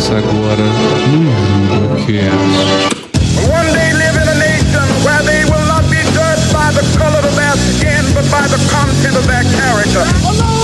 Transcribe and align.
Começa 0.00 0.16
agora 0.16 0.56
no. 0.56 1.30
One 3.52 3.72
day 3.74 3.92
live 3.92 4.16
in 4.16 4.28
a 4.28 4.34
nation 4.34 5.04
where 5.04 5.22
they 5.24 5.44
will 5.44 5.66
not 5.66 5.84
be 5.90 5.98
judged 6.14 6.50
by 6.54 6.72
the 6.72 6.80
color 6.96 7.18
of 7.18 7.36
their 7.36 7.54
skin, 7.56 8.06
but 8.14 8.24
by 8.30 8.48
the 8.48 8.56
content 8.70 9.16
of 9.16 9.26
their 9.26 9.44
character. 9.44 10.59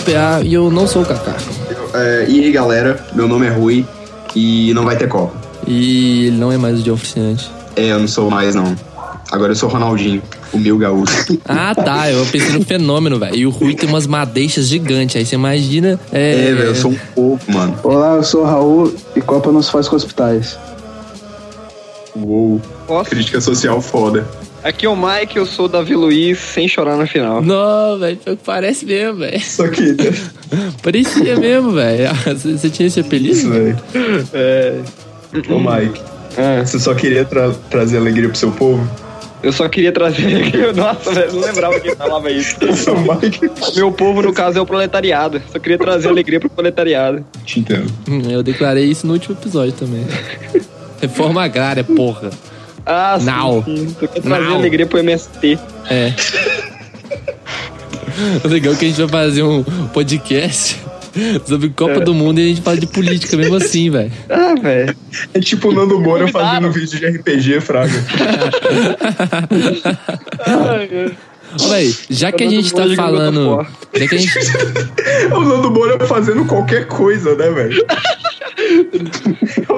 PA 0.00 0.40
e 0.44 0.54
eu 0.54 0.70
não 0.70 0.86
sou 0.86 1.02
o 1.02 1.06
Kaká. 1.06 1.36
É, 1.94 2.26
e 2.28 2.44
aí, 2.44 2.52
galera, 2.52 3.04
meu 3.14 3.26
nome 3.28 3.46
é 3.46 3.50
Rui 3.50 3.84
e 4.34 4.72
não 4.74 4.84
vai 4.84 4.96
ter 4.96 5.08
Copa. 5.08 5.34
E 5.66 6.26
ele 6.26 6.36
não 6.36 6.50
é 6.50 6.56
mais 6.56 6.80
o 6.80 6.82
de 6.82 6.90
oficiante. 6.90 7.50
É, 7.76 7.92
eu 7.92 7.98
não 7.98 8.08
sou 8.08 8.30
mais, 8.30 8.54
não. 8.54 8.74
Agora 9.30 9.52
eu 9.52 9.56
sou 9.56 9.68
o 9.68 9.72
Ronaldinho, 9.72 10.20
o 10.52 10.58
meu 10.58 10.76
gaúcho. 10.76 11.38
Ah, 11.46 11.74
tá. 11.74 12.10
Eu 12.10 12.24
pensei 12.26 12.52
no 12.52 12.64
fenômeno, 12.64 13.18
velho. 13.18 13.36
E 13.36 13.46
o 13.46 13.50
Rui 13.50 13.74
tem 13.74 13.88
umas 13.88 14.06
madeixas 14.06 14.66
gigantes. 14.66 15.16
Aí 15.16 15.24
você 15.24 15.34
imagina. 15.36 15.98
É, 16.12 16.48
É, 16.48 16.54
velho, 16.54 16.68
eu 16.68 16.74
sou 16.74 16.90
um 16.90 16.98
pouco, 17.14 17.52
mano. 17.52 17.78
Olá, 17.84 18.16
eu 18.16 18.24
sou 18.24 18.42
o 18.42 18.44
Raul 18.44 18.92
e 19.14 19.20
Copa 19.20 19.52
não 19.52 19.62
se 19.62 19.70
faz 19.70 19.88
com 19.88 19.94
hospitais. 19.96 20.58
Uou. 22.16 22.60
Posso? 22.86 23.10
Crítica 23.10 23.40
social 23.40 23.80
foda. 23.80 24.26
Aqui 24.62 24.84
é 24.84 24.88
o 24.88 24.96
Mike, 24.96 25.38
eu 25.38 25.46
sou 25.46 25.64
o 25.64 25.68
Davi 25.68 25.94
Luiz, 25.94 26.38
sem 26.38 26.68
chorar 26.68 26.96
no 26.96 27.06
final. 27.06 27.40
Não, 27.40 27.98
velho. 27.98 28.18
Parece 28.44 28.84
mesmo, 28.84 29.20
velho. 29.20 29.40
Só 29.40 29.66
que. 29.68 29.96
Parecia 30.82 31.36
mesmo, 31.36 31.72
velho. 31.72 32.08
Você 32.26 32.52
você 32.58 32.68
tinha 32.68 32.86
esse 32.86 33.00
apelido? 33.00 33.50
velho. 33.50 33.78
É, 34.34 34.74
Ô, 35.48 35.58
Mike, 35.58 36.00
é, 36.36 36.64
você 36.64 36.78
só 36.78 36.94
queria 36.94 37.24
tra- 37.24 37.52
trazer 37.70 37.96
alegria 37.96 38.28
pro 38.28 38.36
seu 38.36 38.50
povo? 38.52 38.86
eu 39.42 39.50
só 39.54 39.66
queria 39.66 39.90
trazer. 39.92 40.52
Nossa, 40.76 41.10
velho, 41.14 41.32
não 41.32 41.40
lembrava 41.40 41.80
que 41.80 41.94
falava 41.96 42.30
isso. 42.30 42.56
O 42.60 43.14
Mike. 43.22 43.50
Meu 43.76 43.90
povo, 43.90 44.20
no 44.20 44.32
caso, 44.34 44.58
é 44.58 44.60
o 44.60 44.66
proletariado. 44.66 45.40
Só 45.50 45.58
queria 45.58 45.78
trazer 45.78 46.08
alegria 46.08 46.38
pro 46.38 46.50
proletariado. 46.50 47.24
Te 47.46 47.60
entendo. 47.60 47.90
Hum, 48.06 48.20
Eu 48.30 48.42
declarei 48.42 48.84
isso 48.84 49.06
no 49.06 49.14
último 49.14 49.34
episódio 49.40 49.72
também. 49.72 50.06
Reforma 51.00 51.42
agrária, 51.42 51.82
porra. 51.82 52.28
Ah, 52.86 53.16
sim, 53.18 53.26
Now. 53.26 53.62
sim. 53.64 53.96
Trazer 54.22 54.48
Now. 54.48 54.56
alegria 54.56 54.86
pro 54.86 54.98
MST. 54.98 55.58
É. 55.88 56.12
O 58.44 58.48
legal 58.48 58.74
é 58.74 58.76
que 58.76 58.84
a 58.84 58.88
gente 58.88 59.00
vai 59.00 59.08
fazer 59.08 59.42
um 59.42 59.62
podcast 59.94 60.76
sobre 61.46 61.70
Copa 61.70 62.00
do 62.00 62.12
Mundo 62.12 62.38
e 62.38 62.44
a 62.44 62.48
gente 62.48 62.60
fala 62.60 62.76
de 62.76 62.86
política 62.86 63.34
mesmo 63.36 63.56
assim, 63.56 63.88
velho. 63.90 64.12
Ah, 64.28 64.54
velho. 64.60 64.94
É 65.32 65.40
tipo 65.40 65.70
o 65.70 65.72
Nando 65.72 65.98
Moura 65.98 66.28
fazendo 66.28 66.70
vídeo 66.70 66.98
de 66.98 67.06
RPG, 67.06 67.60
Fraga. 67.62 67.92
Ô, 71.58 71.68
véi, 71.68 71.94
já 72.10 72.30
que 72.30 72.44
a 72.44 72.50
gente 72.50 72.72
tá 72.72 72.84
falando. 72.94 73.66
Já 73.94 74.06
que 74.08 74.14
a 74.14 74.18
gente. 74.18 74.38
o 75.34 75.40
Nando 75.40 75.70
Moura 75.70 76.06
fazendo 76.06 76.44
qualquer 76.44 76.86
coisa, 76.86 77.34
né, 77.36 77.50
velho? 77.50 77.86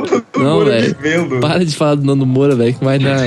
É 0.42 0.48
Não, 0.48 0.64
velho. 0.64 1.40
Para 1.40 1.64
de 1.64 1.74
falar 1.76 1.94
do 1.96 2.04
Nando 2.04 2.26
Moura, 2.26 2.54
velho, 2.54 2.74
que 2.74 2.84
vai 2.84 2.98
dar. 2.98 3.18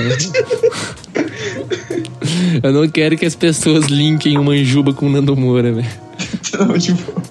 Eu 2.64 2.72
não 2.74 2.88
quero 2.88 3.18
que 3.18 3.26
as 3.26 3.36
pessoas 3.36 3.86
linkem 3.86 4.38
o 4.38 4.44
Manjuba 4.44 4.94
com 4.94 5.08
o 5.08 5.10
Nando 5.10 5.36
Moura, 5.36 5.72
velho. 5.74 5.88
Não, 6.58 6.78
tipo... 6.78 7.22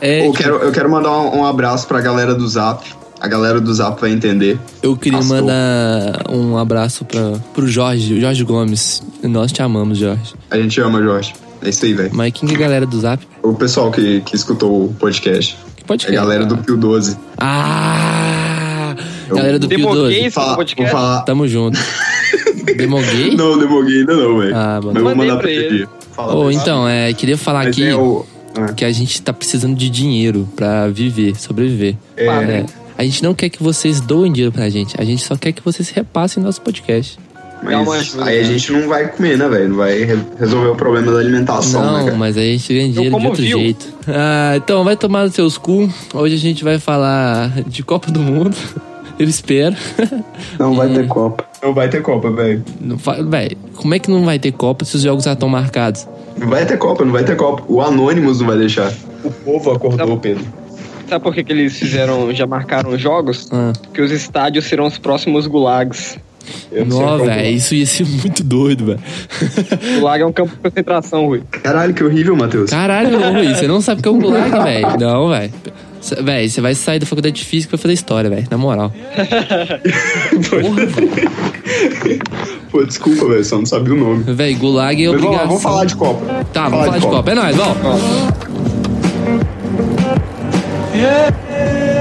É, 0.00 0.26
Eu 0.26 0.32
quero, 0.32 0.56
eu 0.56 0.72
quero 0.72 0.90
mandar 0.90 1.12
um, 1.12 1.38
um 1.38 1.44
abraço 1.46 1.86
pra 1.86 2.00
galera 2.00 2.34
do 2.34 2.46
Zap. 2.48 2.84
A 3.20 3.28
galera 3.28 3.60
do 3.60 3.72
Zap 3.72 4.00
vai 4.00 4.10
entender. 4.10 4.58
eu 4.82 4.96
queria 4.96 5.20
Pastor. 5.20 5.40
mandar 5.42 6.24
um 6.28 6.58
abraço 6.58 7.04
pra, 7.04 7.34
pro 7.54 7.68
Jorge, 7.68 8.14
o 8.14 8.20
Jorge 8.20 8.42
Gomes. 8.42 9.00
Nós 9.22 9.52
te 9.52 9.62
amamos, 9.62 9.98
Jorge. 9.98 10.34
A 10.50 10.56
gente 10.56 10.80
ama, 10.80 11.00
Jorge. 11.00 11.32
É 11.62 11.68
isso 11.68 11.84
aí, 11.84 11.94
velho. 11.94 12.10
Mas 12.12 12.32
quem 12.32 12.48
que 12.48 12.54
é 12.56 12.58
a 12.58 12.60
galera 12.60 12.84
do 12.84 12.98
Zap? 12.98 13.24
O 13.40 13.54
pessoal 13.54 13.92
que, 13.92 14.20
que 14.22 14.34
escutou 14.34 14.86
o 14.86 14.94
podcast. 14.94 15.56
Pode 15.86 16.06
É 16.06 16.08
a 16.10 16.12
galera 16.12 16.46
do 16.46 16.58
Pio 16.58 16.76
12. 16.76 17.16
Ah! 17.38 18.94
Eu- 19.28 19.36
Galera 19.36 19.58
do 19.58 19.68
Pio 19.68 19.78
Demoguei 19.78 20.02
12. 20.02 20.26
isso 20.26 20.34
Fala- 20.34 20.46
vou 20.48 20.56
podcast? 20.58 20.92
falar. 20.92 21.20
Tamo 21.22 21.48
junto. 21.48 21.78
Demoguei? 22.76 23.34
Não, 23.34 23.58
demoguei 23.58 24.00
ainda 24.00 24.14
não, 24.16 24.38
velho. 24.38 24.54
Ah, 24.56 24.80
mano. 24.82 24.86
Mas 24.92 24.96
eu 24.96 25.02
vou 25.04 25.14
mandar 25.16 25.32
pra 25.34 25.42
pra 25.42 25.50
ele. 25.50 25.88
Fala 26.12 26.44
ele. 26.52 26.54
então, 26.54 26.88
é, 26.88 27.12
queria 27.12 27.36
falar 27.36 27.60
Mas 27.64 27.68
aqui 27.68 27.84
é 27.84 27.96
o. 27.96 28.24
ah, 28.56 28.72
que 28.72 28.84
a 28.84 28.92
gente 28.92 29.20
tá 29.20 29.32
precisando 29.32 29.74
de 29.76 29.88
dinheiro 29.90 30.48
pra 30.54 30.88
viver, 30.88 31.34
sobreviver. 31.36 31.96
É. 32.16 32.26
É, 32.26 32.66
A 32.96 33.04
gente 33.04 33.22
não 33.22 33.34
quer 33.34 33.48
que 33.48 33.62
vocês 33.62 34.00
doem 34.00 34.30
dinheiro 34.32 34.52
pra 34.52 34.68
gente, 34.68 34.94
a 35.00 35.04
gente 35.04 35.22
só 35.24 35.34
quer 35.36 35.52
que 35.52 35.62
vocês 35.64 35.88
repassem 35.90 36.42
nosso 36.42 36.60
podcast. 36.60 37.18
Mas 37.62 38.18
aí 38.20 38.38
a 38.40 38.42
né? 38.42 38.44
gente 38.44 38.72
não 38.72 38.88
vai 38.88 39.08
comer, 39.08 39.38
né, 39.38 39.48
velho? 39.48 39.68
Não 39.70 39.76
vai 39.76 40.02
re- 40.02 40.18
resolver 40.38 40.68
o 40.68 40.74
problema 40.74 41.12
da 41.12 41.18
alimentação, 41.18 41.80
né, 41.80 41.98
Não, 41.98 42.04
cara? 42.06 42.16
mas 42.16 42.36
aí 42.36 42.50
a 42.50 42.52
gente 42.58 42.74
ganha 42.74 42.88
dinheiro 42.92 43.18
de 43.20 43.26
outro 43.26 43.42
viu. 43.42 43.58
jeito. 43.58 43.86
Ah, 44.08 44.54
então 44.56 44.82
vai 44.84 44.96
tomar 44.96 45.24
nos 45.24 45.34
seus 45.34 45.56
cu. 45.56 45.88
Hoje 46.12 46.34
a 46.34 46.38
gente 46.38 46.64
vai 46.64 46.78
falar 46.78 47.50
de 47.66 47.82
Copa 47.82 48.10
do 48.10 48.20
Mundo. 48.20 48.56
Eu 49.18 49.28
espero. 49.28 49.76
Não 50.58 50.74
vai 50.74 50.88
ter 50.88 51.06
Copa. 51.06 51.44
Não 51.62 51.72
vai 51.72 51.88
ter 51.88 52.02
Copa, 52.02 52.30
velho. 52.32 52.64
Véi, 53.28 53.56
como 53.76 53.94
é 53.94 53.98
que 54.00 54.10
não 54.10 54.24
vai 54.24 54.38
ter 54.38 54.50
Copa 54.50 54.84
se 54.84 54.96
os 54.96 55.02
jogos 55.02 55.24
já 55.24 55.34
estão 55.34 55.48
marcados? 55.48 56.08
Não 56.36 56.48
vai 56.48 56.64
ter 56.66 56.76
Copa, 56.78 57.04
não 57.04 57.12
vai 57.12 57.22
ter 57.22 57.36
Copa. 57.36 57.62
O 57.68 57.80
Anonymous 57.80 58.40
não 58.40 58.46
vai 58.48 58.56
deixar. 58.56 58.90
O 59.22 59.30
povo 59.30 59.70
acordou, 59.70 60.16
Pedro. 60.18 60.42
Sabe 61.08 61.22
por 61.22 61.34
que, 61.34 61.44
que 61.44 61.52
eles 61.52 61.78
fizeram, 61.78 62.32
já 62.34 62.46
marcaram 62.46 62.90
os 62.90 63.00
jogos? 63.00 63.48
Ah. 63.52 63.72
Porque 63.82 64.00
os 64.00 64.10
estádios 64.10 64.64
serão 64.64 64.86
os 64.86 64.98
próximos 64.98 65.46
gulags. 65.46 66.18
Eu 66.70 66.84
não 66.86 67.00
Não, 67.00 67.06
como- 67.18 67.24
velho, 67.26 67.56
isso 67.56 67.74
ia 67.74 67.86
ser 67.86 68.06
muito 68.06 68.42
doido, 68.42 68.84
velho. 68.86 69.00
Gulag 69.98 70.22
é 70.22 70.26
um 70.26 70.32
campo 70.32 70.52
de 70.52 70.58
concentração, 70.58 71.26
Rui. 71.26 71.42
Caralho, 71.62 71.92
que 71.94 72.02
horrível, 72.04 72.34
Matheus. 72.36 72.70
Caralho, 72.70 73.18
Rui, 73.32 73.54
você 73.54 73.66
não 73.66 73.80
sabe 73.80 74.00
o 74.00 74.02
que 74.02 74.08
é 74.08 74.12
um 74.12 74.18
gulag, 74.20 74.50
velho. 74.64 74.98
Não, 74.98 75.28
velho. 75.28 75.52
Véi, 76.24 76.48
você 76.48 76.60
vai 76.60 76.74
sair 76.74 76.98
da 76.98 77.06
faculdade 77.06 77.36
de 77.36 77.44
física 77.44 77.70
pra 77.70 77.78
fazer 77.78 77.94
história, 77.94 78.28
velho. 78.28 78.44
Na 78.50 78.58
moral. 78.58 78.92
Pô, 82.70 82.82
desculpa, 82.84 83.26
velho, 83.28 83.44
só 83.44 83.58
não 83.58 83.66
sabia 83.66 83.94
o 83.94 83.96
nome. 83.96 84.24
Véi, 84.26 84.54
gulag 84.54 85.04
é 85.04 85.08
Mas 85.08 85.20
vamos 85.20 85.36
lá, 85.36 85.42
obrigação. 85.44 85.48
vamos 85.48 85.62
falar 85.62 85.84
de 85.84 85.94
Copa. 85.96 86.44
Tá, 86.52 86.68
vamos 86.68 86.86
falar 86.86 86.98
de 86.98 87.06
Copa. 87.06 87.30
É 87.30 87.34
nóis, 87.34 87.56
vamos. 87.56 88.02
É. 90.94 91.91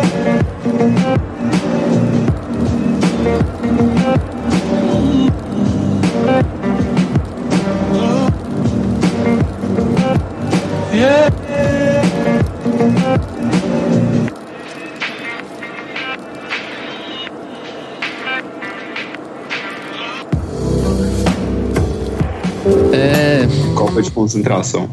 Copa 24.02 24.10
de 24.10 24.12
concentração. 24.12 24.90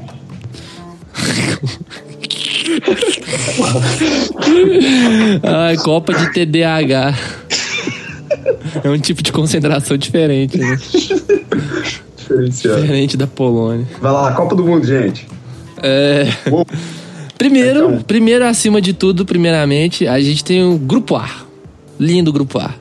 Ai, 5.42 5.76
Copa 5.78 6.14
de 6.14 6.32
TDAH. 6.32 7.14
É 8.84 8.88
um 8.88 8.98
tipo 8.98 9.22
de 9.22 9.32
concentração 9.32 9.96
diferente, 9.96 10.58
né? 10.58 10.76
Diferenciado. 12.16 12.80
Diferente 12.82 13.16
da 13.16 13.26
Polônia. 13.26 13.86
Vai 14.00 14.12
lá, 14.12 14.32
Copa 14.32 14.54
do 14.54 14.64
Mundo, 14.64 14.86
gente. 14.86 15.26
É. 15.82 16.26
Bom, 16.48 16.64
Primeiro, 17.36 17.78
Então. 17.90 18.02
primeiro, 18.02 18.44
acima 18.44 18.80
de 18.80 18.92
tudo, 18.92 19.24
primeiramente, 19.24 20.06
a 20.08 20.20
gente 20.20 20.42
tem 20.44 20.64
o 20.64 20.76
Grupo 20.76 21.14
A. 21.14 21.28
Lindo 21.98 22.32
Grupo 22.32 22.58
A. 22.58 22.74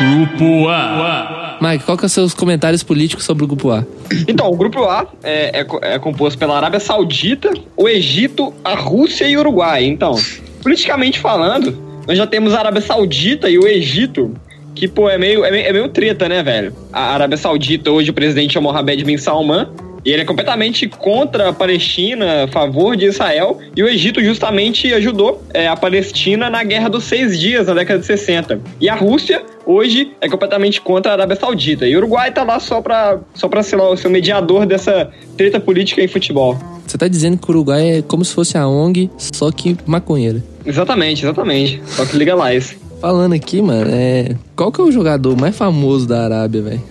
Grupo 0.00 0.68
A. 0.68 1.41
Mike, 1.62 1.84
qual 1.84 1.96
que 1.96 2.00
são 2.02 2.06
os 2.06 2.12
seus 2.12 2.34
comentários 2.34 2.82
políticos 2.82 3.24
sobre 3.24 3.44
o 3.44 3.46
Grupo 3.46 3.70
A? 3.70 3.84
Então, 4.26 4.50
o 4.50 4.56
grupo 4.56 4.82
A 4.82 5.06
é, 5.22 5.60
é 5.60 5.94
é 5.94 5.98
composto 5.98 6.36
pela 6.36 6.56
Arábia 6.56 6.80
Saudita, 6.80 7.52
o 7.76 7.88
Egito, 7.88 8.52
a 8.64 8.74
Rússia 8.74 9.28
e 9.28 9.36
o 9.36 9.40
Uruguai. 9.40 9.84
Então, 9.84 10.14
politicamente 10.60 11.20
falando, 11.20 11.78
nós 12.06 12.18
já 12.18 12.26
temos 12.26 12.52
a 12.52 12.58
Arábia 12.58 12.80
Saudita 12.80 13.48
e 13.48 13.58
o 13.58 13.66
Egito, 13.66 14.34
que, 14.74 14.88
pô, 14.88 15.08
é 15.08 15.16
meio, 15.16 15.44
é 15.44 15.50
meio, 15.52 15.66
é 15.66 15.72
meio 15.72 15.88
treta, 15.88 16.28
né, 16.28 16.42
velho? 16.42 16.74
A 16.92 17.14
Arábia 17.14 17.36
Saudita, 17.36 17.90
hoje 17.90 18.10
o 18.10 18.14
presidente 18.14 18.58
é 18.58 18.60
Mohamed 18.60 19.04
Bin 19.04 19.16
Salman, 19.16 19.68
E 20.04 20.10
ele 20.10 20.22
é 20.22 20.24
completamente 20.24 20.88
contra 20.88 21.50
a 21.50 21.52
Palestina, 21.52 22.44
a 22.44 22.48
favor 22.48 22.96
de 22.96 23.06
Israel. 23.06 23.58
E 23.76 23.82
o 23.82 23.88
Egito 23.88 24.22
justamente 24.22 24.92
ajudou 24.92 25.42
é, 25.54 25.68
a 25.68 25.76
Palestina 25.76 26.50
na 26.50 26.64
Guerra 26.64 26.88
dos 26.88 27.04
Seis 27.04 27.38
Dias, 27.38 27.68
na 27.68 27.74
década 27.74 28.00
de 28.00 28.06
60. 28.06 28.60
E 28.80 28.88
a 28.88 28.94
Rússia, 28.94 29.42
hoje, 29.64 30.12
é 30.20 30.28
completamente 30.28 30.80
contra 30.80 31.12
a 31.12 31.14
Arábia 31.14 31.36
Saudita. 31.36 31.86
E 31.86 31.94
o 31.94 31.98
Uruguai 31.98 32.32
tá 32.32 32.42
lá 32.42 32.58
só 32.58 32.80
pra, 32.80 33.20
só 33.34 33.48
pra 33.48 33.62
ser, 33.62 33.76
lá, 33.76 33.96
ser 33.96 34.08
o 34.08 34.10
mediador 34.10 34.66
dessa 34.66 35.10
treta 35.36 35.60
política 35.60 36.02
em 36.02 36.08
futebol. 36.08 36.58
Você 36.86 36.98
tá 36.98 37.06
dizendo 37.06 37.38
que 37.38 37.46
o 37.48 37.50
Uruguai 37.50 37.98
é 37.98 38.02
como 38.02 38.24
se 38.24 38.34
fosse 38.34 38.58
a 38.58 38.66
ONG, 38.66 39.08
só 39.16 39.50
que 39.52 39.76
maconheira. 39.86 40.42
Exatamente, 40.66 41.24
exatamente. 41.24 41.80
Só 41.86 42.04
que 42.04 42.16
liga 42.16 42.34
lá 42.34 42.52
isso. 42.52 42.74
Falando 43.00 43.32
aqui, 43.32 43.62
mano, 43.62 43.90
é. 43.92 44.36
Qual 44.54 44.70
que 44.70 44.80
é 44.80 44.84
o 44.84 44.92
jogador 44.92 45.36
mais 45.36 45.56
famoso 45.56 46.06
da 46.06 46.24
Arábia, 46.24 46.62
velho? 46.62 46.82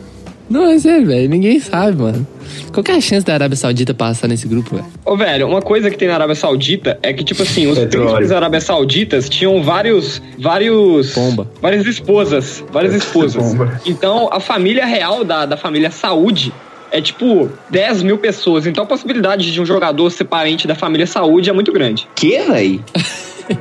Não, 0.51 0.65
é 0.69 0.77
sério, 0.77 1.07
velho. 1.07 1.29
Ninguém 1.29 1.59
sabe, 1.59 2.01
mano. 2.01 2.27
Qual 2.73 2.83
que 2.83 2.91
é 2.91 2.95
a 2.95 3.01
chance 3.01 3.25
da 3.25 3.33
Arábia 3.33 3.55
Saudita 3.55 3.93
passar 3.93 4.27
nesse 4.27 4.47
grupo, 4.47 4.75
velho? 4.75 4.87
Ô, 5.05 5.15
velho, 5.15 5.47
uma 5.47 5.61
coisa 5.61 5.89
que 5.89 5.97
tem 5.97 6.07
na 6.07 6.15
Arábia 6.15 6.35
Saudita 6.35 6.99
é 7.01 7.13
que, 7.13 7.23
tipo 7.23 7.41
assim, 7.43 7.67
os 7.67 7.79
Petróleo. 7.79 8.07
príncipes 8.07 8.29
da 8.29 8.35
Arábia 8.35 8.59
Sauditas 8.61 9.29
tinham 9.29 9.63
vários. 9.63 10.21
vários. 10.37 11.13
Pomba. 11.13 11.49
Várias 11.61 11.85
esposas. 11.87 12.63
Várias 12.71 12.93
esposas. 12.93 13.41
Pomba. 13.41 13.79
Então, 13.85 14.29
a 14.31 14.39
família 14.41 14.85
real 14.85 15.23
da, 15.23 15.45
da 15.45 15.55
família 15.55 15.89
Saúde 15.89 16.53
é 16.91 17.01
tipo 17.01 17.49
10 17.69 18.03
mil 18.03 18.17
pessoas. 18.17 18.65
Então, 18.67 18.83
a 18.83 18.87
possibilidade 18.87 19.51
de 19.53 19.61
um 19.61 19.65
jogador 19.65 20.09
ser 20.09 20.25
parente 20.25 20.67
da 20.67 20.75
família 20.75 21.07
Saúde 21.07 21.49
é 21.49 21.53
muito 21.53 21.71
grande. 21.71 22.07
Que, 22.15 22.37
véi? 22.41 22.81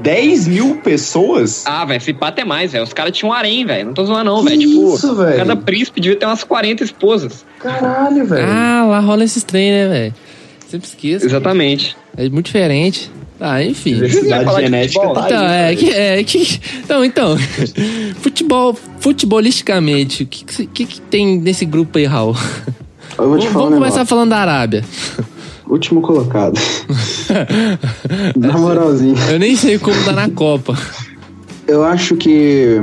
10 0.03 0.49
mil 0.49 0.77
pessoas? 0.77 1.65
Ah, 1.67 1.85
velho, 1.85 1.99
esse 1.99 2.13
pato 2.13 2.41
é 2.41 2.45
mais, 2.45 2.73
velho. 2.73 2.85
Os 2.85 2.93
caras 2.93 3.17
tinham 3.17 3.31
um 3.31 3.35
harém, 3.35 3.65
velho. 3.65 3.87
Não 3.87 3.95
tô 3.95 4.05
zoando, 4.05 4.25
não, 4.25 4.43
velho. 4.43 4.59
Tipo, 4.59 4.95
isso, 4.95 5.15
velho? 5.15 5.37
cada 5.37 5.57
príncipe 5.57 6.01
devia 6.01 6.17
ter 6.19 6.27
umas 6.27 6.45
40 6.45 6.85
esposas. 6.85 7.45
Caralho, 7.59 8.25
velho. 8.27 8.47
Ah, 8.49 8.85
lá 8.89 9.01
rola 9.01 9.25
esses 9.25 9.43
trem, 9.43 9.71
né, 9.71 9.89
velho? 9.89 10.15
Sempre 10.69 10.89
esqueço. 10.89 11.27
Exatamente. 11.27 11.97
É 12.17 12.29
muito 12.29 12.47
diferente. 12.47 13.11
Ah, 13.43 13.63
enfim. 13.63 13.95
Diversidade 13.95 14.55
genética 14.61 15.01
tá 15.15 15.25
Então, 15.27 15.47
aí. 15.47 15.71
é, 15.71 15.75
que, 15.75 15.91
é 15.91 16.25
que. 16.25 16.61
Então, 16.85 17.05
então. 17.05 17.37
Futebol, 18.21 18.77
futebolisticamente, 19.01 20.25
o 20.25 20.27
que, 20.27 20.45
que, 20.67 20.85
que 20.87 21.01
tem 21.01 21.39
nesse 21.41 21.65
grupo 21.65 21.97
aí, 21.99 22.05
Raul? 22.05 22.37
Eu 23.19 23.29
vou 23.31 23.39
te 23.39 23.47
Vamos 23.49 23.53
falar 23.53 23.65
um 23.65 23.69
começar 23.73 23.85
negócio. 23.95 24.07
falando 24.07 24.31
da 24.31 24.37
Arábia. 24.39 24.85
Último 25.71 26.01
colocado. 26.03 26.59
Na 28.37 28.59
moralzinha. 28.59 29.15
Eu 29.31 29.39
nem 29.39 29.55
sei 29.55 29.79
como 29.79 30.03
tá 30.05 30.13
na 30.13 30.29
Copa. 30.29 30.77
Eu 31.67 31.85
acho 31.85 32.17
que 32.17 32.81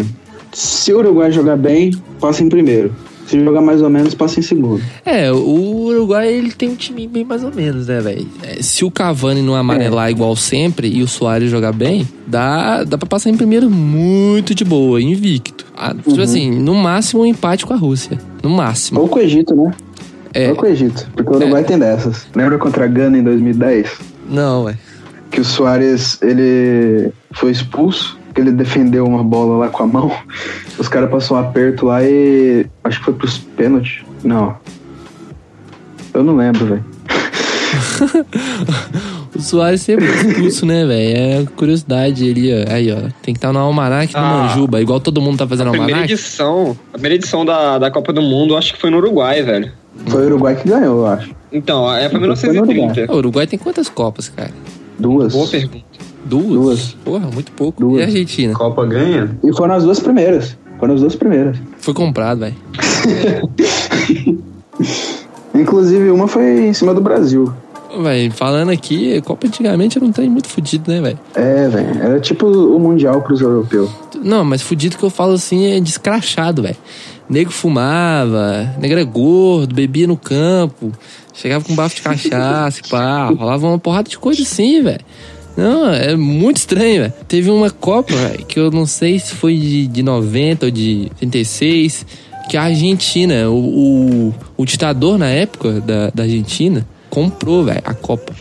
se 0.53 0.93
o 0.93 0.99
Uruguai 0.99 1.31
jogar 1.31 1.57
bem, 1.57 1.93
passa 2.19 2.43
em 2.43 2.49
primeiro. 2.49 2.93
Se 3.27 3.43
jogar 3.43 3.59
mais 3.59 3.81
ou 3.81 3.89
menos, 3.89 4.15
passa 4.15 4.39
em 4.39 4.43
segundo. 4.43 4.81
É, 5.05 5.29
o 5.29 5.87
Uruguai 5.87 6.31
ele 6.31 6.53
tem 6.53 6.69
um 6.69 6.75
time 6.75 7.05
bem 7.07 7.25
mais 7.25 7.43
ou 7.43 7.53
menos, 7.53 7.87
né, 7.87 7.99
velho? 7.99 8.25
É, 8.41 8.61
se 8.61 8.85
o 8.85 8.89
Cavani 8.89 9.41
não 9.41 9.53
amarelar 9.53 10.09
igual 10.09 10.33
sempre 10.37 10.87
e 10.87 11.03
o 11.03 11.07
Soares 11.09 11.51
jogar 11.51 11.73
bem, 11.73 12.07
dá, 12.25 12.85
dá 12.85 12.97
pra 12.97 13.05
passar 13.05 13.29
em 13.29 13.35
primeiro 13.35 13.69
muito 13.69 14.55
de 14.55 14.63
boa, 14.63 15.01
invicto. 15.01 15.65
Ah, 15.75 15.93
Tipo 15.93 16.21
assim, 16.21 16.51
no 16.51 16.73
máximo 16.73 17.23
um 17.23 17.25
empate 17.25 17.65
com 17.65 17.73
a 17.73 17.77
Rússia. 17.77 18.17
No 18.41 18.49
máximo. 18.49 19.01
Ou 19.01 19.09
com 19.09 19.19
o 19.19 19.21
Egito, 19.21 19.53
né? 19.53 19.73
É, 20.37 20.53
com 20.53 20.65
o 20.65 20.69
Egito. 20.69 21.07
Porque 21.15 21.31
o 21.31 21.35
Uruguai 21.35 21.63
tem 21.63 21.77
dessas. 21.79 22.27
Lembra 22.35 22.57
contra 22.57 22.85
a 22.85 22.87
Gana 22.87 23.17
em 23.17 23.23
2010? 23.23 23.89
não, 24.29 24.65
velho. 24.65 24.77
Que 25.31 25.41
o 25.41 25.45
Soares, 25.45 26.17
ele 26.21 27.11
foi 27.33 27.51
expulso. 27.51 28.17
Que 28.33 28.39
ele 28.41 28.51
defendeu 28.51 29.05
uma 29.05 29.23
bola 29.23 29.57
lá 29.57 29.67
com 29.69 29.83
a 29.83 29.87
mão. 29.87 30.11
Os 30.77 30.87
caras 30.87 31.09
passaram 31.09 31.41
um 31.43 31.45
aperto 31.49 31.85
lá 31.87 32.03
e. 32.03 32.65
Acho 32.83 32.99
que 32.99 33.05
foi 33.05 33.13
pros 33.15 33.37
pênaltis. 33.39 34.03
Não. 34.23 34.55
Eu 36.13 36.23
não 36.23 36.35
lembro, 36.35 36.65
velho. 36.65 36.85
O 39.35 39.41
Soares 39.41 39.81
sempre 39.81 40.05
é 40.07 40.09
expulso, 40.09 40.65
né, 40.65 40.83
velho? 40.85 41.17
É 41.17 41.45
curiosidade 41.55 42.27
ali, 42.29 42.51
ó. 42.51 42.73
Aí, 42.73 42.91
ó. 42.91 43.01
Tem 43.21 43.33
que 43.33 43.37
estar 43.37 43.53
no 43.53 43.59
Almanac 43.59 44.11
Ah. 44.15 44.21
Manjuba, 44.47 44.81
igual 44.81 44.99
todo 44.99 45.21
mundo 45.21 45.37
tá 45.37 45.47
fazendo 45.47 45.67
A 45.67 45.71
primeira 45.71 45.93
Almanac. 45.97 46.11
edição, 46.13 46.75
a 46.89 46.93
primeira 46.93 47.15
edição 47.15 47.45
da, 47.45 47.77
da 47.77 47.91
Copa 47.91 48.11
do 48.11 48.21
Mundo, 48.21 48.57
acho 48.57 48.73
que 48.73 48.79
foi 48.81 48.89
no 48.89 48.97
Uruguai, 48.97 49.43
velho. 49.43 49.71
Foi 50.07 50.23
o 50.23 50.25
Uruguai 50.27 50.55
que 50.55 50.67
ganhou, 50.67 50.99
eu 50.99 51.07
acho. 51.07 51.35
Então, 51.51 51.91
é 51.93 52.07
no 52.09 52.19
1930. 52.19 53.11
O 53.11 53.17
Uruguai 53.17 53.47
tem 53.47 53.57
quantas 53.57 53.89
Copas, 53.89 54.29
cara? 54.29 54.51
Duas. 54.99 55.33
Boa 55.33 55.47
pergunta. 55.47 55.85
Duas? 56.25 56.47
Duas. 56.47 56.93
Porra, 57.03 57.29
muito 57.31 57.51
pouco. 57.53 57.79
Duas. 57.79 57.99
E 57.99 58.03
a 58.03 58.05
Argentina? 58.05 58.53
Copa 58.53 58.85
ganha? 58.85 59.37
E 59.43 59.55
foram 59.55 59.75
as 59.75 59.83
duas 59.83 59.99
primeiras. 59.99 60.57
Foram 60.79 60.95
as 60.95 61.01
duas 61.01 61.15
primeiras. 61.15 61.57
Foi 61.77 61.93
comprado, 61.93 62.41
velho. 62.41 62.55
Inclusive, 65.55 66.11
uma 66.11 66.27
foi 66.27 66.67
em 66.67 66.73
cima 66.73 66.93
do 66.93 67.01
Brasil. 67.01 67.51
Véi, 68.01 68.29
falando 68.29 68.69
aqui, 68.69 69.21
Copa 69.21 69.47
antigamente 69.47 69.97
era 69.97 70.05
um 70.05 70.11
trem 70.11 70.29
muito 70.29 70.47
fudido, 70.49 70.91
né, 70.91 71.01
velho? 71.01 71.19
É, 71.33 71.67
velho. 71.67 72.01
Era 72.01 72.19
tipo 72.19 72.45
o 72.45 72.79
Mundial 72.79 73.21
pros 73.21 73.41
europeus. 73.41 73.89
Não, 74.21 74.43
mas 74.43 74.61
fudido 74.61 74.97
que 74.97 75.03
eu 75.03 75.09
falo 75.09 75.33
assim 75.33 75.71
é 75.71 75.79
descrachado, 75.79 76.61
velho. 76.61 76.77
Nego 77.29 77.51
fumava, 77.51 78.73
nego 78.79 78.93
era 78.93 79.03
gordo, 79.03 79.75
bebia 79.75 80.07
no 80.07 80.15
campo, 80.15 80.91
chegava 81.33 81.63
com 81.63 81.73
um 81.73 81.75
bafo 81.75 81.95
de 81.95 82.01
cachaça, 82.01 82.81
pá, 82.89 83.27
rolava 83.27 83.67
uma 83.67 83.79
porrada 83.79 84.09
de 84.09 84.17
coisa 84.17 84.41
assim, 84.43 84.81
velho. 84.81 85.01
Não, 85.57 85.91
é 85.91 86.15
muito 86.15 86.57
estranho, 86.57 87.01
velho. 87.01 87.13
Teve 87.27 87.49
uma 87.49 87.71
Copa, 87.71 88.15
velho, 88.15 88.45
que 88.45 88.59
eu 88.59 88.71
não 88.71 88.85
sei 88.85 89.19
se 89.19 89.33
foi 89.33 89.57
de, 89.57 89.87
de 89.87 90.03
90 90.03 90.67
ou 90.67 90.71
de 90.71 91.11
36, 91.17 92.05
que 92.49 92.55
a 92.55 92.63
Argentina, 92.63 93.49
o, 93.49 94.29
o, 94.29 94.35
o 94.55 94.65
ditador 94.65 95.17
na 95.17 95.27
época 95.27 95.81
da, 95.81 96.11
da 96.11 96.23
Argentina, 96.23 96.87
comprou, 97.09 97.65
velho, 97.65 97.81
a 97.83 97.93
Copa. 97.93 98.33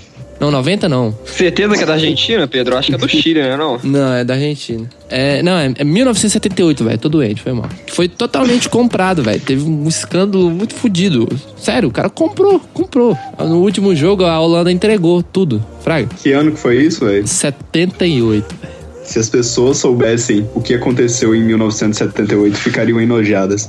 Não, 0.46 0.52
90 0.52 0.88
não. 0.88 1.12
Certeza 1.24 1.76
que 1.76 1.82
é 1.82 1.86
da 1.86 1.94
Argentina, 1.94 2.46
Pedro? 2.46 2.76
Acho 2.76 2.88
que 2.90 2.94
é 2.94 2.98
do 2.98 3.08
Chile, 3.08 3.40
né? 3.40 3.56
Não? 3.56 3.80
Não, 3.82 4.12
é 4.14 4.24
da 4.24 4.34
Argentina. 4.34 4.88
É, 5.10 5.42
não, 5.42 5.52
é, 5.52 5.72
é 5.76 5.82
1978, 5.84 6.84
velho. 6.84 6.98
Tô 6.98 7.08
doente, 7.08 7.42
foi 7.42 7.52
mal. 7.52 7.68
Foi 7.88 8.08
totalmente 8.08 8.68
comprado, 8.68 9.24
velho. 9.24 9.40
Teve 9.40 9.68
um 9.68 9.88
escândalo 9.88 10.48
muito 10.48 10.74
fodido. 10.74 11.28
Sério, 11.56 11.88
o 11.88 11.92
cara 11.92 12.08
comprou, 12.08 12.60
comprou. 12.72 13.18
No 13.40 13.60
último 13.60 13.94
jogo, 13.96 14.24
a 14.24 14.38
Holanda 14.38 14.70
entregou 14.70 15.20
tudo. 15.20 15.64
Fraga. 15.82 16.08
Que 16.22 16.30
ano 16.30 16.52
que 16.52 16.60
foi 16.60 16.80
isso, 16.80 17.04
velho? 17.04 17.26
78, 17.26 18.54
velho. 18.62 18.74
Se 19.02 19.18
as 19.18 19.28
pessoas 19.28 19.78
soubessem 19.78 20.48
o 20.54 20.60
que 20.60 20.74
aconteceu 20.74 21.34
em 21.34 21.42
1978, 21.42 22.56
ficariam 22.56 23.00
enojadas. 23.00 23.68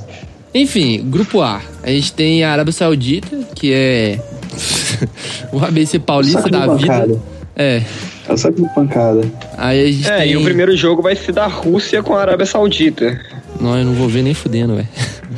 Enfim, 0.54 1.02
grupo 1.04 1.40
A. 1.40 1.60
A 1.82 1.90
gente 1.90 2.12
tem 2.12 2.42
a 2.42 2.52
Arábia 2.52 2.72
Saudita, 2.72 3.36
que 3.54 3.72
é 3.72 4.18
o 5.52 5.58
ABC 5.64 5.98
paulista 5.98 6.40
Saco 6.42 6.50
da 6.52 6.66
pancada. 6.66 7.06
vida. 7.06 7.20
É. 7.56 7.82
É 8.28 8.36
só 8.36 8.50
de 8.50 8.62
pancada. 8.74 9.22
Aí 9.56 9.82
a 9.88 9.92
gente 9.92 10.08
É, 10.08 10.18
tem... 10.18 10.32
e 10.32 10.36
o 10.36 10.44
primeiro 10.44 10.76
jogo 10.76 11.00
vai 11.02 11.16
ser 11.16 11.32
da 11.32 11.46
Rússia 11.46 12.02
com 12.02 12.14
a 12.14 12.20
Arábia 12.20 12.46
Saudita. 12.46 13.18
Não, 13.60 13.76
eu 13.76 13.84
não 13.84 13.94
vou 13.94 14.08
ver 14.08 14.22
nem 14.22 14.34
fudendo, 14.34 14.76
velho. 14.76 14.88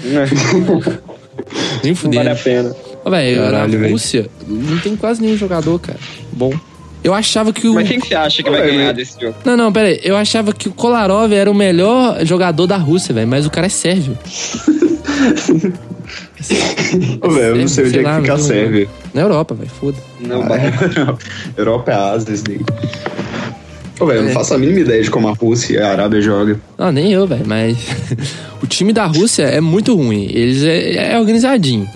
Né? 0.05 0.26
Nem 1.82 1.93
Não 1.93 1.96
fudendo. 1.96 2.17
vale 2.24 2.29
a 2.31 2.34
pena. 2.36 2.77
Ó, 3.05 3.10
velho, 3.10 3.43
velho. 3.79 3.91
Rússia 3.93 4.29
não 4.46 4.79
tem 4.79 4.94
quase 4.94 5.22
nenhum 5.22 5.36
jogador, 5.39 5.79
cara. 5.79 5.98
Bom. 6.32 6.53
Eu 7.03 7.15
achava 7.15 7.50
que 7.50 7.67
o. 7.67 7.72
Mas 7.74 7.89
quem 7.89 7.98
que 7.98 8.08
você 8.08 8.15
acha 8.15 8.43
que 8.43 8.50
vai 8.50 8.60
ganhar 8.60 8.93
desse 8.93 9.19
jogo? 9.19 9.34
Não, 9.43 9.56
não, 9.56 9.72
pera 9.72 9.89
aí. 9.89 10.00
Eu 10.05 10.17
achava 10.17 10.53
que 10.53 10.69
o 10.69 10.72
Kolarov 10.72 11.32
era 11.32 11.50
o 11.50 11.55
melhor 11.55 12.24
jogador 12.27 12.67
da 12.67 12.77
Rússia, 12.77 13.15
velho. 13.15 13.27
Mas 13.27 13.46
o 13.46 13.50
cara 13.50 13.67
é 13.67 13.70
sérvio. 13.70 14.19
Ô, 17.20 17.31
velho, 17.31 17.47
eu 17.47 17.56
não 17.56 17.69
sei 17.69 17.87
onde 17.87 17.99
é 17.99 18.03
que 18.05 18.15
fica 18.20 18.35
a 18.35 18.39
Sérvia. 18.39 18.89
Na 19.15 19.20
Europa, 19.23 19.55
velho. 19.55 19.70
Foda. 19.70 19.97
Não, 20.20 20.43
Europa 21.56 21.91
é 21.91 21.94
a 21.94 22.11
Ásia, 22.13 22.32
isso 22.32 22.44
daí. 22.44 22.61
Ô, 24.01 24.06
velho, 24.06 24.19
eu 24.20 24.23
É. 24.23 24.27
não 24.29 24.32
faço 24.32 24.55
a 24.55 24.59
mínima 24.59 24.81
ideia 24.81 25.03
de 25.03 25.11
como 25.11 25.29
a 25.29 25.32
Rússia 25.32 25.75
e 25.75 25.79
a 25.79 25.91
Arábia 25.91 26.20
jogam. 26.23 26.56
Não, 26.79 26.91
nem 26.91 27.13
eu, 27.13 27.27
velho. 27.27 27.44
Mas 27.47 27.77
o 28.63 28.67
time 28.67 28.93
da 28.93 29.05
Rússia 29.06 29.43
é 29.44 29.61
muito 29.61 29.94
ruim. 29.94 30.25
Eles 30.31 30.63
é, 30.63 31.13
é 31.15 31.19
organizadinho. 31.19 31.87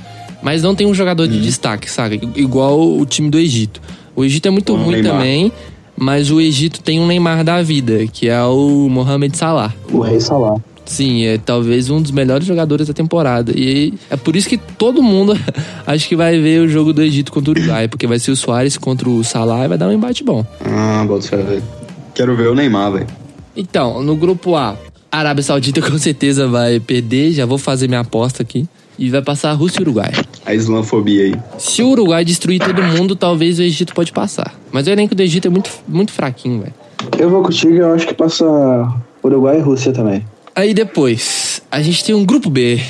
Mas 0.43 0.63
não 0.63 0.75
tem 0.75 0.87
um 0.87 0.93
jogador 0.95 1.23
Uhum. 1.25 1.31
de 1.31 1.41
destaque, 1.41 1.91
sabe? 1.91 2.21
Igual 2.37 2.99
o 2.99 3.07
time 3.07 3.31
do 3.31 3.39
Egito. 3.39 3.81
O 4.15 4.25
Egito 4.25 4.47
é 4.47 4.51
muito 4.51 4.75
ruim 4.75 4.97
Neymar. 5.01 5.13
também. 5.13 5.53
Mas 5.97 6.31
o 6.31 6.41
Egito 6.41 6.83
tem 6.83 7.01
um 7.01 7.07
Neymar 7.07 7.43
da 7.45 7.63
vida, 7.63 8.05
que 8.13 8.29
é 8.29 8.43
o 8.43 8.89
Mohamed 8.91 9.37
Salah. 9.37 9.73
O 9.91 10.01
Rei 10.01 10.21
Salah. 10.21 10.57
Sim, 10.85 11.25
é 11.25 11.39
talvez 11.39 11.89
um 11.89 12.01
dos 12.01 12.11
melhores 12.11 12.47
jogadores 12.47 12.87
da 12.87 12.95
temporada. 12.95 13.53
E 13.55 13.95
é 14.11 14.17
por 14.17 14.37
isso 14.37 14.49
que 14.49 14.59
todo 14.59 15.03
mundo 15.03 15.37
acho 15.87 16.09
que 16.09 16.15
vai 16.15 16.39
ver 16.39 16.61
o 16.61 16.69
jogo 16.69 16.93
do 16.93 17.03
Egito 17.03 17.33
contra 17.33 17.51
o 17.51 17.57
Uruguai, 17.57 17.89
porque 17.89 18.07
vai 18.07 18.19
ser 18.19 18.31
o 18.31 18.37
Soares 18.37 18.77
contra 18.77 19.09
o 19.09 19.25
Salah 19.25 19.65
e 19.65 19.69
vai 19.69 19.79
dar 19.79 19.89
um 19.89 19.93
embate 19.93 20.23
bom. 20.23 20.45
Ah, 20.65 21.05
bota 21.07 21.27
fé, 21.27 21.37
velho. 21.39 21.63
Quero 22.15 22.37
ver 22.37 22.49
o 22.49 22.55
Neymar, 22.55 22.93
velho. 22.93 23.07
Então, 23.57 24.03
no 24.03 24.17
grupo 24.17 24.57
A, 24.57 24.77
a 25.11 25.19
Arábia 25.19 25.43
Saudita 25.43 25.81
com 25.89 25.97
certeza 25.99 26.47
vai 26.47 26.79
perder, 26.81 27.33
já 27.33 27.47
vou 27.47 27.59
fazer 27.59 27.89
minha 27.89 28.01
aposta 28.01 28.43
aqui. 28.43 28.69
E 28.97 29.11
vai 29.11 29.23
passar 29.23 29.51
a 29.51 29.55
Rússia 29.55 29.81
e 29.81 29.83
o 29.83 29.83
Uruguai. 29.83 30.13
A 30.47 30.55
islamofobia 30.55 31.25
aí. 31.25 31.35
Se 31.59 31.83
o 31.83 31.89
Uruguai 31.89 32.25
destruir 32.25 32.61
todo 32.61 32.81
mundo, 32.81 33.17
talvez 33.17 33.59
o 33.59 33.63
Egito 33.63 33.93
pode 33.93 34.13
passar. 34.13 34.55
Mas 34.71 34.87
o 34.87 34.91
elenco 34.91 35.17
do 35.17 35.21
Egito 35.21 35.49
é 35.49 35.51
muito, 35.51 35.69
muito 35.89 36.13
fraquinho, 36.13 36.61
velho. 36.61 36.75
Eu 37.19 37.29
vou 37.29 37.43
contigo 37.43 37.75
eu 37.75 37.93
acho 37.93 38.07
que 38.07 38.15
passa 38.15 38.45
Uruguai 39.23 39.59
e 39.59 39.61
Rússia 39.61 39.93
também. 39.93 40.25
Aí 40.57 40.73
depois, 40.73 41.61
a 41.69 41.83
gente 41.83 42.05
tem 42.05 42.15
um 42.15 42.25
grupo 42.25 42.49
B. 42.49 42.81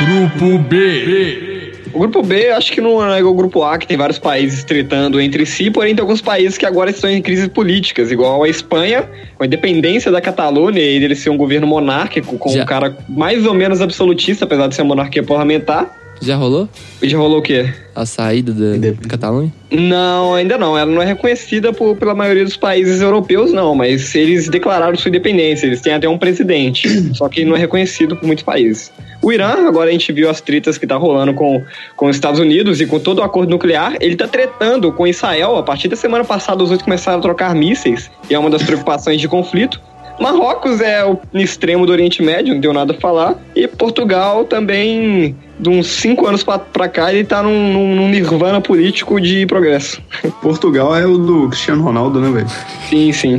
Grupo 0.00 0.58
B. 0.58 1.72
O 1.94 1.98
grupo 2.00 2.22
B, 2.24 2.48
eu 2.48 2.56
acho 2.56 2.72
que 2.72 2.80
não 2.80 3.04
é 3.12 3.20
igual 3.20 3.32
o 3.32 3.36
grupo 3.36 3.62
A, 3.62 3.78
que 3.78 3.86
tem 3.86 3.96
vários 3.96 4.18
países 4.18 4.64
tretando 4.64 5.20
entre 5.20 5.46
si, 5.46 5.70
porém 5.70 5.94
tem 5.94 6.02
alguns 6.02 6.20
países 6.20 6.58
que 6.58 6.66
agora 6.66 6.90
estão 6.90 7.08
em 7.08 7.22
crises 7.22 7.46
políticas, 7.46 8.10
igual 8.10 8.42
a 8.42 8.48
Espanha, 8.48 9.08
com 9.36 9.44
a 9.44 9.46
independência 9.46 10.10
da 10.10 10.20
Catalunha 10.20 10.80
e 10.80 10.98
dele 10.98 11.14
ser 11.14 11.30
um 11.30 11.36
governo 11.36 11.68
monárquico, 11.68 12.36
com 12.36 12.50
Já. 12.50 12.62
um 12.62 12.66
cara 12.66 12.96
mais 13.08 13.46
ou 13.46 13.54
menos 13.54 13.80
absolutista, 13.80 14.44
apesar 14.44 14.66
de 14.66 14.74
ser 14.74 14.82
uma 14.82 14.96
monarquia 14.96 15.22
parlamentar. 15.22 16.01
Já 16.22 16.36
rolou? 16.36 16.68
Já 17.02 17.18
rolou 17.18 17.38
o 17.40 17.42
quê? 17.42 17.68
A 17.94 18.06
saída 18.06 18.52
da 18.52 18.76
Independente. 18.76 19.08
Catalunha? 19.08 19.52
Não, 19.70 20.34
ainda 20.34 20.56
não. 20.56 20.78
Ela 20.78 20.90
não 20.90 21.02
é 21.02 21.04
reconhecida 21.04 21.72
por- 21.72 21.96
pela 21.96 22.14
maioria 22.14 22.44
dos 22.44 22.56
países 22.56 23.00
europeus, 23.02 23.52
não. 23.52 23.74
Mas 23.74 24.14
eles 24.14 24.48
declararam 24.48 24.96
sua 24.96 25.08
independência. 25.08 25.66
Eles 25.66 25.80
têm 25.80 25.92
até 25.94 26.08
um 26.08 26.16
presidente. 26.16 26.88
só 27.14 27.28
que 27.28 27.44
não 27.44 27.56
é 27.56 27.58
reconhecido 27.58 28.16
por 28.16 28.24
muitos 28.26 28.44
países. 28.44 28.92
O 29.20 29.32
Irã, 29.32 29.66
agora 29.68 29.90
a 29.90 29.92
gente 29.92 30.12
viu 30.12 30.30
as 30.30 30.40
tretas 30.40 30.78
que 30.78 30.86
tá 30.86 30.96
rolando 30.96 31.34
com, 31.34 31.62
com 31.96 32.06
os 32.06 32.16
Estados 32.16 32.38
Unidos 32.40 32.80
e 32.80 32.86
com 32.86 32.98
todo 32.98 33.18
o 33.18 33.22
acordo 33.22 33.50
nuclear. 33.50 33.96
Ele 34.00 34.14
tá 34.16 34.26
tretando 34.28 34.92
com 34.92 35.06
Israel. 35.06 35.56
A 35.56 35.62
partir 35.62 35.88
da 35.88 35.96
semana 35.96 36.24
passada, 36.24 36.62
os 36.62 36.68
dois 36.70 36.80
começaram 36.82 37.18
a 37.18 37.22
trocar 37.22 37.54
mísseis. 37.54 38.10
E 38.30 38.34
é 38.34 38.38
uma 38.38 38.48
das 38.50 38.62
preocupações 38.62 39.20
de 39.20 39.26
conflito. 39.28 39.80
Marrocos 40.20 40.80
é 40.80 41.04
o 41.04 41.18
extremo 41.34 41.84
do 41.86 41.90
Oriente 41.90 42.22
Médio, 42.22 42.54
não 42.54 42.60
deu 42.60 42.72
nada 42.72 42.92
a 42.92 43.00
falar. 43.00 43.34
E 43.56 43.66
Portugal 43.66 44.44
também, 44.44 45.34
de 45.62 45.68
uns 45.68 45.86
cinco 45.86 46.26
anos 46.26 46.42
pra, 46.42 46.58
pra 46.58 46.88
cá, 46.88 47.14
ele 47.14 47.24
tá 47.24 47.40
num, 47.40 47.72
num- 47.72 47.94
num 47.94 48.08
nirvana 48.08 48.60
político 48.60 49.20
de 49.20 49.46
progresso. 49.46 50.02
Portugal 50.42 50.96
é 50.96 51.06
o 51.06 51.16
do 51.16 51.48
Cristiano 51.48 51.84
Ronaldo, 51.84 52.20
né, 52.20 52.30
velho? 52.32 52.48
Sim, 52.90 53.12
sim. 53.12 53.36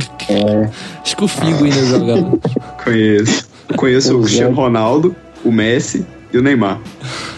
Acho 1.02 1.16
que 1.16 1.24
o 1.24 1.28
Figo 1.28 1.64
ainda 1.64 1.84
jogava. 1.84 2.38
Conheço. 2.82 3.46
Conheço 3.76 4.16
o 4.16 4.20
é. 4.20 4.22
Cristiano 4.24 4.56
Ronaldo, 4.56 5.14
o 5.44 5.52
Messi 5.52 6.06
e 6.32 6.38
o 6.38 6.42
Neymar. 6.42 6.80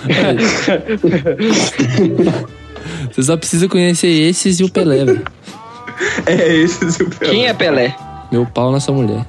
Você 3.10 3.22
só 3.22 3.36
precisa 3.36 3.68
conhecer 3.68 4.08
esses 4.08 4.60
e 4.60 4.64
o 4.64 4.70
Pelé, 4.70 5.04
velho. 5.04 5.22
É 6.26 6.54
esse 6.54 7.02
o 7.02 7.10
Pelé. 7.10 7.30
Quem 7.32 7.46
é 7.46 7.54
Pelé? 7.54 7.96
Meu 8.30 8.44
pau 8.44 8.72
nessa 8.72 8.92
mulher. 8.92 9.24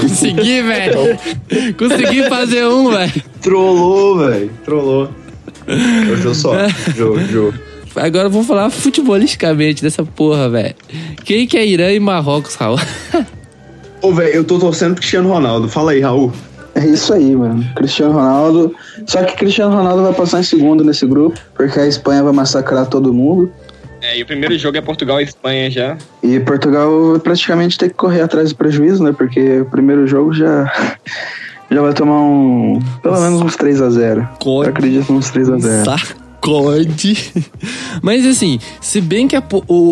Consegui, 0.00 0.62
velho. 0.62 1.18
Consegui 1.76 2.28
fazer 2.28 2.66
um, 2.66 2.90
velho. 2.90 3.22
Trollou, 3.40 4.18
velho. 4.18 4.50
Trollou. 4.64 5.08
Hoje 6.10 6.24
eu 6.24 6.34
só. 6.34 6.54
Jogo, 6.96 7.20
jogo. 7.20 7.54
Agora 7.94 8.26
eu 8.26 8.30
vou 8.30 8.42
falar 8.42 8.70
futebolisticamente 8.70 9.82
dessa 9.82 10.02
porra, 10.02 10.48
velho. 10.48 10.74
Quem 11.24 11.46
que 11.46 11.58
é 11.58 11.66
Irã 11.66 11.92
e 11.92 12.00
Marrocos, 12.00 12.54
Raul? 12.54 12.78
Ô, 14.00 14.12
velho, 14.12 14.34
eu 14.34 14.44
tô 14.44 14.58
torcendo 14.58 14.94
pro 14.94 15.00
Cristiano 15.00 15.28
Ronaldo. 15.28 15.68
Fala 15.68 15.92
aí, 15.92 16.00
Raul. 16.00 16.32
É 16.74 16.86
isso 16.86 17.12
aí, 17.12 17.36
mano. 17.36 17.64
Cristiano 17.76 18.14
Ronaldo. 18.14 18.74
Só 19.06 19.22
que 19.22 19.36
Cristiano 19.36 19.76
Ronaldo 19.76 20.02
vai 20.02 20.14
passar 20.14 20.40
em 20.40 20.42
segundo 20.42 20.82
nesse 20.82 21.06
grupo, 21.06 21.38
porque 21.54 21.78
a 21.78 21.86
Espanha 21.86 22.22
vai 22.22 22.32
massacrar 22.32 22.86
todo 22.86 23.12
mundo. 23.12 23.52
É, 24.12 24.18
e 24.18 24.22
o 24.22 24.26
primeiro 24.26 24.56
jogo 24.58 24.76
é 24.76 24.80
Portugal 24.82 25.20
e 25.20 25.24
Espanha 25.24 25.70
já. 25.70 25.96
E 26.22 26.38
Portugal 26.40 27.12
vai 27.12 27.20
praticamente 27.20 27.78
ter 27.78 27.88
que 27.88 27.94
correr 27.94 28.20
atrás 28.20 28.50
do 28.50 28.56
prejuízo, 28.56 29.02
né? 29.02 29.12
Porque 29.12 29.60
o 29.60 29.64
primeiro 29.64 30.06
jogo 30.06 30.34
já. 30.34 30.70
Já 31.70 31.80
vai 31.80 31.94
tomar 31.94 32.20
um. 32.20 32.78
Pelo 33.02 33.18
menos 33.18 33.40
uns 33.40 33.56
3 33.56 33.80
a 33.80 33.88
0 33.88 34.28
Corre. 34.38 34.66
Eu 34.66 34.70
acredito 34.70 35.10
nos 35.10 35.30
3 35.30 35.50
a 35.50 35.58
0 35.58 35.84
Sacode. 35.84 37.32
Mas 38.02 38.26
assim, 38.26 38.58
se 38.80 39.00
bem 39.00 39.26
que 39.26 39.34
a, 39.34 39.42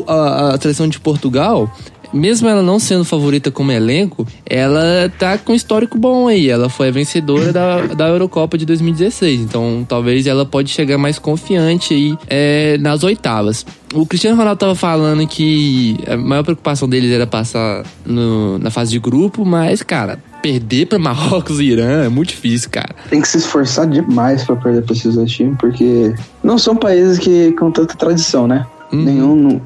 a, 0.07 0.55
a 0.55 0.61
seleção 0.61 0.87
de 0.87 1.00
Portugal, 1.00 1.75
mesmo 2.12 2.49
ela 2.49 2.62
não 2.62 2.79
sendo 2.79 3.05
favorita 3.05 3.50
como 3.50 3.71
elenco, 3.73 4.26
ela 4.47 5.11
tá 5.19 5.38
com 5.38 5.52
um 5.52 5.55
histórico 5.55 5.99
bom 5.99 6.29
aí. 6.29 6.49
Ela 6.49 6.69
foi 6.69 6.88
a 6.88 6.90
vencedora 6.90 7.52
da, 7.52 7.87
da 7.87 8.09
Eurocopa 8.09 8.57
de 8.59 8.67
2016. 8.67 9.40
Então 9.40 9.85
talvez 9.88 10.26
ela 10.26 10.45
pode 10.45 10.71
chegar 10.71 10.99
mais 10.99 11.19
confiante 11.19 11.95
aí 11.95 12.14
é, 12.29 12.79
nas 12.79 13.02
oitavas. 13.05 13.64
O 13.93 14.07
Cristiano 14.07 14.37
Ronaldo 14.37 14.59
tava 14.59 14.75
falando 14.75 15.26
que 15.26 15.97
a 16.07 16.17
maior 16.17 16.43
preocupação 16.45 16.88
deles 16.88 17.11
era 17.11 17.26
passar 17.26 17.85
no- 18.07 18.59
na 18.59 18.71
fase 18.71 18.93
de 18.93 18.99
grupo, 19.00 19.45
mas, 19.45 19.83
cara, 19.83 20.19
perder 20.40 20.87
pra 20.87 20.99
Marrocos 20.99 21.59
e 21.59 21.64
Irã 21.64 22.05
é 22.05 22.09
muito 22.09 22.29
difícil, 22.29 22.71
cara. 22.71 22.95
Tem 23.09 23.21
que 23.21 23.26
se 23.29 23.38
esforçar 23.38 23.88
demais 23.88 24.45
pra 24.45 24.55
perder 24.55 24.83
pra 24.83 24.95
esses 24.95 25.17
dois 25.17 25.31
times, 25.33 25.57
porque 25.59 26.14
não 26.43 26.57
são 26.57 26.76
países 26.76 27.19
que 27.19 27.50
com 27.52 27.71
tanta 27.73 27.97
tradição, 27.97 28.47
né? 28.47 28.64
Uhum. 28.93 29.02
Nenhum 29.05 29.61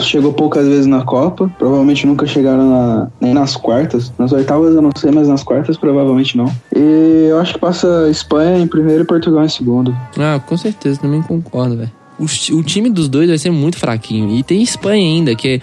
chegou 0.00 0.32
poucas 0.32 0.66
vezes 0.66 0.86
na 0.86 1.02
Copa, 1.02 1.50
provavelmente 1.58 2.06
nunca 2.06 2.26
chegaram 2.26 2.68
na- 2.68 3.08
nem 3.20 3.34
nas 3.34 3.56
quartas. 3.56 4.12
Nas 4.18 4.32
oitavas 4.32 4.74
eu 4.74 4.82
não 4.82 4.90
sei, 4.96 5.10
mas 5.10 5.28
nas 5.28 5.42
quartas 5.42 5.76
provavelmente 5.76 6.36
não. 6.36 6.50
E 6.74 7.26
eu 7.30 7.38
acho 7.40 7.54
que 7.54 7.58
passa 7.60 8.08
Espanha 8.10 8.58
em 8.58 8.66
primeiro 8.66 9.02
e 9.02 9.06
Portugal 9.06 9.44
em 9.44 9.48
segundo. 9.48 9.94
Ah, 10.18 10.40
com 10.44 10.56
certeza, 10.56 11.00
também 11.00 11.22
concordo, 11.22 11.76
velho. 11.76 11.90
O, 12.18 12.24
o 12.56 12.62
time 12.62 12.88
dos 12.90 13.08
dois 13.08 13.28
vai 13.28 13.36
ser 13.38 13.50
muito 13.50 13.76
fraquinho. 13.76 14.36
E 14.36 14.42
tem 14.44 14.62
Espanha 14.62 15.04
ainda, 15.04 15.34
que. 15.34 15.60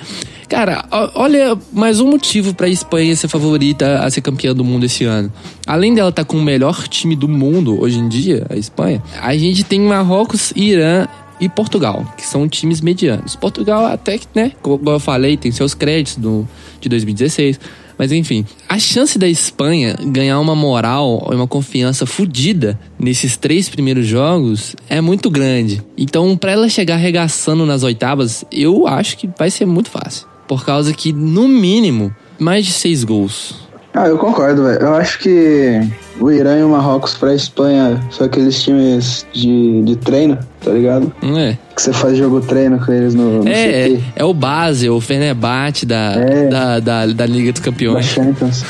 Cara, 0.49 0.83
ó- 0.91 1.09
olha, 1.15 1.57
mais 1.71 2.01
um 2.01 2.09
motivo 2.09 2.53
pra 2.53 2.67
Espanha 2.67 3.15
ser 3.15 3.29
favorita 3.29 3.99
a 3.99 4.09
ser 4.11 4.19
campeã 4.19 4.53
do 4.53 4.61
mundo 4.65 4.83
esse 4.85 5.05
ano. 5.05 5.31
Além 5.65 5.93
dela 5.93 6.09
estar 6.09 6.25
com 6.25 6.35
o 6.35 6.41
melhor 6.41 6.89
time 6.89 7.15
do 7.15 7.25
mundo 7.29 7.81
hoje 7.81 7.99
em 7.99 8.09
dia, 8.09 8.45
a 8.49 8.57
Espanha, 8.57 9.01
a 9.21 9.33
gente 9.37 9.63
tem 9.63 9.79
Marrocos, 9.79 10.51
Irã 10.53 11.07
e 11.41 11.49
Portugal, 11.49 12.05
que 12.15 12.25
são 12.25 12.47
times 12.47 12.79
medianos. 12.79 13.35
Portugal, 13.35 13.87
até 13.87 14.19
que, 14.19 14.27
né, 14.35 14.51
como 14.61 14.89
eu 14.91 14.99
falei, 14.99 15.35
tem 15.35 15.51
seus 15.51 15.73
créditos 15.73 16.17
do, 16.17 16.47
de 16.79 16.87
2016. 16.87 17.59
Mas 17.97 18.11
enfim, 18.11 18.45
a 18.69 18.79
chance 18.79 19.19
da 19.19 19.27
Espanha 19.27 19.95
ganhar 19.99 20.39
uma 20.39 20.55
moral 20.55 21.27
e 21.31 21.35
uma 21.35 21.47
confiança 21.47 22.05
fodida 22.05 22.79
nesses 22.97 23.37
três 23.37 23.69
primeiros 23.69 24.07
jogos 24.07 24.75
é 24.89 25.01
muito 25.01 25.29
grande. 25.29 25.83
Então, 25.97 26.35
pra 26.37 26.51
ela 26.51 26.69
chegar 26.69 26.95
arregaçando 26.95 27.65
nas 27.65 27.83
oitavas, 27.83 28.45
eu 28.51 28.87
acho 28.87 29.17
que 29.17 29.29
vai 29.37 29.51
ser 29.51 29.65
muito 29.65 29.89
fácil. 29.89 30.27
Por 30.47 30.65
causa 30.65 30.93
que, 30.93 31.13
no 31.13 31.47
mínimo, 31.47 32.13
mais 32.39 32.65
de 32.65 32.71
seis 32.71 33.03
gols. 33.03 33.55
Ah, 33.93 34.07
eu 34.07 34.17
concordo, 34.17 34.63
velho. 34.63 34.79
Eu 34.79 34.95
acho 34.95 35.19
que 35.19 35.81
o 36.19 36.31
Irã 36.31 36.57
e 36.59 36.63
o 36.63 36.69
Marrocos 36.69 37.13
pra 37.15 37.35
Espanha 37.35 38.01
são 38.09 38.25
aqueles 38.25 38.63
times 38.63 39.25
de, 39.33 39.81
de 39.83 39.95
treino, 39.97 40.37
tá 40.63 40.71
ligado? 40.71 41.11
É? 41.21 41.57
Que 41.75 41.81
você 41.81 41.91
faz 41.91 42.17
jogo 42.17 42.39
treino 42.39 42.79
com 42.83 42.91
eles 42.91 43.13
no, 43.13 43.43
no 43.43 43.49
É, 43.49 43.91
é, 43.91 43.99
é 44.15 44.23
o 44.23 44.33
base, 44.33 44.89
o 44.89 45.01
Fenerbahçe 45.01 45.85
da, 45.85 46.13
É. 46.13 46.47
da, 46.47 46.79
da, 46.79 47.05
da 47.07 47.25
Liga 47.25 47.51
dos 47.51 47.59
da 47.61 47.65
Campeões. 47.65 48.05
Champions. 48.05 48.63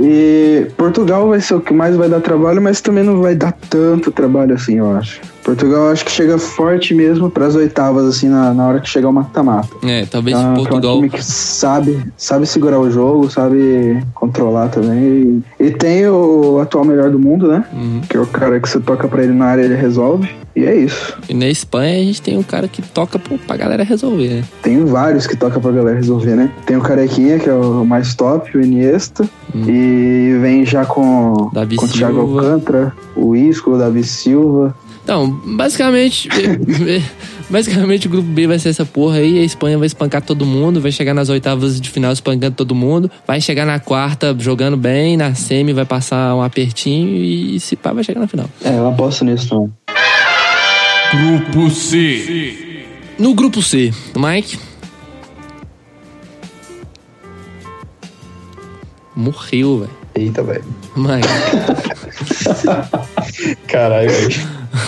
E 0.00 0.66
Portugal 0.76 1.28
vai 1.28 1.40
ser 1.40 1.54
o 1.54 1.60
que 1.60 1.72
mais 1.72 1.94
vai 1.96 2.08
dar 2.08 2.20
trabalho, 2.20 2.60
mas 2.60 2.80
também 2.80 3.04
não 3.04 3.20
vai 3.22 3.34
dar 3.34 3.52
tanto 3.70 4.10
trabalho 4.10 4.54
assim, 4.54 4.78
eu 4.78 4.96
acho. 4.96 5.20
Portugal 5.44 5.90
acho 5.90 6.04
que 6.04 6.10
chega 6.12 6.38
forte 6.38 6.94
mesmo 6.94 7.28
pras 7.30 7.54
oitavas, 7.56 8.04
assim, 8.06 8.28
na, 8.28 8.54
na 8.54 8.66
hora 8.66 8.80
que 8.80 8.88
chegar 8.88 9.08
o 9.08 9.12
mata-mata. 9.12 9.68
É, 9.82 10.06
talvez 10.06 10.36
Então, 10.38 10.54
que 10.54 10.58
é 10.60 10.62
um 10.62 10.66
Portugal. 10.66 10.96
time 10.96 11.10
que 11.10 11.24
sabe, 11.24 12.12
sabe 12.16 12.46
segurar 12.46 12.78
o 12.78 12.90
jogo, 12.90 13.28
sabe 13.30 14.02
controlar 14.14 14.68
também. 14.68 15.42
E, 15.58 15.64
e 15.66 15.70
tem 15.70 16.06
o 16.08 16.58
atual 16.60 16.84
melhor 16.84 17.10
do 17.10 17.18
mundo, 17.18 17.48
né? 17.48 17.64
Uhum. 17.72 18.00
Que 18.08 18.16
é 18.16 18.20
o 18.20 18.26
cara 18.26 18.60
que 18.60 18.68
você 18.68 18.78
toca 18.80 19.08
pra 19.08 19.22
ele 19.24 19.32
na 19.32 19.46
área 19.46 19.62
ele 19.62 19.74
resolve. 19.74 20.28
E 20.54 20.64
é 20.66 20.76
isso. 20.76 21.16
E 21.30 21.32
na 21.34 21.46
Espanha 21.48 21.94
a 21.98 22.04
gente 22.04 22.20
tem 22.20 22.36
um 22.36 22.42
cara 22.42 22.68
que 22.68 22.82
toca 22.82 23.18
pra, 23.18 23.38
pra 23.38 23.56
galera 23.56 23.82
resolver, 23.82 24.28
né? 24.28 24.44
Tem 24.62 24.84
vários 24.84 25.26
que 25.26 25.34
toca 25.34 25.58
pra 25.58 25.70
galera 25.72 25.96
resolver, 25.96 26.36
né? 26.36 26.50
Tem 26.66 26.76
o 26.76 26.82
Carequinha, 26.82 27.38
que 27.38 27.48
é 27.48 27.54
o 27.54 27.84
mais 27.86 28.14
top, 28.14 28.56
o 28.56 28.60
Iniesta. 28.60 29.24
E 29.54 30.36
vem 30.40 30.64
já 30.66 30.84
com, 30.84 31.02
Hum. 31.02 31.50
Davi 31.52 31.76
com 31.76 31.86
o 31.86 31.88
Thiago 31.88 32.18
Silva. 32.20 32.40
Alcântara, 32.42 32.92
o 33.16 33.34
Isco, 33.34 33.70
o 33.72 33.78
Davi 33.78 34.04
Silva. 34.04 34.74
Então, 35.02 35.28
basicamente, 35.44 36.28
basicamente 37.50 38.06
o 38.06 38.10
grupo 38.10 38.28
B 38.28 38.46
vai 38.46 38.58
ser 38.58 38.68
essa 38.68 38.84
porra 38.84 39.16
aí, 39.16 39.40
a 39.40 39.44
Espanha 39.44 39.76
vai 39.76 39.86
espancar 39.86 40.22
todo 40.22 40.46
mundo, 40.46 40.80
vai 40.80 40.92
chegar 40.92 41.12
nas 41.12 41.28
oitavas 41.28 41.80
de 41.80 41.90
final 41.90 42.12
espancando 42.12 42.54
todo 42.54 42.74
mundo, 42.74 43.10
vai 43.26 43.40
chegar 43.40 43.66
na 43.66 43.80
quarta 43.80 44.34
jogando 44.38 44.76
bem, 44.76 45.16
na 45.16 45.34
semi 45.34 45.72
vai 45.72 45.84
passar 45.84 46.34
um 46.36 46.42
apertinho 46.42 47.16
e 47.16 47.58
se 47.58 47.74
pá 47.74 47.92
vai 47.92 48.04
chegar 48.04 48.20
na 48.20 48.28
final. 48.28 48.48
É, 48.64 48.78
eu 48.78 48.88
aposto 48.88 49.24
nisso 49.24 49.48
também. 49.48 49.72
Grupo 51.12 51.68
C. 51.68 52.86
No 53.18 53.34
grupo 53.34 53.60
C, 53.60 53.92
Mike. 54.16 54.58
Morreu, 59.14 59.80
velho. 59.80 60.01
Eita, 60.14 60.42
velho. 60.42 60.64
Mike, 60.96 61.28
Caralho, 63.68 64.10
velho. 64.10 64.28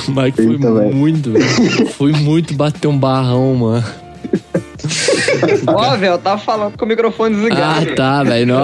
Mike 0.08 0.36
foi 0.42 0.52
Eita, 0.54 0.70
muito, 0.70 1.32
velho. 1.32 1.86
Foi 1.92 2.12
muito 2.12 2.54
bater 2.54 2.88
um 2.88 2.98
barrão, 2.98 3.54
mano. 3.54 3.84
Ó, 5.66 5.96
velho, 5.96 6.12
eu 6.12 6.18
tava 6.18 6.38
falando 6.40 6.76
com 6.76 6.84
o 6.84 6.88
microfone 6.88 7.34
Ah, 7.34 7.38
desligado. 7.80 7.94
tá, 7.94 8.22
velho. 8.22 8.54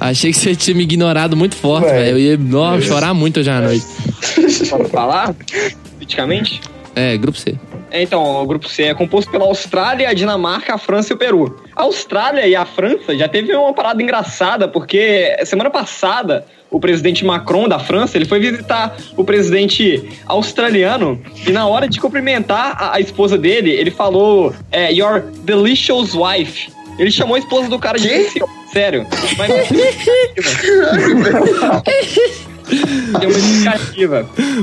Achei 0.00 0.32
que 0.32 0.38
você 0.38 0.54
tinha 0.54 0.76
me 0.76 0.84
ignorado 0.84 1.36
muito 1.36 1.56
forte, 1.56 1.86
velho. 1.90 2.16
Eu 2.16 2.18
ia 2.18 2.36
nó, 2.36 2.80
chorar 2.80 3.12
muito 3.12 3.40
hoje 3.40 3.50
à 3.50 3.60
noite. 3.60 3.84
Posso 4.70 4.84
falar? 4.90 5.34
Politicamente? 5.94 6.60
É, 6.94 7.16
grupo 7.16 7.36
C. 7.38 7.56
É, 7.94 8.02
então, 8.02 8.42
o 8.42 8.44
grupo 8.44 8.68
C 8.68 8.82
é 8.82 8.92
composto 8.94 9.30
pela 9.30 9.44
Austrália, 9.44 10.08
a 10.08 10.12
Dinamarca, 10.12 10.74
a 10.74 10.78
França 10.78 11.12
e 11.12 11.14
o 11.14 11.16
Peru. 11.16 11.62
A 11.76 11.84
Austrália 11.84 12.44
e 12.44 12.56
a 12.56 12.66
França 12.66 13.16
já 13.16 13.28
teve 13.28 13.54
uma 13.54 13.72
parada 13.72 14.02
engraçada, 14.02 14.66
porque 14.66 15.36
semana 15.44 15.70
passada 15.70 16.44
o 16.72 16.80
presidente 16.80 17.24
Macron 17.24 17.68
da 17.68 17.78
França, 17.78 18.18
ele 18.18 18.24
foi 18.24 18.40
visitar 18.40 18.96
o 19.16 19.22
presidente 19.22 20.02
australiano 20.26 21.22
e 21.46 21.52
na 21.52 21.68
hora 21.68 21.88
de 21.88 22.00
cumprimentar 22.00 22.76
a, 22.76 22.96
a 22.96 23.00
esposa 23.00 23.38
dele, 23.38 23.70
ele 23.70 23.92
falou 23.92 24.52
é, 24.72 24.92
Your 24.92 25.22
delicious 25.44 26.16
wife. 26.16 26.72
Ele 26.98 27.12
chamou 27.12 27.36
a 27.36 27.38
esposa 27.38 27.68
do 27.68 27.78
cara 27.78 27.96
de 27.96 28.08
deliciosa, 28.08 28.50
sério. 28.72 29.06
Mas 29.38 29.50
é 29.50 29.68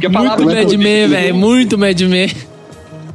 uma 0.08 0.12
palavra 0.12 0.44
Muito 0.44 0.58
Mad 0.58 0.74
Men, 0.74 1.08
velho. 1.08 1.36
Muito 1.36 1.78
Mad 1.78 2.02
Men. 2.02 2.52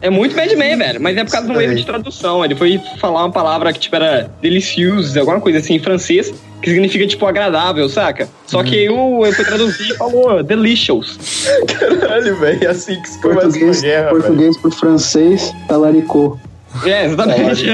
É 0.00 0.10
muito 0.10 0.36
Mad 0.36 0.50
Men, 0.52 0.76
velho. 0.76 1.00
Mas 1.00 1.16
é 1.16 1.24
por 1.24 1.32
causa 1.32 1.48
de 1.48 1.52
um 1.56 1.60
erro 1.60 1.74
de 1.74 1.84
tradução. 1.84 2.44
Ele 2.44 2.54
foi 2.54 2.80
falar 3.00 3.20
uma 3.24 3.32
palavra 3.32 3.72
que, 3.72 3.78
tipo, 3.78 3.96
era 3.96 4.30
delicious, 4.42 5.16
alguma 5.16 5.40
coisa 5.40 5.58
assim, 5.58 5.74
em 5.74 5.78
francês, 5.78 6.32
que 6.62 6.70
significa, 6.70 7.06
tipo, 7.06 7.24
agradável, 7.26 7.88
saca? 7.88 8.28
Só 8.46 8.62
que 8.62 8.76
aí 8.78 8.88
o- 8.88 9.24
ele 9.24 9.34
foi 9.34 9.44
traduzir 9.44 9.92
e 9.92 9.96
falou 9.96 10.42
delicious. 10.42 11.46
Caralho, 11.78 12.36
velho. 12.38 12.64
É 12.64 12.68
assim 12.68 13.00
que 13.00 13.08
se 13.08 13.20
começa 13.20 13.40
Português, 13.42 13.76
uma 13.78 13.82
guerra, 13.82 14.08
velho. 14.10 14.22
português 14.22 14.56
pro 14.58 14.70
francês, 14.70 15.52
talaricou. 15.68 16.38
É, 16.84 17.06
exatamente. 17.06 17.64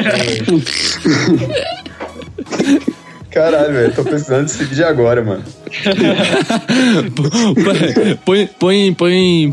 Caralho, 3.30 3.72
velho. 3.72 3.92
Tô 3.94 4.04
precisando 4.04 4.44
desse 4.44 4.62
vídeo 4.64 4.86
agora, 4.86 5.22
mano. 5.24 5.42
põe, 8.24 8.46
põe, 8.58 8.92
põe, 8.94 9.52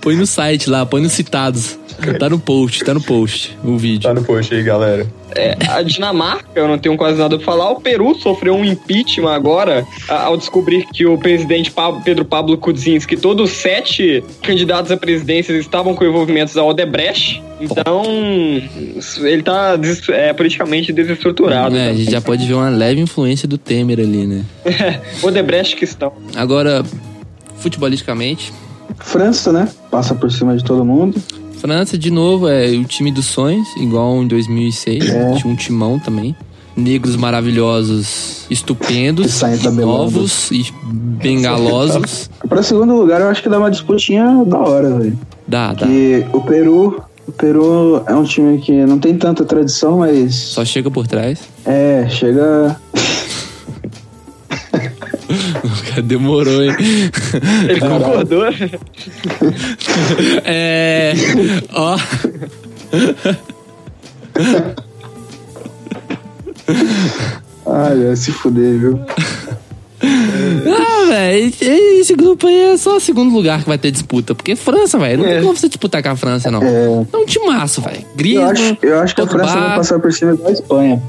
põe 0.00 0.16
no 0.16 0.26
site 0.26 0.70
lá, 0.70 0.86
põe 0.86 1.02
nos 1.02 1.12
citados. 1.12 1.78
Tá 2.18 2.28
no 2.28 2.38
post, 2.38 2.84
tá 2.84 2.94
no 2.94 3.00
post 3.00 3.56
o 3.64 3.76
vídeo. 3.76 4.02
Tá 4.02 4.14
no 4.14 4.24
post 4.24 4.54
aí, 4.54 4.62
galera. 4.62 5.06
É, 5.34 5.56
a 5.68 5.82
Dinamarca, 5.82 6.48
eu 6.54 6.68
não 6.68 6.78
tenho 6.78 6.96
quase 6.96 7.18
nada 7.18 7.36
pra 7.36 7.44
falar. 7.44 7.70
O 7.70 7.80
Peru 7.80 8.14
sofreu 8.14 8.54
um 8.54 8.64
impeachment 8.64 9.32
agora 9.32 9.86
ao 10.08 10.36
descobrir 10.36 10.86
que 10.92 11.06
o 11.06 11.16
presidente 11.16 11.72
Pedro 12.04 12.24
Pablo 12.24 12.58
Kuczynski, 12.58 13.16
todos 13.16 13.50
os 13.50 13.56
sete 13.56 14.22
candidatos 14.42 14.90
à 14.90 14.96
presidência 14.96 15.52
estavam 15.54 15.94
com 15.94 16.04
envolvimentos 16.04 16.54
da 16.54 16.62
Odebrecht. 16.64 17.42
Então, 17.60 18.02
ele 19.20 19.42
tá 19.42 19.78
é, 20.10 20.32
politicamente 20.32 20.92
desestruturado. 20.92 21.76
É, 21.76 21.90
a 21.90 21.94
gente 21.94 22.10
já 22.10 22.20
pode 22.20 22.46
ver 22.46 22.54
uma 22.54 22.68
leve 22.68 23.00
influência 23.00 23.46
do 23.46 23.56
Temer 23.56 24.00
ali, 24.00 24.26
né? 24.26 24.44
Odebrecht 25.22 25.76
que 25.76 25.84
estão. 25.84 26.12
Agora, 26.34 26.82
futebolisticamente, 27.58 28.52
França, 28.98 29.52
né? 29.52 29.68
Passa 29.90 30.14
por 30.14 30.30
cima 30.30 30.56
de 30.56 30.64
todo 30.64 30.84
mundo. 30.84 31.20
França, 31.62 31.96
de 31.96 32.10
novo, 32.10 32.48
é 32.48 32.70
o 32.70 32.82
time 32.82 33.12
dos 33.12 33.26
sonhos, 33.26 33.68
igual 33.76 34.20
em 34.20 34.26
2006. 34.26 35.08
É. 35.08 35.34
Tinha 35.34 35.52
um 35.52 35.54
timão 35.54 35.96
também. 35.96 36.34
Negros 36.76 37.14
maravilhosos, 37.14 38.46
estupendos, 38.50 39.38
tabelando. 39.38 39.80
novos 39.86 40.50
e 40.50 40.66
bengalosos. 40.82 42.28
Pra 42.48 42.64
segundo 42.64 42.96
lugar, 42.96 43.20
eu 43.20 43.28
acho 43.28 43.40
que 43.40 43.48
dá 43.48 43.60
uma 43.60 43.70
disputinha 43.70 44.42
da 44.44 44.58
hora, 44.58 44.90
velho. 44.98 45.16
Dá, 45.46 45.72
dá. 45.72 45.86
O 46.32 46.40
Peru. 46.40 47.00
O 47.28 47.30
Peru 47.30 48.02
é 48.08 48.14
um 48.16 48.24
time 48.24 48.58
que 48.58 48.84
não 48.84 48.98
tem 48.98 49.16
tanta 49.16 49.44
tradição, 49.44 49.98
mas. 49.98 50.34
Só 50.34 50.64
chega 50.64 50.90
por 50.90 51.06
trás. 51.06 51.38
É, 51.64 52.08
chega. 52.10 52.76
Demorou, 56.04 56.62
hein? 56.62 56.76
Ele 57.68 57.80
concordou. 57.80 58.44
É. 60.44 61.12
Ó. 61.72 61.96
Ai, 67.66 68.04
vai 68.04 68.16
se 68.16 68.32
fuder, 68.32 68.78
viu? 68.78 69.00
Ah, 70.04 71.06
velho, 71.08 71.52
esse 72.00 72.14
grupo 72.14 72.48
aí 72.48 72.72
é 72.72 72.76
só 72.76 72.98
segundo 72.98 73.32
lugar 73.32 73.62
que 73.62 73.68
vai 73.68 73.78
ter 73.78 73.90
disputa. 73.90 74.34
Porque 74.34 74.56
França, 74.56 74.98
velho, 74.98 75.22
não 75.22 75.28
tem 75.28 75.42
como 75.42 75.56
você 75.56 75.68
disputar 75.68 76.02
com 76.02 76.08
a 76.08 76.16
França, 76.16 76.50
não. 76.50 76.62
É. 76.62 77.06
É 77.12 77.16
um 77.16 77.24
timaço, 77.24 77.80
velho. 77.80 77.98
Eu 78.00 78.16
Griezmann, 78.16 78.50
acho, 78.50 78.76
eu 78.82 78.98
acho 78.98 79.14
que 79.14 79.20
a 79.20 79.26
Pogba. 79.26 79.44
França 79.44 79.60
vai 79.60 79.76
passar 79.76 79.98
por 80.00 80.12
cima 80.12 80.32
igual 80.32 80.48
a 80.48 80.52
Espanha. 80.52 81.02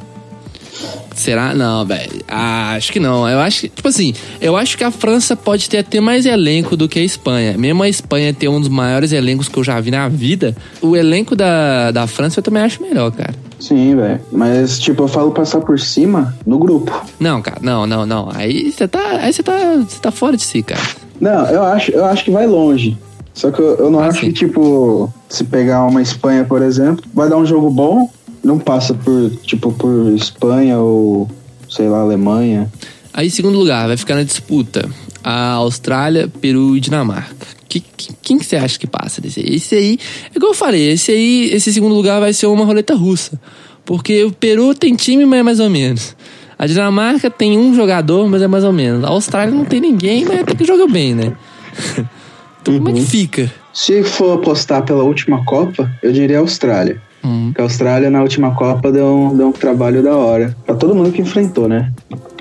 Será? 1.24 1.54
Não, 1.54 1.86
velho. 1.86 2.22
Ah, 2.28 2.74
acho 2.74 2.92
que 2.92 3.00
não. 3.00 3.28
Eu 3.30 3.40
acho 3.40 3.62
que, 3.62 3.70
tipo 3.70 3.88
assim, 3.88 4.14
eu 4.42 4.58
acho 4.58 4.78
que 4.78 4.84
a 4.84 4.92
França 4.92 5.38
pode 5.38 5.70
ter 5.70 5.78
até 5.78 6.02
mais 6.02 6.26
elenco 6.26 6.76
do 6.76 6.90
que 6.90 7.00
a 7.00 7.02
Espanha. 7.04 7.58
Mesmo 7.58 7.82
a 7.82 7.88
Espanha 7.88 8.34
ter 8.34 8.50
um 8.50 8.60
dos 8.60 8.68
maiores 8.68 9.14
elencos 9.14 9.48
que 9.48 9.58
eu 9.58 9.64
já 9.64 9.80
vi 9.80 9.90
na 9.90 10.10
vida, 10.10 10.54
o 10.82 10.98
elenco 10.98 11.34
da, 11.34 11.92
da 11.92 12.06
França 12.08 12.40
eu 12.40 12.44
também 12.44 12.62
acho 12.62 12.82
melhor, 12.82 13.10
cara. 13.12 13.34
Sim, 13.58 13.96
velho. 13.96 14.20
Mas, 14.34 14.78
tipo, 14.80 15.04
eu 15.04 15.08
falo 15.08 15.32
passar 15.32 15.62
por 15.62 15.80
cima 15.80 16.36
no 16.46 16.58
grupo. 16.60 16.92
Não, 17.18 17.42
cara, 17.42 17.60
não, 17.62 17.88
não, 17.88 18.06
não. 18.06 18.30
Aí 18.36 18.70
você 18.70 18.86
tá. 18.86 19.20
Aí 19.22 19.32
você 19.32 19.42
tá. 19.42 19.58
Você 19.88 20.00
tá 20.02 20.12
fora 20.12 20.36
de 20.36 20.44
si, 20.44 20.62
cara. 20.62 20.82
Não, 21.22 21.46
eu 21.48 21.64
acho, 21.64 21.92
eu 21.92 22.04
acho 22.04 22.26
que 22.26 22.32
vai 22.32 22.46
longe. 22.46 22.98
Só 23.34 23.50
que 23.50 23.60
eu, 23.62 23.76
eu 23.78 23.90
não 23.90 24.00
Ah, 24.00 24.08
acho 24.08 24.20
sim. 24.20 24.28
que, 24.28 24.34
tipo, 24.34 25.12
se 25.30 25.46
pegar 25.46 25.86
uma 25.86 26.02
Espanha, 26.02 26.44
por 26.44 26.62
exemplo, 26.62 27.06
vai 27.14 27.30
dar 27.30 27.38
um 27.38 27.46
jogo 27.46 27.70
bom, 27.70 28.10
não 28.44 28.60
passa 28.60 28.94
por, 28.94 29.32
tipo, 29.44 29.72
por 29.72 30.14
Espanha 30.16 30.78
ou, 30.80 31.30
sei 31.70 31.88
lá, 31.88 32.00
Alemanha. 32.02 32.72
Aí, 33.14 33.30
segundo 33.30 33.58
lugar, 33.58 33.88
vai 33.88 33.98
ficar 33.98 34.16
na 34.16 34.24
disputa 34.24 34.90
a 35.24 35.52
Austrália, 35.54 36.28
Peru 36.42 36.76
e 36.76 36.80
Dinamarca. 36.80 37.48
Que, 37.70 37.80
que- 37.80 38.14
quem 38.22 38.38
que 38.38 38.46
você 38.46 38.56
acha 38.58 38.78
que 38.78 38.86
passa 38.86 39.22
desse 39.22 39.40
aí? 39.40 39.56
Esse 39.56 39.76
aí, 39.76 40.00
é 40.34 40.38
igual 40.38 40.52
eu 40.52 40.58
falei, 40.58 40.92
esse 40.92 41.12
aí, 41.12 41.50
esse 41.54 41.72
segundo 41.74 41.96
lugar 41.96 42.20
vai 42.20 42.34
ser 42.34 42.48
uma 42.48 42.66
roleta 42.66 42.94
russa. 42.94 43.40
Porque 43.86 44.24
o 44.24 44.32
Peru 44.32 44.74
tem 44.76 44.96
time, 44.96 45.26
mas 45.26 45.40
é 45.40 45.44
mais 45.44 45.60
ou 45.60 45.70
menos. 45.70 46.16
A 46.58 46.68
Dinamarca 46.68 47.30
tem 47.30 47.58
um 47.58 47.74
jogador, 47.76 48.30
mas 48.30 48.42
é 48.42 48.48
mais 48.48 48.64
ou 48.64 48.72
menos. 48.74 49.04
A 49.04 49.10
Austrália 49.10 49.54
não 49.54 49.66
tem 49.66 49.80
ninguém, 49.82 50.24
mas 50.26 50.40
até 50.40 50.54
que 50.56 50.64
joga 50.66 50.88
bem, 50.88 51.14
né? 51.16 51.34
então, 52.62 52.78
como 52.78 52.90
é 52.90 52.94
que 52.94 53.02
fica? 53.02 53.52
Se 53.74 54.04
for 54.04 54.34
apostar 54.38 54.84
pela 54.84 55.04
última 55.04 55.44
Copa, 55.46 55.92
eu 56.02 56.12
diria 56.12 56.40
Austrália. 56.40 57.02
Hum. 57.24 57.48
Porque 57.48 57.62
a 57.62 57.64
Austrália 57.64 58.10
na 58.10 58.22
última 58.22 58.52
Copa 58.54 58.92
deu 58.92 59.06
um, 59.06 59.36
deu 59.36 59.48
um 59.48 59.52
trabalho 59.52 60.04
da 60.04 60.16
hora. 60.16 60.56
Pra 60.66 60.76
todo 60.76 60.94
mundo 60.94 61.12
que 61.12 61.22
enfrentou, 61.22 61.68
né? 61.68 61.92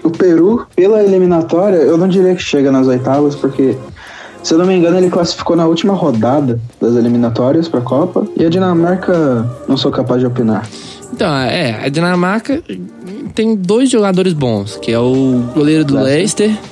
O 0.03 0.11
Peru, 0.11 0.67
pela 0.75 1.03
eliminatória, 1.03 1.77
eu 1.77 1.97
não 1.97 2.09
diria 2.09 2.35
que 2.35 2.43
chega 2.43 2.73
nas 2.73 2.89
oitavas, 2.89 3.37
porque, 3.37 3.77
se 4.43 4.55
eu 4.55 4.59
não 4.59 4.67
me 4.67 4.75
engano, 4.75 4.99
ele 4.99 5.09
classificou 5.09 5.55
na 5.55 5.67
última 5.67 5.95
rodada 5.95 6.59
das 6.81 6.97
eliminatórias 6.97 7.69
pra 7.69 7.81
Copa. 7.81 8.27
E 8.37 8.45
a 8.45 8.49
Dinamarca, 8.49 9.49
não 9.69 9.77
sou 9.77 9.93
capaz 9.93 10.21
de 10.21 10.27
opinar. 10.27 10.69
Então, 11.13 11.33
é, 11.33 11.85
a 11.85 11.89
Dinamarca 11.89 12.61
tem 13.35 13.55
dois 13.55 13.91
jogadores 13.91 14.33
bons, 14.33 14.77
que 14.77 14.91
é 14.91 14.99
o 14.99 15.43
goleiro 15.55 15.85
do 15.85 15.95
Leicester. 15.95 16.49
Leicester 16.49 16.72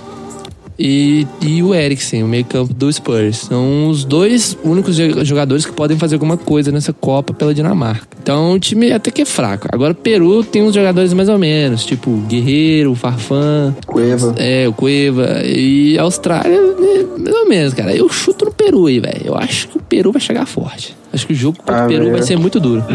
e, 0.81 1.27
e 1.43 1.63
o 1.63 1.75
Eriksen, 1.75 2.23
o 2.23 2.29
meio-campo 2.29 2.73
do 2.73 2.91
Spurs. 2.93 3.39
São 3.49 3.89
os 3.89 4.05
dois 4.05 4.57
únicos 4.65 4.97
jo- 4.97 5.23
jogadores 5.25 5.67
que 5.67 5.73
podem 5.73 5.99
fazer 5.99 6.15
alguma 6.17 6.37
coisa 6.39 6.73
nessa 6.73 6.93
Copa 6.93 7.35
pela 7.35 7.53
Dinamarca. 7.55 8.07
Então 8.23 8.53
o 8.53 8.59
time 8.59 8.93
até 8.93 9.11
que 9.11 9.23
é 9.23 9.25
fraco. 9.25 9.69
Agora 9.71 9.93
o 9.93 9.95
Peru 9.95 10.43
tem 10.43 10.63
uns 10.63 10.75
jogadores 10.75 11.13
mais 11.13 11.29
ou 11.29 11.39
menos, 11.39 11.85
tipo 11.85 12.11
o 12.11 12.17
Guerreiro, 12.23 12.93
o 12.93 12.95
Farfan, 12.95 13.75
Cueva. 13.87 14.35
é, 14.39 14.67
o 14.67 14.73
Cueva. 14.73 15.43
E 15.45 15.99
a 15.99 16.03
Austrália, 16.03 16.59
né, 16.61 17.05
mais 17.19 17.35
ou 17.37 17.49
menos, 17.49 17.75
cara. 17.75 17.95
Eu 17.95 18.09
chuto 18.09 18.47
no 18.47 18.53
Peru 18.53 18.87
aí, 18.87 18.99
velho. 19.01 19.21
Eu 19.25 19.35
acho 19.37 19.69
que 19.69 19.77
o 19.77 19.81
Peru 19.83 20.13
vai 20.13 20.21
chegar 20.21 20.47
forte. 20.47 20.97
Acho 21.13 21.27
que 21.27 21.33
o 21.33 21.37
jogo 21.37 21.59
contra 21.59 21.83
Ah, 21.83 21.85
o 21.85 21.89
Peru 21.89 22.05
velho. 22.05 22.13
vai 22.17 22.23
ser 22.23 22.39
muito 22.39 22.59
duro. 22.61 22.83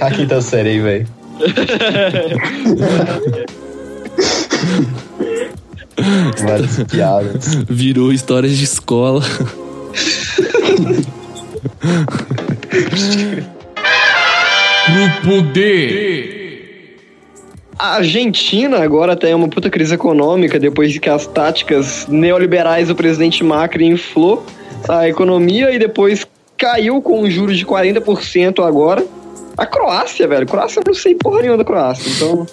A 0.00 0.10
quinta 0.10 0.40
série 0.40 0.70
aí, 0.70 0.80
velho. 0.80 1.06
Várias 6.42 6.82
piadas. 6.84 7.54
Virou 7.68 8.12
histórias 8.12 8.56
de 8.56 8.64
escola. 8.64 9.22
Grupo 14.92 15.42
D. 15.52 16.36
A 17.78 17.96
Argentina 17.96 18.82
agora 18.82 19.14
tem 19.14 19.34
uma 19.34 19.48
puta 19.48 19.68
crise 19.68 19.94
econômica 19.94 20.58
depois 20.58 20.92
de 20.92 21.00
que 21.00 21.10
as 21.10 21.26
táticas 21.26 22.06
neoliberais 22.08 22.88
do 22.88 22.94
presidente 22.94 23.44
Macri 23.44 23.86
inflou 23.86 24.46
a 24.88 25.08
economia 25.08 25.70
e 25.72 25.78
depois 25.78 26.26
caiu 26.56 27.02
com 27.02 27.28
juros 27.28 27.58
de 27.58 27.66
40% 27.66 28.64
agora. 28.64 29.04
A 29.58 29.66
Croácia, 29.66 30.26
velho. 30.26 30.46
Croácia 30.46 30.80
eu 30.80 30.84
não 30.86 30.94
sei 30.94 31.14
porra 31.14 31.40
nenhuma 31.40 31.58
da 31.58 31.64
Croácia, 31.64 32.10
então 32.10 32.46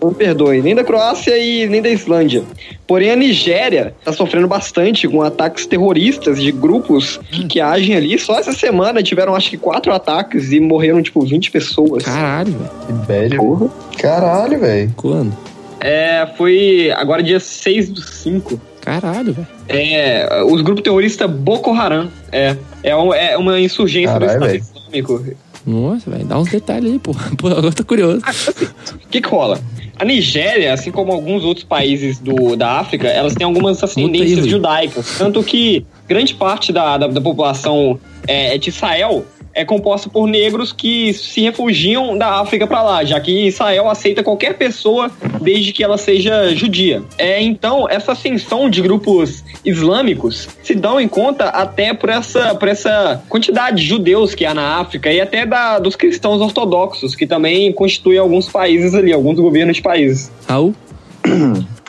não 0.00 0.10
me 0.10 0.14
perdoe. 0.14 0.60
Nem 0.62 0.74
da 0.74 0.84
Croácia 0.84 1.36
e 1.38 1.66
nem 1.68 1.80
da 1.82 1.88
Islândia. 1.88 2.42
Porém, 2.86 3.10
a 3.10 3.16
Nigéria 3.16 3.94
tá 4.04 4.12
sofrendo 4.12 4.46
bastante 4.48 5.08
com 5.08 5.22
ataques 5.22 5.66
terroristas 5.66 6.40
de 6.40 6.52
grupos 6.52 7.18
que, 7.30 7.46
que 7.46 7.60
agem 7.60 7.94
ali. 7.96 8.18
Só 8.18 8.38
essa 8.38 8.52
semana 8.52 9.02
tiveram 9.02 9.34
acho 9.34 9.50
que 9.50 9.56
quatro 9.56 9.92
ataques 9.92 10.52
e 10.52 10.60
morreram 10.60 11.02
tipo 11.02 11.20
20 11.24 11.50
pessoas. 11.50 12.04
Caralho, 12.04 12.52
velho. 12.52 12.70
Que 12.86 13.06
velho. 13.06 13.72
Caralho, 13.98 14.58
velho. 14.60 14.92
Quando? 14.96 15.36
É, 15.80 16.26
foi 16.36 16.90
agora 16.96 17.22
dia 17.22 17.38
6 17.40 17.90
do 17.90 18.00
5. 18.00 18.60
Caralho, 18.80 19.32
velho. 19.34 19.46
É, 19.68 20.42
os 20.44 20.60
grupos 20.62 20.82
terroristas 20.82 21.30
Boko 21.30 21.72
Haram. 21.72 22.10
É. 22.32 22.56
É, 22.82 22.96
um- 22.96 23.14
é 23.14 23.36
uma 23.36 23.58
insurgência 23.60 24.18
do 24.18 24.26
Caralho, 24.26 24.56
Estado 24.56 24.78
Islâmico. 24.78 25.24
Nossa, 25.66 26.10
velho, 26.10 26.24
dá 26.24 26.38
uns 26.38 26.50
detalhes 26.50 26.92
aí, 26.92 26.98
pô. 26.98 27.12
Pô, 27.38 27.48
agora 27.48 27.66
eu 27.66 27.72
tô 27.72 27.84
curioso. 27.84 28.20
O 28.20 29.08
que, 29.08 29.20
que 29.20 29.28
rola? 29.28 29.58
A 29.98 30.04
Nigéria, 30.04 30.74
assim 30.74 30.90
como 30.90 31.12
alguns 31.12 31.44
outros 31.44 31.64
países 31.64 32.18
do, 32.18 32.56
da 32.56 32.80
África, 32.80 33.06
elas 33.08 33.34
têm 33.34 33.44
algumas 33.44 33.82
ascendências 33.82 34.40
Rui. 34.40 34.48
judaicas. 34.48 35.16
Tanto 35.16 35.42
que 35.42 35.86
grande 36.08 36.34
parte 36.34 36.72
da, 36.72 36.98
da, 36.98 37.06
da 37.06 37.20
população 37.20 37.98
é, 38.26 38.58
de 38.58 38.70
Israel 38.70 39.24
é 39.54 39.64
composta 39.64 40.08
por 40.08 40.26
negros 40.26 40.72
que 40.72 41.12
se 41.12 41.42
refugiam 41.42 42.18
da 42.18 42.40
África 42.40 42.66
para 42.66 42.82
lá, 42.82 43.04
já 43.04 43.20
que 43.20 43.46
Israel 43.46 43.88
aceita 43.88 44.22
qualquer 44.22 44.54
pessoa 44.54 45.10
desde 45.40 45.72
que 45.72 45.82
ela 45.82 45.96
seja 45.96 46.54
judia. 46.54 47.02
É, 47.16 47.40
então, 47.40 47.88
essa 47.88 48.12
ascensão 48.12 48.68
de 48.68 48.82
grupos 48.82 49.44
islâmicos 49.64 50.48
se 50.62 50.74
dão 50.74 51.00
em 51.00 51.08
conta 51.08 51.46
até 51.46 51.94
por 51.94 52.08
essa, 52.08 52.54
por 52.54 52.68
essa 52.68 53.22
quantidade 53.28 53.76
de 53.76 53.86
judeus 53.86 54.34
que 54.34 54.44
há 54.44 54.52
na 54.52 54.78
África 54.78 55.12
e 55.12 55.20
até 55.20 55.46
da, 55.46 55.78
dos 55.78 55.96
cristãos 55.96 56.40
ortodoxos, 56.40 57.14
que 57.14 57.26
também 57.26 57.72
constituem 57.72 58.18
alguns 58.18 58.48
países 58.48 58.94
ali, 58.94 59.12
alguns 59.12 59.38
governos 59.38 59.76
de 59.76 59.82
países. 59.82 60.30
Raul? 60.48 60.74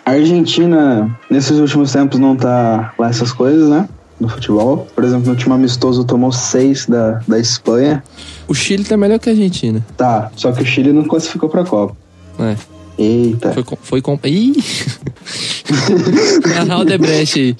A 0.05 0.11
Argentina, 0.11 1.17
nesses 1.31 1.57
últimos 1.57 1.91
tempos, 1.91 2.19
não 2.19 2.35
tá 2.35 2.93
lá 2.97 3.09
essas 3.09 3.33
coisas, 3.33 3.69
né? 3.69 3.89
No 4.25 4.29
futebol. 4.29 4.87
Por 4.95 5.03
exemplo, 5.03 5.27
no 5.27 5.31
último 5.33 5.53
amistoso 5.53 6.03
tomou 6.03 6.31
seis 6.31 6.87
da, 6.87 7.21
da 7.27 7.37
Espanha. 7.37 8.03
O 8.47 8.55
Chile 8.55 8.83
tá 8.83 8.97
melhor 8.97 9.19
que 9.19 9.29
a 9.29 9.33
Argentina. 9.33 9.85
Tá, 9.95 10.31
só 10.35 10.51
que 10.51 10.63
o 10.63 10.65
Chile 10.65 10.91
não 10.91 11.03
classificou 11.03 11.47
pra 11.47 11.63
Copa. 11.63 11.95
É. 12.39 12.55
Eita. 12.97 13.53
Foi 13.53 13.63
com. 13.63 13.77
Foi 13.81 14.01
com... 14.01 14.19
Ih! 14.23 14.55
Narrar 16.55 16.79
o 16.79 16.85
Debrecht 16.85 17.39
aí. 17.39 17.57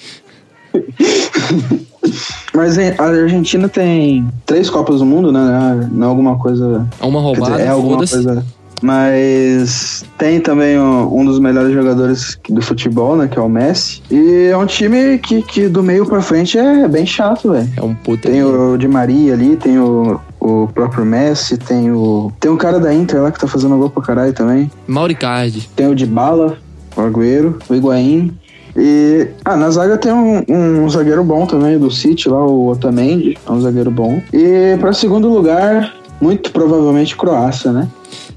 Mas 2.54 2.80
é, 2.80 2.96
a 2.98 3.04
Argentina 3.04 3.70
tem 3.70 4.28
três 4.46 4.68
Copas 4.68 5.00
do 5.00 5.06
Mundo, 5.06 5.32
né? 5.32 5.88
Não 5.92 6.08
é 6.08 6.10
alguma 6.10 6.38
coisa. 6.40 6.88
É 7.00 7.06
uma 7.06 7.22
roubada, 7.22 7.52
dizer, 7.52 7.68
é 7.68 7.70
alguma 7.70 7.98
coisa. 7.98 8.46
Mas 8.86 10.06
tem 10.16 10.40
também 10.40 10.80
um, 10.80 11.22
um 11.22 11.26
dos 11.26 11.40
melhores 11.40 11.74
jogadores 11.74 12.40
do 12.48 12.62
futebol, 12.62 13.18
né? 13.18 13.28
Que 13.28 13.40
é 13.40 13.42
o 13.42 13.50
Messi. 13.50 14.04
E 14.12 14.50
é 14.52 14.56
um 14.56 14.68
time 14.68 15.18
que, 15.18 15.42
que 15.42 15.68
do 15.68 15.82
meio 15.82 16.06
pra 16.06 16.22
frente 16.22 16.56
é 16.60 16.88
bem 16.88 17.04
chato, 17.04 17.52
velho. 17.52 17.68
É 17.76 17.82
um 17.82 17.96
puta. 17.96 18.30
Tem 18.30 18.44
o 18.44 18.78
Di 18.78 18.88
Maria 18.88 19.34
ali, 19.34 19.58
tem 19.58 19.80
o, 19.80 20.20
o 20.40 20.68
próprio 20.72 21.04
Messi, 21.04 21.58
tem 21.58 21.92
o. 21.92 22.32
Tem 22.40 22.52
um 22.52 22.58
cara 22.58 22.80
da 22.80 22.94
Inter 22.94 23.24
lá 23.24 23.32
que 23.32 23.40
tá 23.40 23.48
fazendo 23.48 23.76
gol 23.76 23.90
pra 23.90 24.04
caralho 24.04 24.34
também. 24.34 24.70
Mauricardi. 24.86 25.68
Tem 25.76 25.88
o 25.88 25.96
Dybala, 25.96 26.58
o 26.96 27.02
Agüero, 27.02 27.58
o 27.68 27.74
Higuaín. 27.74 28.38
E. 28.78 29.30
Ah, 29.44 29.58
na 29.58 29.72
zaga 29.72 29.98
tem 29.98 30.12
um, 30.14 30.44
um 30.48 30.88
zagueiro 30.92 31.24
bom 31.24 31.48
também 31.48 31.80
do 31.80 31.90
City 31.90 32.30
lá, 32.30 32.46
o 32.46 32.68
Otamendi. 32.68 33.36
É 33.48 33.52
um 33.52 33.60
zagueiro 33.60 33.90
bom. 33.90 34.22
E 34.32 34.78
pra 34.80 34.94
segundo 34.94 35.28
lugar, 35.28 35.92
muito 36.22 36.52
provavelmente 36.52 37.18
Croácia, 37.18 37.72
né? 37.72 37.88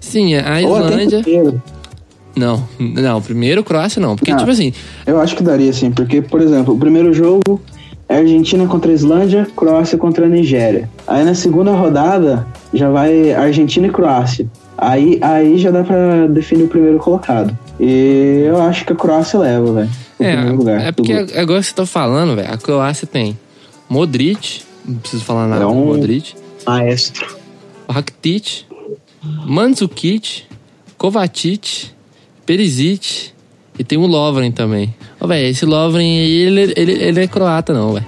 Sim, 0.09 0.35
a 0.37 0.61
Ou 0.67 0.77
até 0.77 1.03
Islândia. 1.05 1.23
Não, 2.37 2.63
não, 2.79 3.21
primeiro 3.21 3.65
Croácia 3.65 4.01
não. 4.01 4.15
Porque, 4.17 4.31
Ah. 4.31 4.37
tipo 4.37 4.51
assim, 4.51 4.73
Eu 5.07 5.21
acho 5.21 5.35
que 5.37 5.43
daria 5.43 5.73
sim, 5.73 5.91
porque, 5.91 6.23
por 6.23 6.41
exemplo, 6.41 6.75
o 6.75 6.79
primeiro 6.79 7.13
jogo 7.13 7.61
é 8.09 8.17
Argentina 8.19 8.67
contra 8.67 8.91
a 8.91 8.95
Islândia, 8.95 9.47
Croácia 9.57 9.99
contra 9.99 10.27
a 10.27 10.29
Nigéria. 10.29 10.89
Aí 11.07 11.25
na 11.25 11.35
segunda 11.35 11.73
rodada 11.73 12.47
já 12.73 12.89
vai 12.91 13.33
Argentina 13.33 13.87
e 13.87 13.91
Croácia. 13.91 14.47
Aí, 14.77 15.19
aí 15.21 15.59
já 15.59 15.71
dá 15.73 15.83
pra 15.83 16.27
definir 16.29 16.63
o 16.65 16.69
primeiro 16.69 16.99
colocado. 16.99 17.57
E 17.81 18.45
eu 18.47 18.63
acho 18.63 18.85
que 18.85 18.93
a 18.93 18.97
Croácia 18.97 19.39
leva, 19.39 19.73
velho. 19.73 19.91
primeiro 20.17 20.57
lugar. 20.57 20.81
é, 20.81 20.89
é 20.89 20.93
porque 20.93 21.13
grupo. 21.15 21.39
agora 21.39 21.61
que 21.61 21.67
você 21.67 21.75
tá 21.75 21.87
falando, 21.87 22.37
velho, 22.37 22.53
a 22.53 22.57
Croácia 22.57 23.07
tem 23.07 23.37
Modric, 23.91 24.63
não 24.87 24.97
preciso 24.97 25.25
falar 25.25 25.47
nada 25.49 25.63
É 25.63 25.67
do 25.67 25.73
um- 25.73 25.87
Modric, 25.87 26.35
Maestro. 26.67 27.37
Rakitic, 27.89 28.65
Mandzukic, 29.23 30.45
Kovacic, 30.97 31.91
Perisic 32.47 33.31
e 33.79 33.85
tem 33.85 33.99
o 33.99 34.07
Lovren 34.07 34.51
também. 34.51 34.95
Ó, 35.21 35.27
velho, 35.27 35.49
esse 35.49 35.65
Lovren 35.65 36.19
aí, 36.19 36.33
ele, 36.33 36.73
ele, 36.77 36.93
ele 36.93 37.21
é 37.21 37.27
croata 37.27 37.73
não, 37.73 37.95
velho. 37.95 38.07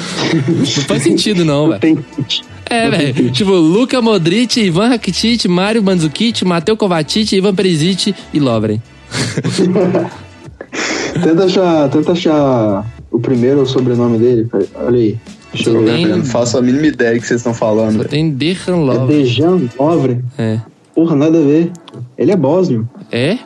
não 0.58 0.66
faz 0.66 1.02
sentido 1.02 1.44
não, 1.44 1.68
velho. 1.68 2.04
É, 2.66 2.90
velho. 2.90 3.30
Tipo, 3.30 3.52
Luka 3.52 4.00
Modric, 4.00 4.60
Ivan 4.60 4.88
Rakitic, 4.88 5.44
Mário 5.46 5.82
Mandzukic, 5.82 6.44
Mateu 6.44 6.76
Kovacic, 6.76 7.32
Ivan 7.32 7.54
Perisic 7.54 8.14
e 8.32 8.40
Lovren. 8.40 8.80
Tenta 11.22 11.44
achar, 11.44 11.88
tenta 11.88 12.12
achar 12.12 12.84
o 13.10 13.20
primeiro 13.20 13.64
sobrenome 13.64 14.18
dele, 14.18 14.48
cara. 14.50 14.66
Olha 14.74 14.98
aí. 14.98 15.18
Deixa 15.54 15.70
eu 15.70 15.80
ver. 15.84 15.92
Tem- 15.92 16.02
Eu 16.04 16.16
não 16.18 16.24
faço 16.24 16.58
a 16.58 16.62
mínima 16.62 16.86
ideia 16.86 17.18
que 17.18 17.26
vocês 17.26 17.40
estão 17.40 17.54
falando. 17.54 17.98
velho. 17.98 18.08
Tem 18.08 18.30
Dejan 18.30 18.72
É 18.72 18.76
Lovren. 18.76 19.06
Dejan 19.22 19.60
Lovren. 19.78 20.20
É. 20.36 20.58
Porra, 20.94 21.16
nada 21.16 21.38
a 21.38 21.40
ver. 21.42 21.70
Ele 22.18 22.32
é 22.32 22.36
bósnio. 22.36 22.88
É? 23.10 23.38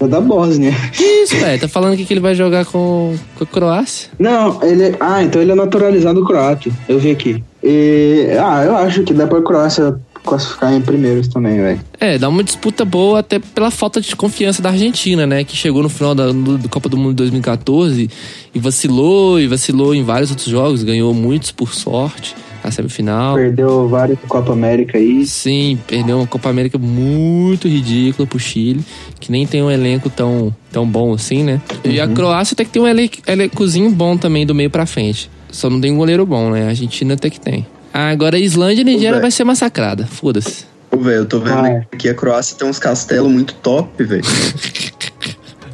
É 0.00 0.08
da 0.08 0.20
Bósnia. 0.20 0.72
Que 0.92 1.04
isso, 1.04 1.36
velho? 1.36 1.60
Tá 1.60 1.68
falando 1.68 1.96
que, 1.96 2.04
que 2.04 2.12
ele 2.12 2.18
vai 2.20 2.34
jogar 2.34 2.64
com, 2.64 3.14
com 3.36 3.44
a 3.44 3.46
Croácia? 3.46 4.10
Não, 4.18 4.60
ele. 4.62 4.96
Ah, 4.98 5.22
então 5.22 5.40
ele 5.40 5.52
é 5.52 5.54
naturalizado 5.54 6.24
croata. 6.24 6.68
Eu 6.88 6.98
vi 6.98 7.12
aqui. 7.12 7.44
E. 7.62 8.26
Ah, 8.42 8.64
eu 8.64 8.74
acho 8.76 9.04
que 9.04 9.14
dá 9.14 9.28
pra 9.28 9.40
Croácia 9.40 9.94
classificar 10.24 10.72
em 10.72 10.80
primeiros 10.80 11.28
também, 11.28 11.60
velho. 11.60 11.80
É, 11.98 12.18
dá 12.18 12.28
uma 12.28 12.42
disputa 12.44 12.84
boa 12.84 13.18
até 13.20 13.38
pela 13.38 13.70
falta 13.70 14.00
de 14.00 14.14
confiança 14.14 14.62
da 14.62 14.70
Argentina, 14.70 15.26
né? 15.26 15.44
Que 15.44 15.56
chegou 15.56 15.82
no 15.82 15.88
final 15.88 16.14
da 16.14 16.28
do, 16.32 16.58
do 16.58 16.68
Copa 16.68 16.88
do 16.88 16.96
Mundo 16.96 17.14
2014 17.14 18.08
e 18.54 18.58
vacilou, 18.58 19.40
e 19.40 19.46
vacilou 19.46 19.94
em 19.94 20.02
vários 20.02 20.30
outros 20.30 20.48
jogos, 20.48 20.82
ganhou 20.82 21.12
muitos 21.12 21.50
por 21.50 21.74
sorte, 21.74 22.34
a 22.62 22.70
semifinal. 22.70 23.34
Perdeu 23.34 23.88
vários 23.88 24.18
Copa 24.28 24.52
América 24.52 24.96
aí. 24.98 25.26
Sim, 25.26 25.78
perdeu 25.86 26.18
uma 26.18 26.26
Copa 26.26 26.48
América 26.48 26.78
muito 26.78 27.66
ridícula 27.68 28.26
pro 28.26 28.38
Chile, 28.38 28.84
que 29.18 29.32
nem 29.32 29.46
tem 29.46 29.62
um 29.62 29.70
elenco 29.70 30.08
tão, 30.08 30.54
tão 30.70 30.86
bom 30.86 31.12
assim, 31.12 31.42
né? 31.42 31.60
E 31.84 32.00
a 32.00 32.06
Croácia 32.06 32.54
tem 32.56 32.64
que 32.64 32.72
ter 32.72 32.80
um 32.80 32.86
elen- 32.86 33.10
elencozinho 33.26 33.90
bom 33.90 34.16
também 34.16 34.46
do 34.46 34.54
meio 34.54 34.70
pra 34.70 34.86
frente. 34.86 35.28
Só 35.50 35.68
não 35.68 35.80
tem 35.80 35.92
um 35.92 35.96
goleiro 35.96 36.24
bom, 36.24 36.50
né? 36.50 36.64
A 36.64 36.68
Argentina 36.68 37.14
até 37.14 37.28
que 37.28 37.40
tem. 37.40 37.66
Agora 37.92 38.36
a 38.36 38.40
Islândia 38.40 38.80
e 38.80 38.82
a 38.82 38.84
Nigéria 38.84 39.20
vai 39.20 39.30
ser 39.30 39.44
massacrada. 39.44 40.06
Foda-se. 40.06 40.64
Ô, 40.90 40.98
velho, 40.98 41.16
eu 41.18 41.26
tô 41.26 41.38
vendo 41.40 41.54
Vai. 41.62 41.86
aqui 41.92 42.08
a 42.08 42.14
Croácia 42.14 42.56
tem 42.58 42.68
uns 42.68 42.78
castelos 42.78 43.30
muito 43.30 43.54
top, 43.54 44.02
velho. 44.04 44.22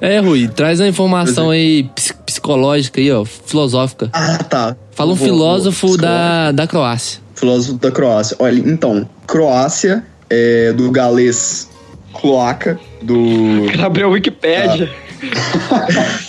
É, 0.01 0.21
Rui, 0.21 0.47
traz 0.47 0.81
a 0.81 0.87
informação 0.87 1.51
aí 1.51 1.83
ps- 1.93 2.13
psicológica 2.25 3.01
aí, 3.01 3.11
ó, 3.11 3.25
filosófica. 3.25 4.09
Ah, 4.13 4.39
tá. 4.39 4.77
Fala 4.93 5.11
um 5.11 5.17
Vou- 5.17 5.27
filósofo 5.27 5.89
vou- 5.89 5.97
da, 5.97 6.53
da 6.53 6.69
Croácia. 6.69 7.19
Filósofo 7.35 7.79
da 7.81 7.91
Croácia. 7.91 8.37
Olha, 8.39 8.61
então, 8.61 9.09
Croácia 9.27 10.05
é 10.31 10.73
do 10.73 10.89
galês 10.93 11.69
cloaca, 12.13 12.79
do. 13.03 13.67
Gabriel 13.77 14.11
Wikipédia. 14.11 14.89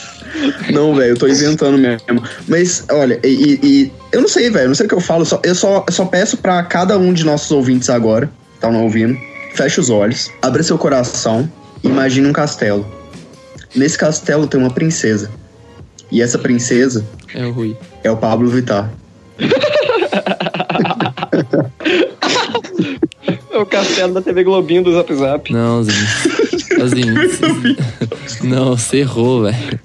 Não, 0.72 0.96
velho, 0.96 1.12
eu 1.12 1.18
tô 1.18 1.28
inventando 1.28 1.78
mesmo. 1.78 2.24
Mas, 2.48 2.84
olha, 2.92 3.20
e, 3.24 3.60
e- 3.64 3.92
eu 4.12 4.22
não 4.22 4.28
sei, 4.28 4.50
velho, 4.50 4.64
eu 4.66 4.68
não 4.70 4.76
sei 4.76 4.86
o 4.86 4.90
que 4.90 4.96
eu 4.96 5.02
falo. 5.02 5.26
só- 5.26 5.40
eu, 5.44 5.54
só, 5.56 5.86
só 5.90 6.06
peço 6.06 6.38
pra 6.38 6.62
cada 6.64 6.98
um 6.98 7.12
de 7.14 7.24
nossos 7.26 7.50
ouvintes 7.52 7.90
agora, 7.90 8.28
que 8.28 8.56
estão 8.56 8.82
ouvindo, 8.84 9.18
feche 9.54 9.80
os 9.80 9.90
olhos, 9.90 10.30
abra 10.42 10.62
seu 10.64 10.78
coração 10.78 11.50
e 11.84 11.88
imagine 11.88 12.28
um 12.28 12.34
castelo. 12.34 12.86
Nesse 13.76 13.98
castelo 13.98 14.48
tem 14.48 14.60
uma 14.60 14.72
princesa. 14.72 15.30
E 16.12 16.22
essa 16.22 16.40
princesa 16.40 17.06
É 17.36 17.46
o 17.46 17.52
Rui. 17.52 17.78
é 18.04 18.10
o 18.10 18.18
Pablo 18.18 18.50
Vittar. 18.50 18.90
É 23.52 23.58
o 23.58 23.66
castelo 23.66 24.14
da 24.14 24.22
TV 24.22 24.44
Globinho 24.44 24.84
do 24.84 24.94
Zap 24.94 25.14
Zap. 25.14 25.52
Não, 25.54 25.84
Zinho. 25.84 26.08
Zinho. 26.88 27.16
Não, 28.44 28.78
você 28.78 28.98
errou, 28.98 29.44
velho. 29.44 29.80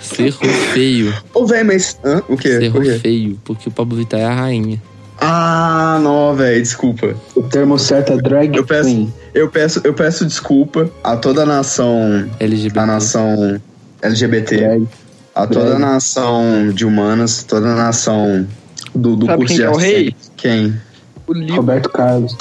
Você 0.00 0.22
errou 0.24 0.50
feio. 0.72 1.14
Ô, 1.32 1.46
velho, 1.46 1.66
mas. 1.66 1.98
Hã? 2.04 2.22
O 2.28 2.36
quê? 2.36 2.48
Você 2.50 2.58
O 2.58 2.62
errou 2.64 2.82
quê? 2.82 2.98
feio, 2.98 3.40
porque 3.44 3.68
o 3.68 3.72
Pablo 3.72 3.96
Vittar 3.96 4.20
é 4.20 4.24
a 4.24 4.34
rainha. 4.34 4.80
Ah, 5.20 5.98
não, 6.02 6.34
velho, 6.34 6.60
desculpa. 6.60 7.14
O 7.34 7.42
termo 7.42 7.78
certo 7.78 8.12
é 8.12 8.16
drag 8.16 8.54
Eu 8.56 8.64
peço, 8.66 8.88
queen. 8.88 9.14
eu 9.32 9.48
peço, 9.48 9.80
eu 9.84 9.94
peço 9.94 10.26
desculpa 10.26 10.90
a 11.02 11.16
toda 11.16 11.42
a 11.42 11.46
nação, 11.46 12.28
LGBT. 12.40 12.78
a 12.80 12.86
nação 12.86 13.60
LGBT, 14.02 14.56
Drag. 14.56 14.88
a 15.34 15.46
toda 15.46 15.76
a 15.76 15.78
nação 15.78 16.70
de 16.74 16.84
humanas, 16.84 17.42
toda 17.44 17.68
a 17.72 17.74
nação 17.76 18.46
do, 18.94 19.16
do 19.16 19.26
Sabe 19.26 19.38
curso 19.38 19.54
quem 19.54 19.56
de 19.56 19.62
é 19.62 19.70
o 19.70 19.76
rei? 19.76 20.16
Quem? 20.36 20.80
O. 21.26 21.54
Roberto 21.54 21.88
Carlos. 21.88 22.36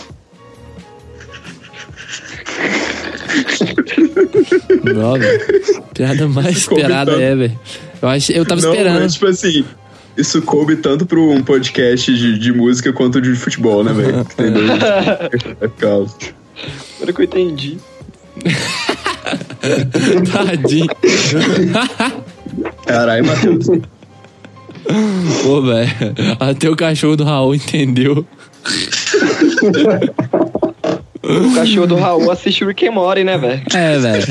Não, 4.83 5.13
velho. 5.13 5.83
Piada 5.93 6.27
mais 6.27 6.61
Ficou 6.63 6.77
esperada 6.77 7.11
é, 7.13 7.35
velho. 7.35 7.59
Eu, 8.01 8.09
achei, 8.09 8.37
eu 8.37 8.45
tava 8.45 8.61
Não, 8.61 8.71
esperando. 8.71 9.01
mas, 9.01 9.13
tipo 9.13 9.27
assim, 9.27 9.65
isso 10.17 10.41
coube 10.41 10.75
tanto 10.75 11.05
pro 11.05 11.29
um 11.31 11.41
podcast 11.43 12.13
de, 12.13 12.37
de 12.37 12.53
música 12.53 12.91
quanto 12.93 13.21
de 13.21 13.33
futebol, 13.35 13.83
né, 13.83 13.93
velho? 13.93 14.19
Entendeu? 14.31 14.63
É 15.61 15.67
por 15.67 15.77
causa. 15.77 16.15
Agora 16.97 17.13
que 17.13 17.21
eu 17.21 17.25
entendi. 17.25 17.77
Tadinho. 20.31 20.87
Caralho, 22.85 23.25
Matheus. 23.25 23.67
Pô, 25.43 25.61
velho. 25.61 25.89
Até 26.39 26.69
o 26.69 26.75
cachorro 26.75 27.15
do 27.15 27.23
Raul 27.23 27.55
entendeu. 27.55 28.25
O 31.23 31.55
cachorro 31.55 31.87
do 31.87 31.95
Raul 31.95 32.29
assiste 32.31 32.65
Rick 32.65 32.85
and 32.85 32.91
Morty, 32.91 33.23
né, 33.23 33.37
velho? 33.37 33.61
É, 33.73 33.97
velho. 33.97 34.25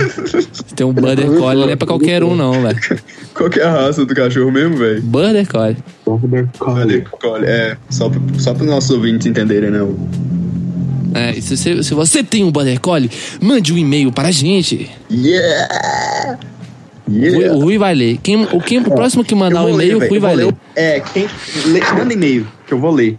Tem 0.77 0.87
um 0.87 0.93
Border 0.93 1.27
Collie, 1.39 1.65
não 1.65 1.71
é 1.71 1.77
pra 1.77 1.87
qualquer 1.89 2.23
um, 2.23 2.35
não, 2.37 2.61
velho. 2.63 2.79
Qual 3.35 3.49
que 3.49 3.61
é 3.61 3.65
a 3.65 3.71
raça 3.71 4.05
do 4.05 4.15
cachorro 4.15 4.51
mesmo, 4.53 4.77
velho? 4.77 5.01
Border 5.03 5.49
Collie. 5.49 5.77
Olha, 6.07 7.05
olha, 7.25 7.47
é, 7.47 7.77
só, 7.89 8.11
pra- 8.11 8.21
só 8.39 8.53
para 8.53 8.65
os 8.65 8.69
nossos 8.71 8.91
ouvintes 8.91 9.27
entenderem, 9.27 9.71
né? 9.71 9.81
o- 9.81 9.97
É, 11.15 11.31
e 11.37 11.41
se 11.41 11.57
você, 11.57 11.83
se 11.83 11.95
você 11.95 12.23
tem 12.23 12.45
um 12.45 12.51
Border 12.53 12.79
Collie, 12.79 13.11
mande 13.41 13.73
um 13.73 13.79
e-mail 13.79 14.13
para 14.13 14.29
a 14.29 14.33
gente. 14.33 14.91
Yeah! 15.11 16.39
O, 17.09 17.13
Yeah! 17.13 17.55
o 17.55 17.61
Rui 17.61 17.79
vai 17.79 17.95
ler. 17.95 18.19
Quem, 18.23 18.45
o, 18.45 18.61
quem, 18.61 18.79
o 18.81 18.85
próximo 18.91 19.25
que 19.25 19.35
mandar 19.35 19.63
Eu 19.63 19.69
um 19.75 19.77
ler, 19.77 19.93
e-mail, 19.93 20.05
o 20.07 20.09
Rui 20.11 20.19
vai 20.19 20.37
ler. 20.37 20.47
o- 20.49 20.57
É, 20.77 21.01
quem. 21.01 21.27
lê- 21.67 21.81
manda 21.97 22.13
e-mail, 22.13 22.47
que 22.67 22.75
eu 22.75 22.79
vou 22.79 22.91
ler. 22.93 23.19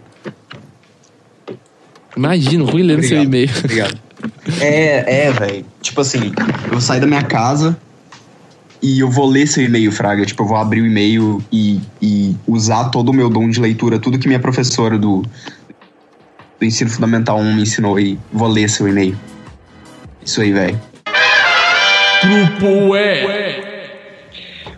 Imagina, 2.15 2.63
o 2.63 2.67
Rui 2.67 2.83
lendo 2.83 3.03
seu 3.03 3.21
e-mail. 3.21 3.49
Obrigado. 3.57 3.97
É, 4.61 5.25
é, 5.25 5.31
velho. 5.31 5.65
Tipo 5.81 5.99
assim, 5.99 6.31
eu 6.65 6.71
vou 6.71 6.79
sair 6.79 7.01
da 7.01 7.07
minha 7.07 7.23
casa 7.23 7.77
e 8.81 8.99
eu 8.99 9.09
vou 9.09 9.29
ler 9.29 9.45
seu 9.47 9.63
e-mail, 9.63 9.91
Fraga. 9.91 10.25
Tipo, 10.25 10.43
eu 10.43 10.47
vou 10.47 10.57
abrir 10.57 10.81
o 10.81 10.85
e-mail 10.85 11.43
e, 11.51 11.81
e 12.01 12.35
usar 12.47 12.85
todo 12.85 13.09
o 13.09 13.13
meu 13.13 13.29
dom 13.29 13.49
de 13.49 13.59
leitura, 13.59 13.99
tudo 13.99 14.17
que 14.17 14.27
minha 14.27 14.39
professora 14.39 14.97
do, 14.97 15.23
do 16.59 16.65
ensino 16.65 16.89
fundamental 16.89 17.37
1 17.37 17.53
me 17.53 17.61
ensinou 17.63 17.99
e 17.99 18.17
vou 18.31 18.47
ler 18.47 18.69
seu 18.69 18.87
e-mail. 18.87 19.17
Isso 20.25 20.41
aí, 20.41 20.53
velho. 20.53 20.79
Grupo 22.23 22.95
E. 22.95 23.62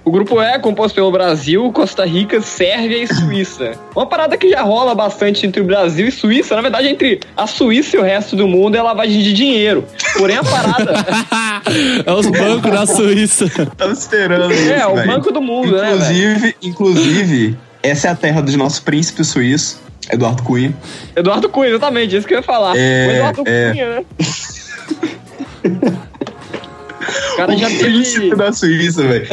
O 0.06 0.12
grupo 0.12 0.40
E 0.40 0.46
é 0.46 0.60
composto 0.60 0.94
pelo 0.94 1.12
Brasil, 1.12 1.72
Costa 1.72 2.06
Rica, 2.06 2.40
Sérvia 2.40 3.02
e 3.02 3.08
Suíça. 3.08 3.72
Uma 3.96 4.06
parada 4.06 4.38
que 4.38 4.48
já 4.52 4.62
rola 4.62 4.94
bastante 4.94 5.48
entre 5.48 5.60
o 5.60 5.64
Brasil 5.64 6.08
e 6.08 6.12
Suíça, 6.12 6.56
na 6.56 6.62
verdade, 6.62 6.88
entre 6.88 7.22
a 7.36 7.48
Suíça 7.48 7.98
e 7.98 8.00
o 8.00 8.04
resto 8.04 8.36
do 8.36 8.48
mundo 8.48 8.78
é 8.78 8.82
lavagem 8.84 9.24
de 9.24 9.34
dinheiro. 9.34 9.84
Porém, 10.16 10.38
a 10.38 10.44
parada. 10.44 10.94
é 12.06 12.14
os 12.14 12.28
bancos 12.28 12.72
da 12.72 12.86
Suíça. 12.86 13.50
Tava 13.76 13.94
esperando 13.94 14.54
isso, 14.54 14.72
é, 14.72 14.86
o. 14.86 15.08
Banco 15.08 15.32
do 15.32 15.42
Mundo, 15.42 15.76
né? 15.76 15.94
Inclusive, 15.96 16.56
inclusive, 16.62 17.58
essa 17.82 18.08
é 18.08 18.12
a 18.12 18.16
terra 18.16 18.42
do 18.42 18.56
nosso 18.58 18.84
príncipe 18.84 19.24
suíço, 19.24 19.82
Eduardo 20.12 20.44
Cunha. 20.44 20.72
Eduardo 21.16 21.50
Cunha, 21.50 21.70
exatamente, 21.70 22.16
isso 22.16 22.28
que 22.28 22.36
eu 22.36 22.38
ia 22.38 22.44
falar. 22.44 22.76
É, 22.78 23.08
o 23.08 23.12
Eduardo 23.12 23.44
é. 23.48 23.72
Cunha, 23.72 23.90
né? 23.90 24.06
O 27.36 27.38
cara 27.38 27.58
já 27.58 27.68
o 27.68 27.78
príncipe 27.80 28.20
teve. 28.22 28.36
da 28.36 28.52
Suíça, 28.54 29.04
velho. 29.04 29.28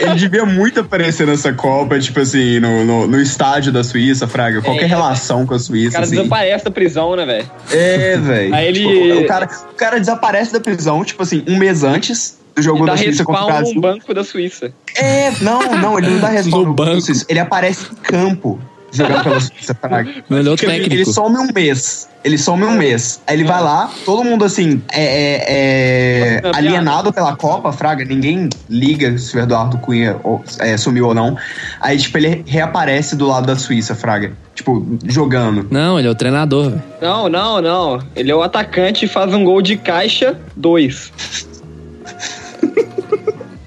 Ele 0.00 0.14
devia 0.14 0.44
muito 0.44 0.80
aparecer 0.80 1.26
nessa 1.26 1.52
Copa, 1.52 1.98
tipo 1.98 2.20
assim, 2.20 2.60
no, 2.60 2.84
no, 2.84 3.06
no 3.06 3.20
estádio 3.20 3.72
da 3.72 3.82
Suíça, 3.82 4.28
Fraga. 4.28 4.60
Qualquer 4.60 4.84
É. 4.84 4.86
relação 4.88 5.46
com 5.46 5.54
a 5.54 5.56
O 5.56 5.60
Suíça, 5.60 5.92
cara 5.92 6.04
assim. 6.04 6.16
desaparece 6.16 6.64
da 6.64 6.70
prisão, 6.70 7.16
né, 7.16 7.24
velho? 7.24 7.50
É, 7.72 8.16
velho. 8.18 8.54
Aí 8.54 8.66
ele- 8.68 8.76
Tipo, 8.86 9.20
o, 9.20 9.26
cara, 9.26 9.48
o 9.72 9.74
cara 9.74 9.98
desaparece 9.98 10.52
da 10.52 10.60
prisão, 10.60 11.02
tipo 11.04 11.22
assim, 11.22 11.42
um 11.48 11.56
mês 11.56 11.82
antes 11.82 12.38
do 12.54 12.62
jogo 12.62 12.84
E 12.84 12.86
dá 12.86 12.92
da 12.92 12.98
Suíça 12.98 13.24
contra 13.24 13.42
o 13.42 13.46
Brasil. 13.46 13.74
num 13.74 13.80
banco 13.80 14.14
da 14.14 14.22
Suíça. 14.24 14.72
É, 14.94 15.30
não, 15.40 15.60
não, 15.76 15.98
ele 15.98 16.10
não 16.10 16.20
dá 16.20 16.28
respawn 16.30 16.60
No 16.62 16.66
no 16.68 16.74
banco. 16.74 17.00
Suíça. 17.00 17.24
Ele 17.28 17.38
aparece 17.40 17.86
em 17.90 17.94
campo 17.96 18.60
jogando 18.96 19.22
pela 19.24 19.40
Suíça, 19.40 19.74
Fraga. 19.74 20.10
Melhor 20.28 20.56
Porque 20.56 20.66
ele- 20.66 20.74
técnico. 20.80 20.94
Ele 20.94 21.04
some 21.04 21.36
um 21.38 21.48
mês. 21.54 22.08
Ele 22.24 22.36
some 22.38 22.64
um 22.64 22.72
mês. 22.72 23.20
Aí 23.26 23.36
ele 23.36 23.44
vai 23.44 23.62
lá, 23.62 23.88
todo 24.04 24.24
mundo 24.24 24.44
assim, 24.44 24.82
é, 24.92 25.04
é- 25.04 26.40
é 26.46 26.50
alienado 26.54 27.12
pela 27.12 27.36
Copa, 27.36 27.72
Fraga. 27.72 28.04
Ninguém 28.04 28.48
liga 28.68 29.16
se 29.16 29.36
o 29.36 29.40
Eduardo 29.40 29.78
Cunha 29.78 30.16
ou- 30.24 30.42
é, 30.58 30.76
sumiu 30.76 31.06
ou 31.06 31.14
não. 31.14 31.36
Aí, 31.80 31.96
tipo, 31.96 32.18
ele 32.18 32.42
reaparece 32.46 33.14
do 33.14 33.26
lado 33.28 33.46
da 33.46 33.54
Suíça, 33.56 33.94
Fraga. 33.94 34.32
Tipo, 34.54 34.98
jogando. 35.04 35.68
Não, 35.70 35.98
ele 35.98 36.08
é 36.08 36.10
o 36.10 36.14
treinador, 36.14 36.70
velho. 36.70 36.82
Não, 37.00 37.28
não, 37.28 37.60
não. 37.62 38.00
Ele 38.16 38.30
é 38.30 38.34
o 38.34 38.42
atacante 38.42 39.04
e 39.04 39.08
faz 39.08 39.32
um 39.32 39.44
gol 39.44 39.60
de 39.62 39.76
caixa 39.76 40.36
2. 40.56 41.12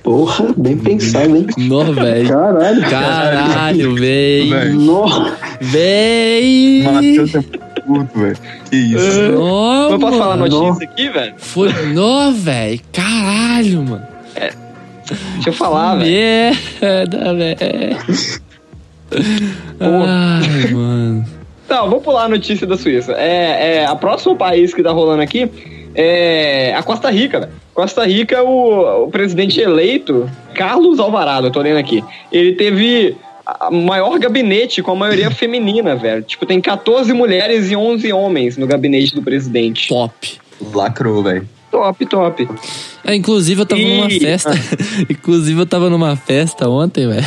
Porra, 0.09 0.51
bem 0.57 0.75
pensado, 0.75 1.37
hein? 1.37 1.45
Nó, 1.55 1.83
velho. 1.83 2.27
Caralho. 2.27 2.81
Caralho, 2.89 3.93
véi. 3.93 4.49
Velho. 4.49 4.79
Nó. 4.79 5.31
Véi. 5.61 6.81
Matheus 6.83 7.35
é 7.35 7.41
puto, 7.85 8.19
velho. 8.19 8.37
Que 8.71 8.75
isso. 8.75 9.21
Nó, 9.33 9.91
Eu 9.91 9.99
posso 9.99 10.17
falar 10.17 10.37
notícia 10.37 10.89
aqui, 10.89 11.09
velho? 11.09 11.35
Foi. 11.37 11.71
Nó, 11.93 12.31
velho. 12.31 12.81
Caralho, 12.91 13.83
mano. 13.83 14.07
Deixa 15.35 15.49
eu 15.49 15.53
falar, 15.53 15.97
velho. 15.97 16.11
Merda, 16.81 17.35
velho. 17.35 17.97
Ai, 19.79 20.73
mano. 20.73 21.25
Não, 21.69 21.87
vou 21.87 22.01
pular 22.01 22.23
a 22.23 22.29
notícia 22.29 22.65
da 22.65 22.75
Suíça. 22.75 23.11
É, 23.11 23.75
é, 23.75 23.85
a 23.85 23.95
próximo 23.95 24.35
país 24.35 24.73
que 24.73 24.81
tá 24.81 24.89
rolando 24.89 25.21
aqui 25.21 25.51
é 25.95 26.73
a 26.75 26.83
Costa 26.83 27.09
Rica, 27.09 27.39
velho. 27.41 27.51
Costa 27.73 28.05
Rica, 28.05 28.43
o, 28.43 29.05
o 29.05 29.07
presidente 29.09 29.59
eleito, 29.59 30.29
Carlos 30.53 30.99
Alvarado, 30.99 31.47
eu 31.47 31.51
tô 31.51 31.61
lendo 31.61 31.77
aqui. 31.77 32.03
Ele 32.31 32.53
teve 32.53 33.15
maior 33.71 34.19
gabinete 34.19 34.81
com 34.81 34.91
a 34.91 34.95
maioria 34.95 35.31
feminina, 35.31 35.95
velho. 35.95 36.21
Tipo, 36.23 36.45
tem 36.45 36.59
14 36.59 37.11
mulheres 37.13 37.71
e 37.71 37.75
11 37.75 38.11
homens 38.13 38.57
no 38.57 38.67
gabinete 38.67 39.15
do 39.15 39.21
presidente. 39.21 39.87
Top. 39.89 40.13
Lacrou, 40.73 41.23
velho. 41.23 41.47
Top, 41.71 42.05
top. 42.07 42.49
É, 43.05 43.15
inclusive, 43.15 43.61
eu 43.61 43.65
tava 43.65 43.81
E- 43.81 43.97
numa 43.97 44.09
festa. 44.09 44.51
inclusive, 45.09 45.61
eu 45.61 45.65
tava 45.65 45.89
numa 45.89 46.15
festa 46.15 46.67
ontem, 46.67 47.07
velho. 47.07 47.25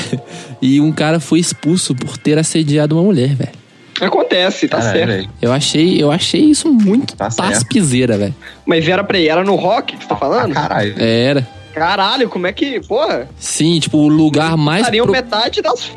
E 0.60 0.80
um 0.80 0.92
cara 0.92 1.18
foi 1.20 1.38
expulso 1.38 1.94
por 1.94 2.18
ter 2.18 2.36
assediado 2.38 2.96
uma 2.96 3.04
mulher, 3.04 3.34
velho. 3.34 3.61
Acontece, 4.06 4.68
tá 4.68 4.78
Caralho, 4.78 4.98
certo. 4.98 5.08
velho. 5.10 5.30
Eu 5.40 5.52
achei, 5.52 6.02
eu 6.02 6.10
achei 6.10 6.40
isso 6.42 6.72
muito 6.72 7.14
Tá 7.16 7.28
taspizeira, 7.28 8.18
velho. 8.18 8.34
Mas 8.66 8.86
era 8.88 9.02
pra 9.04 9.18
ir, 9.18 9.28
era 9.28 9.44
no 9.44 9.54
rock 9.54 9.96
que 9.96 10.02
você 10.02 10.08
tá 10.08 10.14
Ah, 10.14 10.18
falando? 10.18 10.52
caralho. 10.52 10.94
Era. 11.00 11.48
Caralho, 11.74 12.28
como 12.28 12.46
é 12.46 12.52
que, 12.52 12.80
porra? 12.80 13.28
Sim, 13.38 13.78
tipo, 13.80 13.98
o 13.98 14.08
lugar 14.08 14.56
mais. 14.56 14.82
Estariam 14.82 15.04
pro- 15.06 15.12
metade 15.12 15.62
das. 15.62 15.90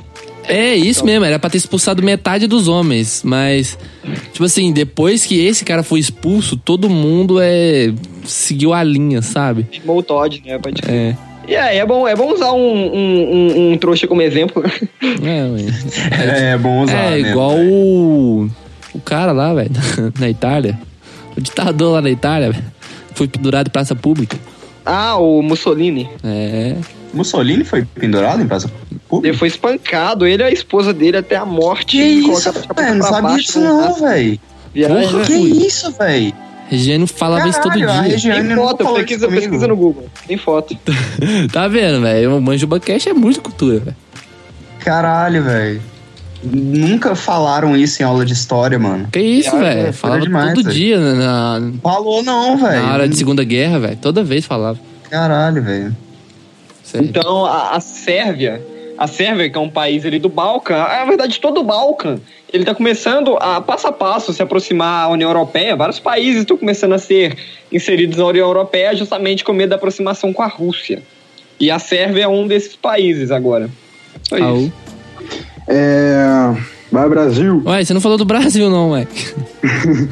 É 0.47 0.75
isso 0.75 1.03
mesmo, 1.03 1.25
era 1.25 1.39
pra 1.39 1.49
ter 1.49 1.57
expulsado 1.57 2.03
metade 2.03 2.45
dos 2.47 2.67
homens. 2.67 3.21
Mas, 3.25 3.77
tipo 4.31 4.43
assim, 4.45 4.71
depois 4.71 5.25
que 5.25 5.43
esse 5.43 5.65
cara 5.65 5.81
foi 5.81 5.99
expulso, 5.99 6.55
todo 6.55 6.87
mundo 6.89 7.39
é. 7.41 7.91
seguiu 8.23 8.71
a 8.73 8.83
linha, 8.83 9.21
sabe? 9.23 9.67
Small 9.81 10.03
Todd, 10.03 10.41
né? 10.45 10.57
Pode. 10.59 10.81
É. 10.87 11.15
E 11.47 11.55
aí, 11.55 11.77
é 11.77 11.85
bom, 11.85 12.07
é 12.07 12.15
bom 12.15 12.33
usar 12.33 12.51
um, 12.53 12.57
um, 12.57 13.31
um, 13.31 13.71
um 13.73 13.77
trouxa 13.77 14.07
como 14.07 14.21
exemplo. 14.21 14.63
É, 15.23 15.43
ué. 15.51 16.51
É, 16.51 16.57
bom 16.57 16.83
usar, 16.83 16.93
É, 16.93 17.11
né, 17.11 17.19
igual 17.19 17.55
o. 17.57 18.49
O 18.93 18.99
cara 19.01 19.31
lá, 19.31 19.53
velho, 19.53 19.71
na 20.19 20.29
Itália. 20.29 20.79
O 21.37 21.41
ditador 21.41 21.93
lá 21.93 22.01
na 22.01 22.09
Itália, 22.09 22.51
velho. 22.51 22.63
Foi 23.13 23.27
pendurado 23.27 23.67
em 23.67 23.71
praça 23.71 23.93
pública. 23.95 24.37
ah, 24.85 25.17
o 25.17 25.41
Mussolini. 25.41 26.09
É. 26.23 26.75
Mussolini 27.13 27.63
foi 27.63 27.85
pendurado 27.85 28.41
em 28.41 28.47
praça 28.47 28.69
pública? 29.07 29.29
Ele 29.29 29.37
foi 29.37 29.47
espancado, 29.47 30.25
ele 30.25 30.43
e 30.43 30.45
a 30.45 30.51
esposa 30.51 30.93
dele 30.93 31.17
até 31.17 31.35
a 31.35 31.45
morte. 31.45 31.97
Que 31.97 32.03
isso, 32.03 32.51
velho? 32.51 32.95
Não 32.95 33.07
sabia 33.07 33.35
disso 33.37 33.59
não, 33.61 33.93
velho. 33.93 34.39
Que 35.25 35.33
isso, 35.65 35.91
velho? 35.93 36.33
Regiano 36.67 37.05
falava 37.07 37.47
isso 37.47 37.61
todo 37.61 37.77
Caralho, 37.79 38.03
dia. 38.03 38.11
Regiane 38.13 38.47
Tem 38.47 38.55
foto, 38.57 38.93
pesquisa, 38.95 39.27
comigo. 39.27 39.41
pesquisa 39.43 39.67
no 39.67 39.75
Google. 39.75 40.05
Tem 40.27 40.37
foto. 40.37 40.75
Tá 41.51 41.67
vendo, 41.67 42.01
velho? 42.01 42.37
O 42.37 42.41
Manjuba 42.41 42.79
Cash 42.79 43.07
é 43.07 43.13
muito 43.13 43.41
cultura, 43.41 43.79
velho. 43.79 43.95
Caralho, 44.79 45.43
velho. 45.43 45.81
Nunca 46.43 47.15
falaram 47.15 47.75
isso 47.75 48.01
em 48.01 48.05
aula 48.05 48.25
de 48.25 48.33
história, 48.33 48.77
mano. 48.77 49.07
Que 49.11 49.19
isso, 49.19 49.57
velho? 49.57 49.87
é 49.87 49.91
Falava 49.91 50.21
demais, 50.21 50.53
todo 50.53 50.63
velho. 50.65 50.75
dia 50.75 50.99
na, 50.99 51.59
na, 51.59 51.71
Falou 51.81 52.21
não, 52.23 52.57
velho. 52.57 52.81
na 52.83 52.93
hora 52.93 53.07
de 53.09 53.15
Segunda 53.15 53.43
Guerra, 53.43 53.79
velho. 53.79 53.97
Toda 54.01 54.23
vez 54.23 54.45
falava. 54.45 54.79
Caralho, 55.09 55.63
velho. 55.63 55.95
Então, 56.95 57.45
a, 57.45 57.75
a 57.75 57.79
Sérvia, 57.79 58.61
a 58.97 59.07
Sérvia, 59.07 59.49
que 59.49 59.57
é 59.57 59.61
um 59.61 59.69
país 59.69 60.05
ali 60.05 60.19
do 60.19 60.29
Balcã, 60.29 60.77
na 60.77 61.05
verdade, 61.05 61.39
todo 61.39 61.61
o 61.61 61.63
Balcã, 61.63 62.17
ele 62.55 62.65
tá 62.65 62.73
começando 62.73 63.37
a, 63.39 63.59
passo 63.61 63.87
a 63.87 63.91
passo, 63.91 64.33
se 64.33 64.41
aproximar 64.41 65.05
à 65.05 65.09
União 65.09 65.29
Europeia. 65.29 65.75
Vários 65.75 65.99
países 65.99 66.41
estão 66.41 66.57
começando 66.57 66.93
a 66.93 66.97
ser 66.97 67.37
inseridos 67.71 68.17
na 68.17 68.25
União 68.25 68.47
Europeia 68.47 68.95
justamente 68.95 69.43
com 69.43 69.53
medo 69.53 69.69
da 69.69 69.75
aproximação 69.75 70.31
com 70.33 70.41
a 70.41 70.47
Rússia. 70.47 71.03
E 71.59 71.69
a 71.69 71.79
Sérvia 71.79 72.23
é 72.23 72.27
um 72.27 72.47
desses 72.47 72.75
países 72.75 73.31
agora. 73.31 73.69
Só 74.23 74.37
isso. 74.37 74.73
É. 75.67 76.55
Vai, 76.91 77.09
Brasil. 77.09 77.61
Ué, 77.65 77.83
você 77.83 77.93
não 77.93 78.01
falou 78.01 78.17
do 78.17 78.25
Brasil, 78.25 78.69
não, 78.69 78.91
ué. 78.91 79.07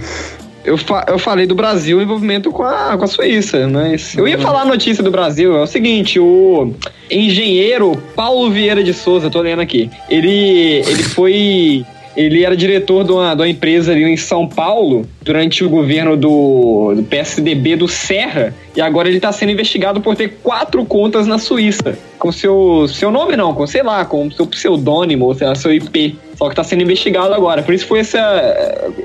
Eu, 0.66 0.78
fa- 0.78 1.04
eu 1.10 1.20
falei 1.20 1.46
do 1.46 1.54
Brasil 1.54 2.00
em 2.00 2.04
envolvimento 2.04 2.50
com 2.50 2.64
a, 2.64 2.96
com 2.98 3.04
a 3.04 3.08
Suíça, 3.08 3.68
mas 3.68 4.16
eu 4.16 4.26
ia 4.26 4.40
falar 4.40 4.62
a 4.62 4.66
notícia 4.66 5.04
do 5.04 5.12
Brasil. 5.12 5.58
É 5.58 5.62
o 5.62 5.68
seguinte, 5.68 6.18
o 6.18 6.74
engenheiro 7.12 8.02
Paulo 8.16 8.50
Vieira 8.50 8.82
de 8.82 8.94
Souza, 8.94 9.30
tô 9.30 9.42
lendo 9.42 9.62
aqui, 9.62 9.92
ele, 10.10 10.82
ele 10.88 11.04
foi 11.04 11.86
ele 12.16 12.44
era 12.44 12.56
diretor 12.56 13.04
de 13.04 13.12
uma, 13.12 13.36
de 13.36 13.42
uma 13.42 13.50
empresa 13.50 13.92
ali 13.92 14.04
em 14.04 14.18
São 14.18 14.48
Paulo 14.48 15.08
durante 15.22 15.64
o 15.64 15.70
governo 15.70 16.16
do, 16.16 16.94
do 16.96 17.04
PSDB 17.04 17.76
do 17.76 17.88
Serra 17.88 18.54
e 18.76 18.82
agora 18.82 19.08
ele 19.08 19.18
está 19.18 19.32
sendo 19.32 19.52
investigado 19.52 20.02
por 20.02 20.16
ter 20.16 20.38
quatro 20.44 20.84
contas 20.86 21.28
na 21.28 21.38
Suíça. 21.38 21.98
Com 22.18 22.32
seu, 22.32 22.88
seu 22.88 23.12
nome 23.12 23.36
não, 23.36 23.54
com 23.54 23.66
sei 23.68 23.84
lá, 23.84 24.06
com 24.06 24.30
seu 24.32 24.46
pseudônimo, 24.48 25.34
sei 25.34 25.48
lá, 25.48 25.56
seu 25.56 25.74
IP. 25.74 26.18
Só 26.44 26.50
que 26.50 26.56
tá 26.58 26.64
sendo 26.64 26.84
investigado 26.84 27.34
agora. 27.34 27.64
Por 27.64 27.74
isso 27.74 27.86
foi 27.88 28.00
essa. 28.00 28.20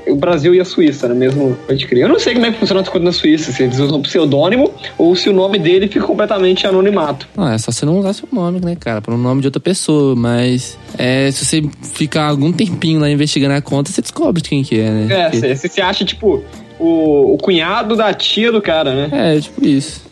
O 0.07 0.15
Brasil 0.15 0.53
e 0.53 0.59
a 0.59 0.65
Suíça, 0.65 1.07
né? 1.07 1.13
Mesmo 1.15 1.57
pode 1.65 1.87
crer. 1.87 2.01
Eu 2.03 2.09
não 2.09 2.19
sei 2.19 2.33
como 2.33 2.45
é 2.45 2.51
que 2.51 2.59
funciona 2.59 2.81
as 2.81 2.89
contas 2.89 3.03
na 3.05 3.11
Suíça, 3.13 3.53
se 3.53 3.63
eles 3.63 3.79
usam 3.79 4.01
pseudônimo 4.01 4.73
ou 4.97 5.15
se 5.15 5.29
o 5.29 5.33
nome 5.33 5.57
dele 5.57 5.87
fica 5.87 6.05
completamente 6.05 6.67
anonimado. 6.67 7.25
Não, 7.37 7.47
é 7.49 7.57
só 7.57 7.71
você 7.71 7.85
não 7.85 7.97
usar 7.99 8.11
seu 8.11 8.27
nome, 8.29 8.59
né, 8.59 8.75
cara? 8.77 8.99
Para 9.01 9.13
o 9.13 9.17
nome 9.17 9.39
de 9.39 9.47
outra 9.47 9.61
pessoa. 9.61 10.15
Mas 10.17 10.77
é, 10.97 11.31
se 11.31 11.45
você 11.45 11.63
ficar 11.93 12.27
algum 12.27 12.51
tempinho 12.51 12.99
lá 12.99 13.09
investigando 13.09 13.53
a 13.53 13.61
conta, 13.61 13.89
você 13.89 14.01
descobre 14.01 14.41
quem 14.41 14.61
que 14.61 14.77
é, 14.81 14.89
né? 14.89 15.07
É, 15.09 15.29
Porque- 15.29 15.55
se 15.55 15.69
você 15.69 15.79
acha, 15.79 16.03
tipo, 16.03 16.43
o, 16.77 17.33
o 17.35 17.37
cunhado 17.37 17.95
da 17.95 18.13
tia 18.13 18.51
do 18.51 18.61
cara, 18.61 18.93
né? 19.07 19.35
É, 19.37 19.39
tipo 19.39 19.65
isso. 19.65 20.08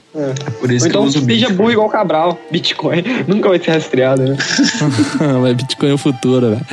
Por 0.59 0.71
isso 0.71 0.85
Ou 0.85 0.89
então 0.89 0.89
que 0.89 0.97
eu 0.97 1.01
uso 1.03 1.11
seja 1.19 1.25
Bitcoin. 1.25 1.55
burro 1.55 1.71
igual 1.71 1.87
o 1.87 1.91
Cabral. 1.91 2.39
Bitcoin 2.51 3.03
nunca 3.27 3.49
vai 3.49 3.59
ser 3.59 3.71
rastreado, 3.71 4.23
né? 4.23 4.37
Mas 5.41 5.53
Bitcoin 5.55 5.89
é 5.89 5.93
o 5.93 5.97
futuro, 5.97 6.49
velho. 6.51 6.65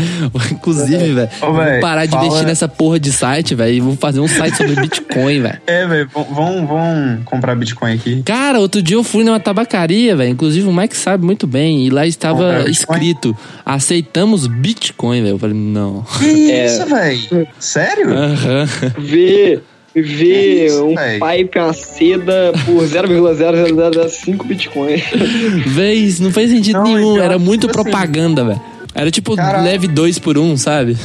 Inclusive, 0.52 1.12
velho, 1.14 1.28
Ô, 1.42 1.46
eu 1.46 1.52
vou 1.52 1.80
parar 1.80 2.06
de 2.06 2.12
fala- 2.12 2.26
investir 2.26 2.46
nessa 2.46 2.68
porra 2.68 2.98
de 2.98 3.12
site, 3.12 3.54
velho, 3.54 3.74
e 3.74 3.80
vou 3.80 3.96
fazer 3.96 4.20
um 4.20 4.28
site 4.28 4.56
sobre 4.56 4.74
Bitcoin, 4.76 5.40
velho. 5.42 5.58
É, 5.66 5.86
velho, 5.86 6.08
vão, 6.14 6.66
vão, 6.66 7.18
comprar 7.24 7.54
Bitcoin 7.54 7.94
aqui. 7.94 8.22
Cara, 8.22 8.58
outro 8.60 8.82
dia 8.82 8.96
eu 8.96 9.04
fui 9.04 9.24
numa 9.24 9.38
tabacaria, 9.40 10.16
velho. 10.16 10.30
Inclusive 10.30 10.66
o 10.68 10.72
Mike 10.72 10.96
sabe 10.96 11.24
muito 11.24 11.46
bem. 11.46 11.86
E 11.86 11.90
lá 11.90 12.06
estava 12.06 12.68
escrito: 12.68 13.36
aceitamos 13.64 14.46
Bitcoin, 14.46 15.22
velho. 15.22 15.34
Eu 15.34 15.38
falei, 15.38 15.56
não. 15.56 16.02
Que 16.18 16.50
É. 16.50 16.66
isso, 16.66 16.86
velho? 16.86 17.48
Sério? 17.58 18.10
Aham. 18.16 18.64
Ver, 18.98 19.58
Que 19.58 19.60
ver 20.02 20.66
isso, 20.66 20.84
um 20.84 20.94
véi? 20.94 21.18
pipe, 21.20 21.58
uma 21.58 21.72
seda 21.72 22.52
por 22.64 22.82
0,0005 22.84 24.44
Bitcoin. 24.46 24.96
Vez, 25.66 26.20
não 26.20 26.30
faz 26.32 26.50
sentido 26.50 26.78
Não, 26.78 26.84
nenhum. 26.84 27.12
então, 27.14 27.24
Era 27.24 27.38
muito 27.38 27.66
tipo 27.66 27.80
assim- 27.80 27.90
propaganda, 27.90 28.44
velho. 28.44 28.60
Era 28.96 29.10
tipo 29.10 29.34
Caralho. 29.34 29.64
leve 29.64 29.88
dois 29.88 30.20
por 30.20 30.38
um, 30.38 30.56
sabe? 30.56 30.96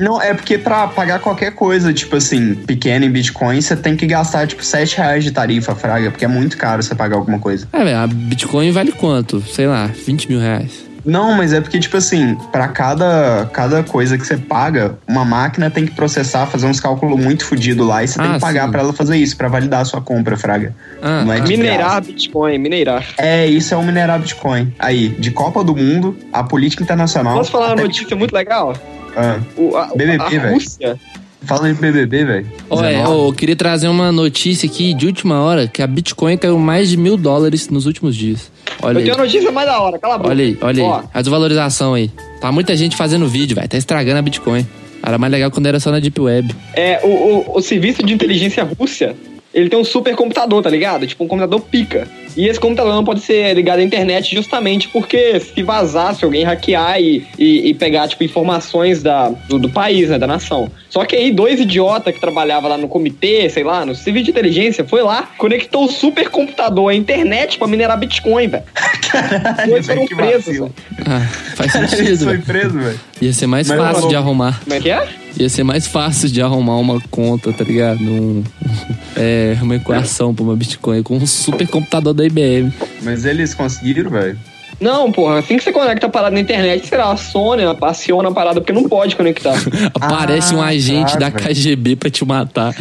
Não, 0.00 0.20
é 0.20 0.34
porque 0.34 0.58
pra 0.58 0.88
pagar 0.88 1.20
qualquer 1.20 1.52
coisa, 1.54 1.92
tipo 1.92 2.16
assim, 2.16 2.54
pequena 2.56 3.06
em 3.06 3.10
Bitcoin, 3.10 3.60
você 3.60 3.76
tem 3.76 3.96
que 3.96 4.04
gastar, 4.04 4.48
tipo, 4.48 4.64
7 4.64 4.96
reais 4.96 5.22
de 5.22 5.30
tarifa, 5.30 5.72
fraga, 5.74 6.10
porque 6.10 6.24
é 6.24 6.28
muito 6.28 6.56
caro 6.56 6.82
você 6.82 6.92
pagar 6.94 7.16
alguma 7.16 7.38
coisa. 7.38 7.68
É, 7.72 7.84
velho, 7.84 7.96
a 7.98 8.06
Bitcoin 8.08 8.72
vale 8.72 8.90
quanto? 8.90 9.40
Sei 9.42 9.66
lá, 9.66 9.86
20 10.06 10.28
mil 10.28 10.40
reais. 10.40 10.84
Não, 11.06 11.34
mas 11.34 11.52
é 11.52 11.60
porque, 11.60 11.78
tipo 11.78 11.96
assim, 11.96 12.34
pra 12.50 12.68
cada, 12.68 13.48
cada 13.52 13.82
coisa 13.84 14.18
que 14.18 14.26
você 14.26 14.36
paga, 14.36 14.98
uma 15.06 15.24
máquina 15.24 15.70
tem 15.70 15.86
que 15.86 15.92
processar, 15.92 16.46
fazer 16.46 16.66
uns 16.66 16.80
cálculos 16.80 17.18
muito 17.18 17.44
fodidos 17.44 17.86
lá, 17.86 18.02
e 18.02 18.08
você 18.08 18.18
tem 18.18 18.28
Ah, 18.30 18.34
que 18.34 18.40
pagar 18.40 18.68
pra 18.70 18.80
ela 18.80 18.92
fazer 18.92 19.16
isso, 19.16 19.36
pra 19.36 19.48
validar 19.48 19.80
a 19.82 19.84
sua 19.84 20.00
compra, 20.00 20.36
fraga. 20.36 20.74
Ah, 21.00 21.22
Não 21.24 21.32
é 21.32 21.40
Minerar 21.40 21.78
graça. 21.78 22.00
Bitcoin, 22.00 22.58
minerar. 22.58 23.06
É, 23.18 23.46
isso 23.46 23.72
é 23.72 23.76
o 23.76 23.82
minerar 23.82 24.18
Bitcoin. 24.18 24.74
Aí, 24.78 25.08
de 25.10 25.30
Copa 25.30 25.62
do 25.62 25.76
Mundo, 25.76 26.16
a 26.32 26.42
política 26.42 26.82
internacional. 26.82 27.36
Posso 27.36 27.52
falar 27.52 27.68
uma 27.74 27.82
notícia 27.82 28.16
muito 28.16 28.34
legal? 28.34 28.74
Ah, 29.16 29.38
O, 29.56 29.76
a, 29.76 29.86
BBB, 29.94 30.24
a 30.24 30.28
velho. 30.28 30.98
Fala 31.42 31.72
de 31.72 31.78
BBB, 31.78 32.24
velho. 32.24 32.46
Olha, 32.68 32.88
19. 32.88 33.26
eu 33.28 33.32
queria 33.32 33.56
trazer 33.56 33.88
uma 33.88 34.10
notícia 34.10 34.68
aqui 34.68 34.92
de 34.94 35.06
última 35.06 35.40
hora, 35.40 35.68
que 35.68 35.80
a 35.82 35.86
Bitcoin 35.86 36.36
caiu 36.36 36.58
mais 36.58 36.88
de 36.88 36.96
mil 36.96 37.16
dólares 37.16 37.68
nos 37.68 37.86
últimos 37.86 38.16
dias. 38.16 38.50
Olha 38.82 38.94
Eu 38.94 38.98
aí. 38.98 39.04
tenho 39.04 39.16
uma 39.16 39.24
notícia 39.24 39.52
mais 39.52 39.66
da 39.68 39.80
hora, 39.80 39.98
cala 39.98 40.14
a 40.14 40.18
boca. 40.18 40.30
Olha 40.30 40.44
aí, 40.44 40.58
olha 40.60 40.84
Ó, 40.84 40.98
aí. 40.98 41.04
A 41.14 41.20
desvalorização 41.22 41.94
aí. 41.94 42.10
Tá 42.40 42.50
muita 42.50 42.74
gente 42.76 42.96
fazendo 42.96 43.28
vídeo, 43.28 43.54
velho. 43.54 43.68
Tá 43.68 43.76
estragando 43.78 44.18
a 44.18 44.22
Bitcoin. 44.22 44.66
Era 45.02 45.18
mais 45.18 45.30
legal 45.32 45.50
quando 45.50 45.66
era 45.66 45.78
só 45.78 45.90
na 45.92 46.00
Deep 46.00 46.20
Web. 46.20 46.52
É, 46.74 47.00
o, 47.04 47.08
o, 47.08 47.58
o 47.58 47.62
serviço 47.62 48.02
de 48.02 48.12
inteligência 48.12 48.64
Rússia, 48.64 49.14
ele 49.54 49.68
tem 49.68 49.78
um 49.78 49.84
supercomputador, 49.84 50.62
tá 50.62 50.70
ligado? 50.70 51.06
Tipo 51.06 51.22
um 51.24 51.28
computador 51.28 51.60
pica. 51.60 52.08
E 52.36 52.46
esse 52.48 52.60
computador 52.60 52.94
não 52.94 53.04
pode 53.04 53.20
ser 53.20 53.54
ligado 53.54 53.78
à 53.78 53.82
internet 53.82 54.34
justamente 54.34 54.88
porque 54.88 55.40
se 55.40 55.62
vazar, 55.62 56.14
se 56.14 56.24
alguém 56.24 56.44
hackear 56.44 57.00
e, 57.00 57.26
e, 57.38 57.70
e 57.70 57.74
pegar, 57.74 58.06
tipo, 58.08 58.22
informações 58.24 59.02
da, 59.02 59.30
do, 59.48 59.58
do 59.58 59.70
país, 59.70 60.10
né, 60.10 60.18
da 60.18 60.26
nação. 60.26 60.70
Só 60.90 61.04
que 61.04 61.16
aí 61.16 61.32
dois 61.32 61.60
idiotas 61.60 62.14
que 62.14 62.20
trabalhavam 62.20 62.70
lá 62.70 62.76
no 62.78 62.88
comitê, 62.88 63.48
sei 63.48 63.64
lá, 63.64 63.86
no 63.86 63.94
serviço 63.94 64.26
de 64.26 64.30
inteligência, 64.32 64.84
foi 64.84 65.02
lá, 65.02 65.30
conectou 65.38 65.86
o 65.86 65.90
supercomputador 65.90 66.90
à 66.90 66.94
internet 66.94 67.58
pra 67.58 67.66
minerar 67.66 67.98
Bitcoin, 67.98 68.48
velho. 68.48 68.64
Caralho, 69.10 69.70
Dois 69.70 69.86
foram 69.86 70.06
presos. 70.06 70.70
Ah, 71.06 71.20
faz 71.56 71.72
sentido, 71.90 72.24
foi 72.24 72.32
velho. 72.34 72.42
preso, 72.42 72.78
velho. 72.78 73.00
Ia 73.20 73.32
ser 73.32 73.46
mais 73.46 73.68
Mas 73.68 73.78
fácil 73.78 74.08
de 74.08 74.16
arrumar. 74.16 74.60
Como 74.62 74.74
é 74.74 74.80
que 74.80 74.90
é? 74.90 75.08
Ia 75.38 75.48
ser 75.48 75.64
mais 75.64 75.86
fácil 75.86 76.28
de 76.30 76.40
arrumar 76.40 76.76
uma 76.78 77.00
conta, 77.10 77.52
tá 77.52 77.64
ligado? 77.64 78.00
Um, 78.02 78.42
é, 79.16 79.56
uma 79.60 79.76
equação 79.76 80.34
pra 80.34 80.44
uma 80.44 80.56
Bitcoin 80.56 81.02
com 81.02 81.16
um 81.16 81.26
supercomputador 81.26 82.14
da 82.14 82.24
IBM. 82.24 82.72
Mas 83.02 83.24
eles 83.24 83.54
conseguiram, 83.54 84.10
velho. 84.10 84.38
Não, 84.78 85.10
porra, 85.10 85.38
assim 85.38 85.56
que 85.56 85.64
você 85.64 85.72
conecta 85.72 86.06
a 86.06 86.10
parada 86.10 86.34
na 86.34 86.40
internet, 86.40 86.86
será 86.86 87.10
a 87.10 87.16
Sony 87.16 87.62
aciona 87.80 88.28
a 88.28 88.32
parada 88.32 88.60
porque 88.60 88.74
não 88.74 88.86
pode 88.86 89.16
conectar. 89.16 89.54
Aparece 89.98 90.54
um 90.54 90.60
Ah, 90.60 90.66
agente 90.66 91.14
tá, 91.14 91.18
da. 91.18 91.30
KGB 91.30 91.96
pra 91.96 92.10
te 92.10 92.22
matar. 92.26 92.74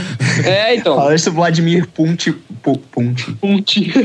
É, 0.43 0.75
então. 0.75 0.97
Fala 0.97 1.15
isso 1.15 1.31
Vladimir 1.31 1.87
Putin. 1.87 2.33
Pu- 2.61 2.77
Putin. 2.91 3.33
Putin. 3.39 3.93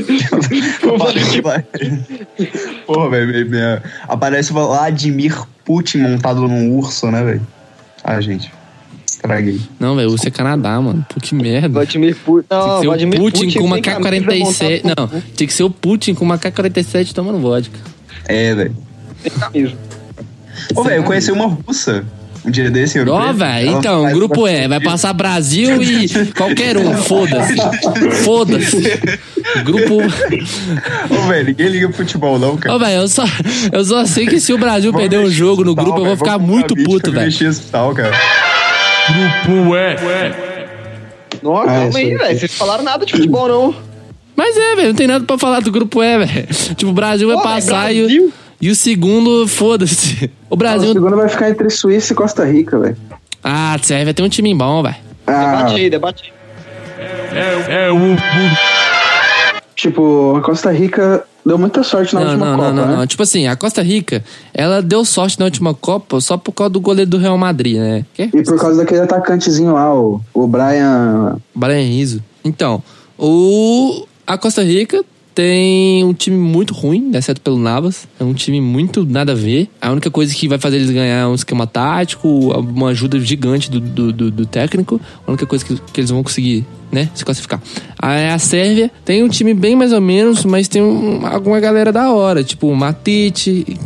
Porra, 2.86 3.10
velho. 3.10 3.82
Aparece 4.06 4.52
o 4.52 4.54
Vladimir 4.54 5.36
Putin 5.64 5.98
montado 5.98 6.46
num 6.46 6.70
urso, 6.76 7.10
né, 7.10 7.24
velho? 7.24 7.44
Ah, 8.04 8.20
gente. 8.20 8.52
Estraguei. 9.06 9.60
Não, 9.78 9.96
velho, 9.96 10.10
você 10.10 10.28
é 10.28 10.30
Canadá, 10.30 10.80
mano. 10.80 11.04
Pô, 11.08 11.20
que 11.20 11.34
merda. 11.34 11.68
Vladimir 11.68 12.16
Putin. 12.16 12.46
Tinha 12.48 12.58
Não, 12.58 12.74
que 12.74 12.80
ser 12.80 12.86
o 12.86 12.90
Vladimir 12.90 13.20
Putin 13.20 13.50
com 13.52 13.64
uma 13.64 13.76
sem 13.76 13.82
camisa, 13.82 14.10
K-47. 14.10 14.82
montado 14.84 15.12
Não, 15.12 15.20
tinha 15.36 15.46
que 15.46 15.52
ser 15.52 15.62
o 15.64 15.70
Putin 15.70 16.14
com 16.14 16.24
uma 16.24 16.38
K-47 16.38 17.12
tomando 17.12 17.38
vodka. 17.38 17.78
É, 18.26 18.54
velho. 18.54 18.76
Sem 19.22 19.32
camisa. 19.32 19.74
Ô, 20.74 20.82
velho, 20.82 20.96
eu 20.96 21.04
conheci 21.04 21.30
uma 21.32 21.46
russa 21.46 22.04
um 22.44 22.50
dia 22.50 22.70
desse 22.70 22.96
em 22.96 23.00
Ouro 23.02 23.12
Ó, 23.12 23.20
Preto. 23.24 23.34
velho, 23.36 23.70
então, 23.78 24.02
faz 24.02 24.14
grupo 24.14 24.48
E, 24.48 24.66
vai 24.68 24.80
passar 24.80 25.12
Brasil 25.12 25.82
e 25.82 26.08
qualquer 26.36 26.76
um, 26.76 26.94
foda-se. 26.96 27.54
Foda-se. 28.24 28.98
Grupo. 29.64 29.96
Ô, 31.10 31.28
velho, 31.28 31.46
ninguém 31.46 31.68
liga 31.68 31.88
pro 31.88 31.98
futebol, 31.98 32.38
não, 32.38 32.56
cara. 32.56 32.74
Ó, 32.74 32.78
velho, 32.78 33.00
eu 33.02 33.08
só, 33.08 33.24
eu 33.72 33.84
só 33.84 34.04
sei 34.06 34.26
que 34.26 34.40
se 34.40 34.52
o 34.52 34.58
Brasil 34.58 34.90
Vamos 34.92 35.08
perder 35.08 35.24
um 35.24 35.30
jogo 35.30 35.62
no 35.64 35.70
hospital, 35.70 35.84
grupo, 35.92 36.00
eu 36.00 36.06
vou 36.06 36.16
ficar 36.16 36.38
muito 36.38 36.74
puto, 36.74 37.10
velho. 37.12 37.30
Grupo 39.08 39.76
E. 39.76 40.50
Nossa, 41.42 41.62
Ah, 41.62 41.66
calma 41.74 41.88
isso 41.88 41.98
aí, 41.98 42.16
velho. 42.16 42.38
Vocês 42.38 42.54
falaram 42.54 42.84
nada 42.84 43.04
de 43.06 43.12
futebol, 43.12 43.48
não. 43.48 43.74
Mas 44.36 44.56
é, 44.56 44.76
velho, 44.76 44.88
não 44.88 44.94
tem 44.94 45.06
nada 45.06 45.24
pra 45.24 45.36
falar 45.38 45.60
do 45.60 45.70
grupo 45.70 46.02
E, 46.02 46.18
velho. 46.24 46.46
Tipo, 46.76 46.90
o 46.90 46.94
Brasil 46.94 47.28
vai 47.28 47.36
Pô, 47.36 47.42
passar 47.42 47.92
e, 47.94 48.02
o- 48.02 48.06
Brasil? 48.06 48.32
E 48.60 48.70
o 48.70 48.74
segundo, 48.74 49.46
foda-se. 49.48 50.30
O 50.48 50.54
O 50.54 50.56
Brasil. 50.56 50.92
segundo 50.92 51.16
vai 51.16 51.28
ficar 51.28 51.50
entre 51.50 51.70
Suíça 51.70 52.12
e 52.12 52.16
Costa 52.16 52.44
Rica, 52.44 52.78
velho. 52.78 52.96
Ah, 53.42 53.76
serve, 53.82 54.04
vai 54.06 54.14
ter 54.14 54.22
um 54.22 54.28
time 54.28 54.54
bom, 54.54 54.82
velho. 54.82 54.96
Ah, 55.26 55.56
Debate 55.56 55.74
aí, 55.76 55.90
debate 55.90 56.22
aí. 56.24 57.38
É, 57.38 57.86
é 57.86 57.90
o. 57.90 57.96
o- 57.96 59.60
tipo, 59.76 60.36
a 60.36 60.40
Costa 60.42 60.70
Rica 60.70 61.24
deu 61.46 61.56
muita 61.56 61.82
sorte 61.82 62.14
na 62.14 62.20
Não, 62.20 62.26
última 62.28 62.46
não, 62.46 62.56
Copa, 62.56 62.68
não, 62.72 62.74
não, 62.84 62.90
né? 62.92 62.96
não. 62.98 63.06
Tipo 63.06 63.22
assim, 63.22 63.46
a 63.46 63.56
Costa 63.56 63.82
Rica, 63.82 64.22
ela 64.52 64.82
deu 64.82 65.04
sorte 65.04 65.38
na 65.38 65.46
última 65.46 65.72
Copa 65.72 66.20
só 66.20 66.36
por 66.36 66.52
causa 66.52 66.70
do 66.70 66.80
goleiro 66.80 67.10
do 67.10 67.16
Real 67.18 67.38
Madrid, 67.38 67.76
né? 67.78 68.04
Que? 68.12 68.24
E 68.24 68.42
por 68.42 68.58
causa 68.58 68.76
daquele 68.78 69.00
atacantezinho 69.00 69.72
lá, 69.72 69.94
o, 69.94 70.20
o 70.34 70.46
Brian. 70.46 71.36
Brian 71.54 71.86
Rizzo. 71.86 72.22
Então, 72.44 72.82
o 73.18 74.06
a 74.26 74.36
Costa 74.36 74.62
Rica 74.62 75.02
tem 75.34 76.04
um 76.04 76.12
time 76.12 76.36
muito 76.36 76.74
ruim, 76.74 77.10
exceto 77.14 77.40
pelo 77.40 77.58
Navas. 77.58 78.06
É 78.18 78.24
um 78.24 78.34
time 78.34 78.60
muito 78.60 79.04
nada 79.04 79.32
a 79.32 79.34
ver. 79.34 79.68
A 79.80 79.90
única 79.90 80.10
coisa 80.10 80.34
que 80.34 80.48
vai 80.48 80.58
fazer 80.58 80.76
eles 80.76 80.90
ganhar 80.90 81.22
é 81.22 81.26
um 81.26 81.34
esquema 81.34 81.66
tático, 81.66 82.28
uma 82.28 82.88
ajuda 82.88 83.18
gigante 83.20 83.70
do, 83.70 83.80
do, 83.80 84.12
do- 84.12 84.30
do 84.30 84.46
técnico. 84.46 85.00
A 85.26 85.30
única 85.30 85.46
coisa 85.46 85.64
que, 85.64 85.76
que 85.92 86.00
eles 86.00 86.10
vão 86.10 86.22
conseguir, 86.22 86.66
né, 86.92 87.08
se 87.14 87.24
classificar. 87.24 87.60
Aí 87.98 88.28
a 88.28 88.38
Sérvia 88.38 88.90
tem 89.04 89.22
um 89.22 89.28
time 89.28 89.54
bem 89.54 89.76
mais 89.76 89.92
ou 89.92 90.00
menos, 90.00 90.44
mas 90.44 90.68
tem 90.68 90.82
um- 90.82 91.24
alguma 91.26 91.60
galera 91.60 91.92
da 91.92 92.12
hora. 92.12 92.42
Tipo 92.44 92.68
o 92.68 92.76
Matic, 92.76 93.34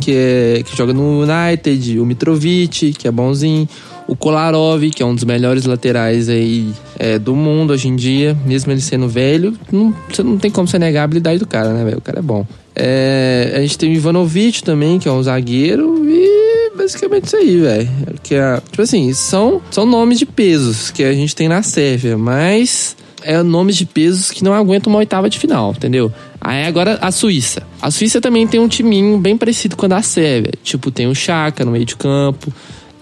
que, 0.01 0.11
é, 0.11 0.63
que 0.65 0.75
joga 0.75 0.93
no 0.93 1.21
United, 1.23 1.99
o 1.99 2.05
Mitrovic, 2.05 2.93
que 2.93 3.07
é 3.07 3.11
bonzinho. 3.11 3.67
O 4.07 4.15
Kolarov, 4.15 4.83
que 4.91 5.01
é 5.01 5.05
um 5.05 5.15
dos 5.15 5.23
melhores 5.23 5.65
laterais 5.65 6.29
aí 6.29 6.71
é, 6.99 7.17
do 7.17 7.35
mundo 7.35 7.73
hoje 7.73 7.87
em 7.87 7.95
dia, 7.95 8.37
mesmo 8.45 8.71
ele 8.71 8.81
sendo 8.81 9.07
velho, 9.07 9.53
não, 9.71 9.93
você 10.09 10.21
não 10.21 10.37
tem 10.37 10.51
como 10.51 10.67
você 10.67 10.77
negar 10.77 11.01
a 11.01 11.03
habilidade 11.05 11.39
do 11.39 11.47
cara, 11.47 11.73
né, 11.73 11.83
velho? 11.83 11.97
O 11.97 12.01
cara 12.01 12.19
é 12.19 12.21
bom. 12.21 12.45
É, 12.75 13.53
a 13.55 13.61
gente 13.61 13.77
tem 13.77 13.91
o 13.91 13.93
Ivanovic 13.93 14.63
também, 14.63 14.99
que 14.99 15.07
é 15.07 15.11
um 15.11 15.23
zagueiro, 15.23 16.03
e 16.07 16.71
basicamente 16.75 17.25
isso 17.25 17.35
aí, 17.37 17.57
velho. 17.57 17.89
Que 18.21 18.35
é, 18.35 18.61
tipo 18.69 18.81
assim, 18.81 19.11
são, 19.13 19.61
são 19.71 19.85
nomes 19.85 20.19
de 20.19 20.25
pesos 20.25 20.91
que 20.91 21.03
a 21.03 21.13
gente 21.13 21.35
tem 21.35 21.47
na 21.47 21.63
Sérvia, 21.63 22.17
mas 22.17 22.95
é 23.23 23.41
nomes 23.41 23.75
de 23.75 23.85
pesos 23.85 24.29
que 24.29 24.43
não 24.43 24.53
aguentam 24.53 24.93
uma 24.93 24.99
oitava 24.99 25.29
de 25.29 25.39
final, 25.39 25.71
entendeu? 25.71 26.13
Aí 26.39 26.63
agora 26.65 26.99
a 27.01 27.11
Suíça. 27.11 27.63
A 27.81 27.89
Suíça 27.89 28.21
também 28.21 28.45
tem 28.45 28.59
um 28.59 28.67
timinho 28.67 29.17
bem 29.17 29.35
parecido 29.35 29.75
com 29.75 29.87
a 29.87 29.89
da 29.89 30.01
Sérvia. 30.03 30.53
Tipo, 30.63 30.91
tem 30.91 31.07
o 31.07 31.15
Chaka 31.15 31.65
no 31.65 31.71
meio 31.71 31.85
de 31.85 31.95
campo. 31.95 32.53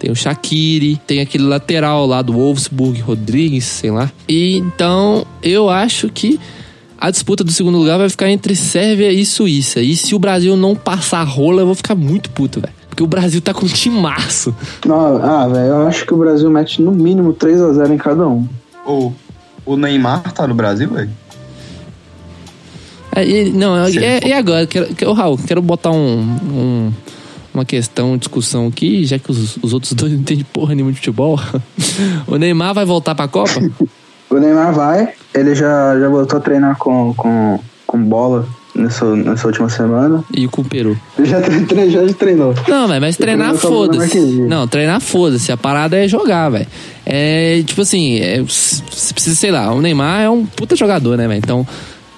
Tem 0.03 0.11
o 0.11 0.15
Shaqiri, 0.15 0.97
tem 1.07 1.21
aquele 1.21 1.45
lateral 1.45 2.05
lá 2.05 2.21
do 2.21 2.33
Wolfsburg, 2.33 2.99
Rodrigues, 2.99 3.63
sei 3.63 3.89
lá. 3.89 4.11
E 4.27 4.57
então 4.57 5.25
eu 5.41 5.69
acho 5.69 6.09
que 6.09 6.37
a 6.99 7.09
disputa 7.09 7.41
do 7.41 7.53
segundo 7.53 7.77
lugar 7.77 7.97
vai 7.97 8.09
ficar 8.09 8.29
entre 8.29 8.53
Sérvia 8.53 9.13
e 9.13 9.25
Suíça. 9.25 9.79
E 9.79 9.95
se 9.95 10.13
o 10.13 10.19
Brasil 10.19 10.57
não 10.57 10.75
passar 10.75 11.19
a 11.21 11.23
rola, 11.23 11.61
eu 11.61 11.65
vou 11.67 11.75
ficar 11.75 11.95
muito 11.95 12.29
puto, 12.31 12.59
velho. 12.59 12.73
Porque 12.89 13.01
o 13.01 13.07
Brasil 13.07 13.39
tá 13.41 13.53
com 13.53 13.65
um 13.65 13.69
timaço. 13.69 14.53
Não, 14.85 15.23
ah, 15.23 15.47
velho, 15.47 15.67
eu 15.67 15.87
acho 15.87 16.05
que 16.05 16.13
o 16.13 16.17
Brasil 16.17 16.49
mete 16.51 16.81
no 16.81 16.91
mínimo 16.91 17.31
3 17.31 17.61
a 17.61 17.71
0 17.71 17.93
em 17.93 17.97
cada 17.97 18.27
um. 18.27 18.45
Ô, 18.85 19.13
o 19.65 19.77
Neymar 19.77 20.33
tá 20.33 20.45
no 20.45 20.53
Brasil, 20.53 20.89
velho? 20.89 21.09
É, 23.15 23.25
e- 23.25 23.51
não, 23.53 23.77
é, 23.77 23.89
é- 23.95 24.27
e 24.27 24.33
agora? 24.33 24.67
Quero, 24.67 24.93
que- 24.93 25.05
ô, 25.05 25.13
Raul, 25.13 25.37
quero 25.47 25.61
botar 25.61 25.91
um, 25.91 26.19
um- 26.19 26.93
uma 27.53 27.65
questão, 27.65 28.17
discussão 28.17 28.67
aqui, 28.67 29.05
já 29.05 29.17
que 29.19 29.31
os, 29.31 29.57
os 29.61 29.73
outros 29.73 29.93
dois 29.93 30.11
não 30.13 30.19
entendem 30.19 30.45
porra 30.51 30.73
nenhuma 30.75 30.91
de 30.91 30.97
futebol. 30.97 31.39
o 32.27 32.35
Neymar 32.37 32.73
vai 32.73 32.85
voltar 32.85 33.15
pra 33.15 33.27
Copa? 33.27 33.59
O 34.29 34.35
Neymar 34.39 34.73
vai, 34.73 35.09
ele 35.33 35.53
já, 35.55 35.99
já 35.99 36.09
voltou 36.09 36.37
a 36.39 36.41
treinar 36.41 36.77
com, 36.77 37.13
com, 37.13 37.59
com 37.85 38.01
bola 38.03 38.47
nessa, 38.73 39.05
nessa 39.15 39.45
última 39.47 39.69
semana. 39.69 40.23
e 40.33 40.47
com 40.47 40.61
o 40.61 40.65
Peru? 40.65 40.97
Ele 41.19 41.27
já, 41.27 41.39
tre- 41.41 41.89
já 41.91 42.13
treinou. 42.13 42.55
Não, 42.67 42.87
velho, 42.87 42.99
mas 43.01 43.15
treinar 43.15 43.53
foda-se. 43.55 44.19
Não, 44.19 44.67
treinar 44.67 44.99
foda-se. 44.99 45.51
A 45.51 45.57
parada 45.57 45.95
é 46.03 46.07
jogar, 46.07 46.49
velho. 46.49 46.65
É, 47.05 47.61
tipo 47.63 47.81
assim, 47.81 48.17
é, 48.17 48.41
você 48.41 48.81
precisa, 49.13 49.35
sei 49.35 49.51
lá, 49.51 49.71
o 49.71 49.79
Neymar 49.81 50.21
é 50.21 50.29
um 50.29 50.45
puta 50.45 50.75
jogador, 50.75 51.15
né, 51.17 51.27
velho? 51.27 51.37
Então, 51.37 51.67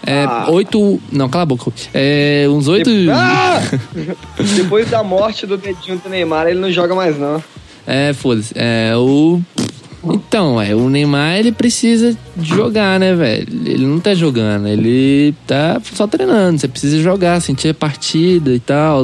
é, 0.05 0.23
Ah. 0.25 0.45
oito. 0.49 1.01
Não, 1.11 1.27
cala 1.29 1.43
a 1.43 1.45
boca. 1.45 1.71
É, 1.93 2.45
uns 2.49 2.67
oito. 2.67 2.89
Ah! 3.11 3.59
Depois 4.55 4.89
da 4.89 5.03
morte 5.03 5.45
do 5.45 5.57
dedinho 5.57 5.97
do 5.97 6.09
Neymar, 6.09 6.47
ele 6.47 6.59
não 6.59 6.71
joga 6.71 6.93
mais, 6.95 7.17
não. 7.17 7.43
É, 7.87 8.13
foda-se. 8.13 8.53
É, 8.55 8.93
o. 8.95 9.41
Então, 10.03 10.61
é, 10.61 10.75
o 10.75 10.87
Neymar 10.87 11.37
ele 11.37 11.51
precisa 11.51 12.15
jogar, 12.39 12.99
né, 12.99 13.15
velho? 13.15 13.47
Ele 13.65 13.85
não 13.87 13.99
tá 13.99 14.13
jogando, 14.13 14.67
ele 14.67 15.33
tá 15.47 15.81
só 15.95 16.05
treinando. 16.05 16.59
Você 16.59 16.67
precisa 16.67 16.99
jogar, 17.01 17.41
sentir 17.41 17.69
a 17.69 17.73
partida 17.73 18.51
e 18.51 18.59
tal. 18.59 19.03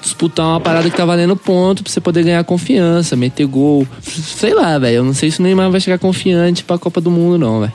Disputar 0.00 0.46
uma 0.46 0.60
parada 0.60 0.88
que 0.88 0.96
tá 0.96 1.04
valendo 1.04 1.36
ponto 1.36 1.82
pra 1.82 1.92
você 1.92 2.00
poder 2.00 2.24
ganhar 2.24 2.42
confiança, 2.44 3.14
meter 3.16 3.44
gol. 3.46 3.86
Sei 4.00 4.54
lá, 4.54 4.78
velho. 4.78 4.96
Eu 4.96 5.04
não 5.04 5.12
sei 5.12 5.30
se 5.30 5.40
o 5.40 5.42
Neymar 5.42 5.70
vai 5.70 5.78
chegar 5.80 5.98
confiante 5.98 6.64
pra 6.64 6.78
Copa 6.78 7.02
do 7.02 7.10
Mundo, 7.10 7.36
não, 7.38 7.60
velho. 7.60 7.72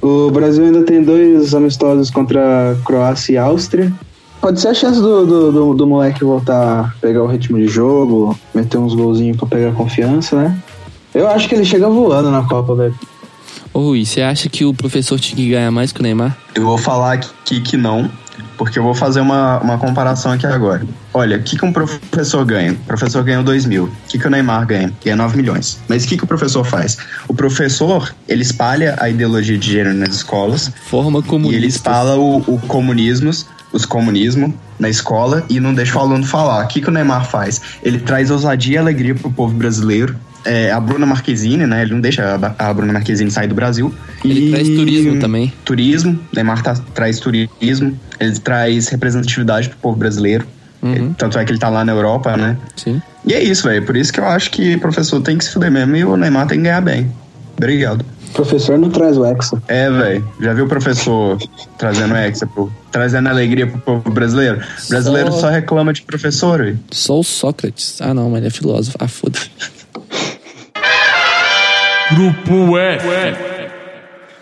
O 0.00 0.30
Brasil 0.30 0.64
ainda 0.64 0.82
tem 0.82 1.02
dois 1.02 1.54
amistosos 1.54 2.10
contra 2.10 2.76
Croácia 2.84 3.32
e 3.32 3.36
Áustria. 3.38 3.92
Pode 4.40 4.60
ser 4.60 4.68
a 4.68 4.74
chance 4.74 5.00
do, 5.00 5.26
do, 5.26 5.52
do, 5.52 5.74
do 5.74 5.86
moleque 5.86 6.22
voltar 6.22 6.80
a 6.80 7.00
pegar 7.00 7.22
o 7.22 7.26
ritmo 7.26 7.58
de 7.58 7.66
jogo, 7.66 8.38
meter 8.54 8.78
uns 8.78 8.94
golzinhos 8.94 9.36
pra 9.36 9.46
pegar 9.46 9.72
confiança, 9.72 10.36
né? 10.36 10.58
Eu 11.14 11.28
acho 11.28 11.48
que 11.48 11.54
ele 11.54 11.64
chega 11.64 11.88
voando 11.88 12.30
na 12.30 12.42
Copa, 12.42 12.74
velho. 12.74 12.94
Ô, 13.72 13.80
Rui, 13.80 14.04
você 14.04 14.20
acha 14.22 14.48
que 14.48 14.64
o 14.64 14.72
professor 14.72 15.18
tinha 15.18 15.36
que 15.36 15.50
ganhar 15.50 15.70
mais 15.70 15.92
que 15.92 16.00
o 16.00 16.02
Neymar? 16.02 16.36
Eu 16.54 16.64
vou 16.64 16.78
falar 16.78 17.14
aqui 17.14 17.60
que 17.60 17.76
não, 17.76 18.10
porque 18.56 18.78
eu 18.78 18.82
vou 18.82 18.94
fazer 18.94 19.20
uma, 19.20 19.58
uma 19.60 19.78
comparação 19.78 20.32
aqui 20.32 20.46
agora. 20.46 20.86
Olha, 21.12 21.36
o 21.36 21.42
que, 21.42 21.56
que 21.56 21.64
um 21.64 21.72
professor 21.72 22.44
ganha? 22.44 22.72
O 22.72 22.76
professor 22.76 23.22
ganha 23.22 23.42
2 23.42 23.66
mil. 23.66 23.84
O 23.84 23.90
que, 24.08 24.18
que 24.18 24.26
o 24.26 24.30
Neymar 24.30 24.66
ganha? 24.66 24.92
Ganha 25.04 25.16
9 25.16 25.36
milhões. 25.36 25.78
Mas 25.88 26.04
o 26.04 26.08
que, 26.08 26.16
que 26.16 26.24
o 26.24 26.26
professor 26.26 26.64
faz? 26.64 26.96
O 27.28 27.34
professor, 27.34 28.14
ele 28.28 28.42
espalha 28.42 28.96
a 28.98 29.08
ideologia 29.08 29.56
de 29.58 29.72
gênero 29.72 29.94
nas 29.94 30.16
escolas 30.16 30.70
Forma 30.88 31.20
e 31.20 31.22
comunista. 31.22 31.56
ele 31.56 31.66
espalha 31.66 32.16
o, 32.16 32.38
o 32.38 32.58
comunismos, 32.66 33.46
os 33.72 33.84
comunismo 33.84 34.54
na 34.78 34.88
escola 34.88 35.44
e 35.48 35.60
não 35.60 35.74
deixa 35.74 35.98
o 35.98 36.00
aluno 36.00 36.24
falar. 36.24 36.64
O 36.64 36.68
que, 36.68 36.80
que 36.80 36.88
o 36.88 36.92
Neymar 36.92 37.26
faz? 37.26 37.60
Ele 37.82 37.98
traz 37.98 38.30
ousadia 38.30 38.74
e 38.74 38.78
alegria 38.78 39.14
pro 39.14 39.30
povo 39.30 39.54
brasileiro. 39.54 40.16
É, 40.46 40.70
a 40.70 40.78
Bruna 40.80 41.04
Marquezine, 41.06 41.66
né? 41.66 41.82
Ele 41.82 41.92
não 41.94 42.00
deixa 42.00 42.22
a, 42.58 42.68
a 42.68 42.72
Bruna 42.72 42.92
Marquezine 42.92 43.30
sair 43.30 43.48
do 43.48 43.54
Brasil. 43.54 43.92
Ele 44.24 44.46
E- 44.48 44.50
traz 44.52 44.68
turismo 44.68 45.18
também. 45.18 45.52
turismo, 45.64 46.18
Neymar 46.34 46.62
tá- 46.62 46.74
traz 46.94 47.18
turismo, 47.18 47.98
ele 48.20 48.38
traz 48.38 48.88
representatividade 48.88 49.68
pro 49.70 49.78
povo 49.78 49.96
brasileiro. 49.98 50.46
Uhum. 50.82 51.12
Tanto 51.14 51.38
é 51.38 51.44
que 51.44 51.50
ele 51.50 51.58
tá 51.58 51.68
lá 51.68 51.84
na 51.84 51.92
Europa, 51.92 52.36
né? 52.36 52.56
Sim. 52.76 53.02
E 53.24 53.32
é 53.34 53.42
isso, 53.42 53.64
velho. 53.66 53.84
Por 53.84 53.96
isso 53.96 54.12
que 54.12 54.20
eu 54.20 54.26
acho 54.26 54.50
que 54.50 54.76
o 54.76 54.80
professor 54.80 55.20
tem 55.20 55.36
que 55.36 55.44
se 55.44 55.50
fuder 55.52 55.70
mesmo 55.70 55.96
e 55.96 56.04
o 56.04 56.16
Neymar 56.16 56.46
tem 56.46 56.58
que 56.58 56.64
ganhar 56.64 56.80
bem. 56.80 57.10
Obrigado. 57.56 58.04
O 58.28 58.32
professor 58.36 58.78
não 58.78 58.90
traz 58.90 59.16
o 59.16 59.24
Hexa. 59.24 59.60
É, 59.66 59.90
velho. 59.90 60.28
Já 60.40 60.52
viu 60.52 60.66
o 60.66 60.68
professor 60.68 61.38
trazendo 61.78 62.14
hexa, 62.14 62.46
pro, 62.46 62.70
trazendo 62.92 63.28
alegria 63.30 63.66
pro 63.66 63.78
povo 63.80 64.10
brasileiro? 64.10 64.58
O 64.84 64.88
brasileiro 64.90 65.32
Só- 65.32 65.40
só, 65.40 65.48
reclama 65.48 65.92
de 65.92 66.02
professor, 66.02 66.58
velho. 66.58 66.78
Só 66.90 67.18
o 67.18 67.24
Sócrates. 67.24 67.98
Ah, 68.00 68.12
não, 68.12 68.28
mas 68.28 68.38
ele 68.40 68.48
é 68.48 68.50
filósofo. 68.50 68.96
Ah, 69.00 69.08
foda-se. 69.08 69.50
Grupo 72.14 72.78
F. 72.78 73.06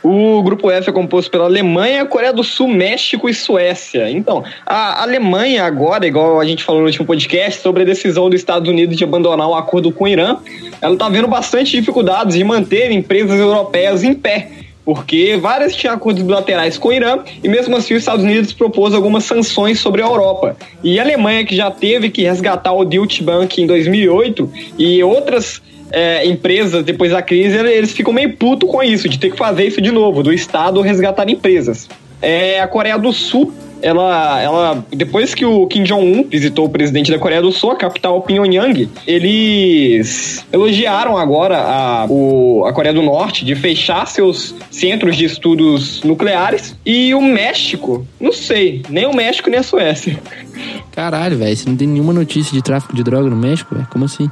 O 0.03 0.43
grupo 0.43 0.71
F 0.71 0.91
é 0.91 0.93
composto 0.93 1.31
pela 1.31 1.47
Alemanha, 1.47 2.05
Coreia 2.05 2.31
do 2.31 2.45
Sul, 2.45 2.69
México 2.69 3.27
e 3.27 3.33
Suécia. 3.33 4.11
Então, 4.11 4.45
a 4.67 5.03
Alemanha 5.03 5.65
agora, 5.65 6.07
igual 6.07 6.39
a 6.39 6.45
gente 6.45 6.63
falou 6.63 6.83
no 6.83 6.89
último 6.89 7.07
podcast, 7.07 7.63
sobre 7.63 7.83
a 7.83 7.87
decisão 7.87 8.29
dos 8.29 8.39
Estados 8.39 8.69
Unidos 8.69 8.99
de 8.99 9.05
abandonar 9.05 9.49
o 9.49 9.55
acordo 9.55 9.91
com 9.91 10.05
o 10.05 10.09
Irã, 10.09 10.37
ela 10.79 10.95
tá 10.95 11.09
vendo 11.09 11.27
bastante 11.27 11.71
dificuldades 11.71 12.37
de 12.37 12.45
manter 12.45 12.91
empresas 12.91 13.41
europeias 13.41 14.05
em 14.05 14.13
pé. 14.13 14.51
Porque 14.85 15.39
várias 15.41 15.75
tinham 15.75 15.95
acordos 15.95 16.23
bilaterais 16.23 16.77
com 16.77 16.89
o 16.89 16.93
Irã 16.93 17.21
e 17.43 17.49
mesmo 17.49 17.75
assim 17.75 17.95
os 17.95 18.01
Estados 18.01 18.23
Unidos 18.23 18.53
propôs 18.53 18.93
algumas 18.93 19.25
sanções 19.25 19.81
sobre 19.81 20.03
a 20.03 20.05
Europa. 20.05 20.55
E 20.83 21.01
a 21.01 21.03
Alemanha, 21.03 21.47
que 21.47 21.57
já 21.57 21.71
teve 21.71 22.11
que 22.11 22.25
resgatar 22.25 22.75
o 22.75 22.85
Deutsche 22.85 23.23
Bank 23.23 23.63
em 23.63 23.67
2008 23.67 24.53
e 24.79 25.03
outras 25.03 25.63
é, 25.95 26.27
empresas, 26.27 26.85
depois 26.85 27.13
da 27.13 27.23
crise, 27.23 27.57
eles 27.57 27.93
ficam 27.93 28.13
meio 28.13 28.37
puto 28.37 28.67
com 28.67 28.83
isso, 28.83 29.09
de 29.09 29.17
ter 29.17 29.31
que 29.31 29.39
fazer 29.39 29.65
isso 29.65 29.81
de 29.81 29.93
novo, 29.93 30.23
do 30.23 30.33
Estado 30.33 30.81
resgatar 30.81 31.31
empresas. 31.31 31.89
É, 32.21 32.61
a 32.61 32.67
Coreia 32.67 32.99
do 32.99 33.13
Sul, 33.13 33.53
ela, 33.81 34.41
ela, 34.41 34.87
depois 34.91 35.35
que 35.35 35.45
o 35.45 35.67
Kim 35.69 35.85
Jong-un 35.85 36.25
visitou 36.25 36.65
o 36.65 36.69
presidente 36.69 37.13
da 37.13 37.19
Coreia 37.19 37.41
do 37.41 37.53
Sul, 37.53 37.71
a 37.71 37.77
capital 37.77 38.21
Pyongyang, 38.23 38.89
eles 39.07 40.45
elogiaram 40.53 41.17
agora 41.17 41.59
a, 41.59 42.07
o, 42.09 42.65
a 42.67 42.73
Coreia 42.73 42.95
do 42.95 43.03
Norte 43.03 43.45
de 43.45 43.55
fechar 43.55 44.07
seus 44.07 44.55
centros 44.71 45.17
de 45.17 45.27
estudos 45.27 46.03
nucleares. 46.03 46.77
E 46.85 47.15
o 47.15 47.21
México, 47.21 48.05
não 48.19 48.33
sei, 48.33 48.83
nem 48.89 49.07
o 49.07 49.15
México 49.15 49.49
nem 49.49 49.61
a 49.61 49.63
Suécia. 49.63 50.19
Caralho, 50.91 51.37
velho, 51.37 51.57
você 51.57 51.69
não 51.69 51.77
tem 51.77 51.87
nenhuma 51.87 52.13
notícia 52.13 52.53
de 52.53 52.63
tráfico 52.63 52.97
de 52.97 53.05
droga 53.05 53.29
no 53.29 53.37
México, 53.37 53.75
velho? 53.75 53.87
Como 53.93 54.07
assim? 54.07 54.29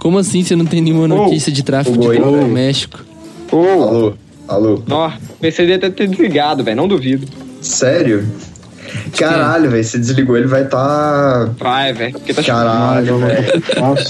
Como 0.00 0.18
assim 0.18 0.42
você 0.42 0.56
não 0.56 0.64
tem 0.66 0.80
nenhuma 0.80 1.06
notícia 1.06 1.52
de 1.52 1.62
tráfico 1.62 1.96
de 1.96 2.08
Oi, 2.08 2.16
droga 2.16 2.40
no. 2.40 2.48
México? 2.48 2.98
Alô? 3.52 4.14
Alô? 4.48 4.82
Ó, 4.90 5.08
o 5.08 5.36
PC 5.40 5.66
deve 5.66 5.90
ter 5.90 6.08
desligado, 6.08 6.64
velho, 6.64 6.76
não 6.76 6.88
duvido. 6.88 7.26
Sério? 7.60 8.26
Caralho, 9.16 9.70
velho. 9.70 9.84
Se 9.84 9.98
desligou, 9.98 10.36
ele 10.36 10.46
vai 10.48 10.64
tá. 10.66 11.48
Vai, 11.58 11.92
velho, 11.92 12.12
porque 12.14 12.34
tá 12.34 12.42
Caralho, 12.42 13.18
velho. 13.18 13.62
Nossa. 13.78 14.04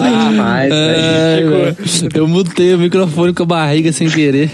Ah, 0.00 0.30
mais, 0.32 0.72
Ai, 0.72 0.88
velho. 1.44 1.50
velho, 1.50 1.76
eu 2.14 2.26
mutei 2.26 2.74
o 2.74 2.78
microfone 2.78 3.32
com 3.32 3.42
a 3.44 3.46
barriga 3.46 3.92
sem 3.92 4.08
querer. 4.08 4.50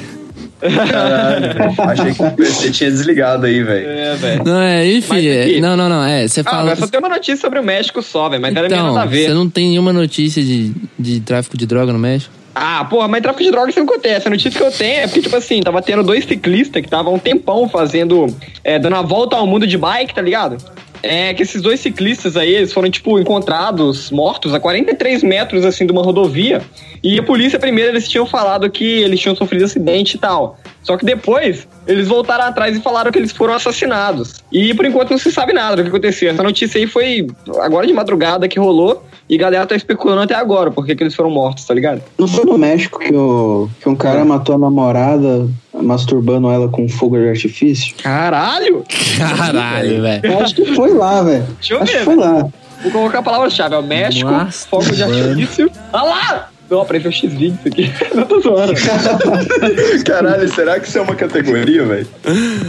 Caralho. 0.60 1.46
Achei 1.82 2.14
que 2.14 2.30
PC 2.36 2.70
tinha 2.70 2.90
desligado 2.90 3.46
aí, 3.46 3.62
velho. 3.62 3.88
É, 3.88 4.14
velho. 4.16 4.42
Não, 4.44 4.60
é, 4.60 4.86
enfim, 4.86 5.08
Mas 5.14 5.24
é- 5.26 5.42
aqui- 5.42 5.60
não, 5.60 5.76
não, 5.76 5.88
não, 5.88 6.04
é, 6.04 6.26
você 6.26 6.40
Ah, 6.40 6.44
fala... 6.44 6.64
mas 6.70 6.78
só 6.78 6.86
tem 6.86 6.98
uma 7.00 7.08
notícia 7.08 7.36
sobre 7.36 7.58
o 7.58 7.62
México 7.64 8.02
só, 8.02 8.28
velho, 8.28 8.42
mas 8.42 8.52
não 8.54 8.62
tem 8.62 8.72
Então, 8.72 8.86
nada 8.94 9.02
a 9.02 9.06
ver. 9.06 9.26
você 9.28 9.34
não 9.34 9.48
tem 9.48 9.68
nenhuma 9.68 9.92
notícia 9.92 10.42
de, 10.42 10.72
de 10.98 11.20
tráfico 11.20 11.56
de 11.56 11.66
droga 11.66 11.92
no 11.92 11.98
México? 11.98 12.32
Ah, 12.54 12.84
porra, 12.84 13.06
mas 13.06 13.22
tráfico 13.22 13.44
de 13.44 13.50
drogas 13.52 13.70
isso 13.70 13.78
não 13.78 13.86
acontece. 13.86 14.26
A 14.26 14.30
notícia 14.30 14.50
que 14.50 14.60
eu 14.60 14.72
tenho 14.72 15.00
é 15.00 15.06
porque, 15.06 15.22
tipo 15.22 15.36
assim, 15.36 15.60
tava 15.60 15.80
tendo 15.80 16.02
dois 16.02 16.24
ciclistas 16.24 16.80
que 16.82 16.88
estavam 16.88 17.14
um 17.14 17.18
tempão 17.18 17.68
fazendo, 17.68 18.26
é, 18.64 18.80
dando 18.80 18.96
a 18.96 19.02
volta 19.02 19.36
ao 19.36 19.46
mundo 19.46 19.64
de 19.64 19.78
bike, 19.78 20.12
tá 20.12 20.20
ligado? 20.22 20.56
É 21.02 21.32
que 21.32 21.42
esses 21.42 21.62
dois 21.62 21.80
ciclistas 21.80 22.36
aí, 22.36 22.54
eles 22.54 22.72
foram, 22.72 22.90
tipo, 22.90 23.18
encontrados 23.18 24.10
mortos 24.10 24.52
a 24.52 24.60
43 24.60 25.22
metros, 25.22 25.64
assim, 25.64 25.86
de 25.86 25.92
uma 25.92 26.02
rodovia. 26.02 26.62
E 27.02 27.18
a 27.18 27.22
polícia, 27.22 27.58
primeiro, 27.58 27.92
eles 27.92 28.08
tinham 28.08 28.26
falado 28.26 28.68
que 28.70 28.84
eles 28.84 29.20
tinham 29.20 29.36
sofrido 29.36 29.64
acidente 29.64 30.16
e 30.16 30.18
tal. 30.18 30.58
Só 30.82 30.96
que 30.96 31.04
depois, 31.04 31.68
eles 31.86 32.08
voltaram 32.08 32.44
atrás 32.44 32.76
e 32.76 32.80
falaram 32.80 33.12
que 33.12 33.18
eles 33.18 33.32
foram 33.32 33.54
assassinados. 33.54 34.42
E 34.50 34.74
por 34.74 34.84
enquanto 34.86 35.10
não 35.10 35.18
se 35.18 35.30
sabe 35.30 35.52
nada 35.52 35.76
do 35.76 35.82
que 35.82 35.88
aconteceu. 35.88 36.30
Essa 36.30 36.42
notícia 36.42 36.80
aí 36.80 36.86
foi 36.86 37.26
agora 37.60 37.86
de 37.86 37.92
madrugada 37.92 38.48
que 38.48 38.58
rolou. 38.58 39.04
E 39.28 39.34
a 39.34 39.38
galera 39.38 39.66
tá 39.66 39.76
especulando 39.76 40.22
até 40.22 40.34
agora 40.34 40.70
por 40.70 40.86
que 40.86 40.92
eles 40.92 41.14
foram 41.14 41.30
mortos, 41.30 41.64
tá 41.64 41.74
ligado? 41.74 42.02
Não 42.16 42.26
foi 42.26 42.44
no 42.44 42.56
México 42.56 42.98
que, 42.98 43.14
o, 43.14 43.68
que 43.80 43.88
um 43.88 43.94
cara 43.94 44.24
matou 44.24 44.54
a 44.54 44.58
namorada 44.58 45.48
masturbando 45.74 46.50
ela 46.50 46.68
com 46.68 46.88
fogo 46.88 47.18
de 47.18 47.28
artifício? 47.28 47.94
Caralho! 48.02 48.84
Caralho, 49.18 50.02
velho. 50.02 50.38
Acho 50.38 50.54
que 50.54 50.74
foi 50.74 50.94
lá, 50.94 51.22
velho. 51.22 51.44
Deixa 51.60 51.74
eu 51.74 51.82
Acho 51.82 51.92
ver, 51.92 51.98
que 51.98 52.04
foi 52.04 52.16
lá. 52.16 52.48
Vou 52.82 52.92
colocar 52.92 53.18
a 53.18 53.22
palavra-chave. 53.22 53.74
É 53.74 53.78
o 53.78 53.82
México, 53.82 54.30
Nossa, 54.30 54.66
fogo 54.68 54.90
de 54.90 55.02
artifício. 55.02 55.70
Ah 55.92 56.02
lá! 56.02 56.50
Não, 56.70 56.82
apareceu 56.82 57.10
X-Vídeo 57.10 57.58
isso 57.58 57.68
aqui. 57.68 57.90
Não 58.14 58.24
tô 58.24 58.40
zoando. 58.40 58.74
Caralho, 60.04 60.48
será 60.52 60.78
que 60.78 60.86
isso 60.86 60.98
é 60.98 61.00
uma 61.00 61.14
categoria, 61.14 61.84
velho? 61.84 62.06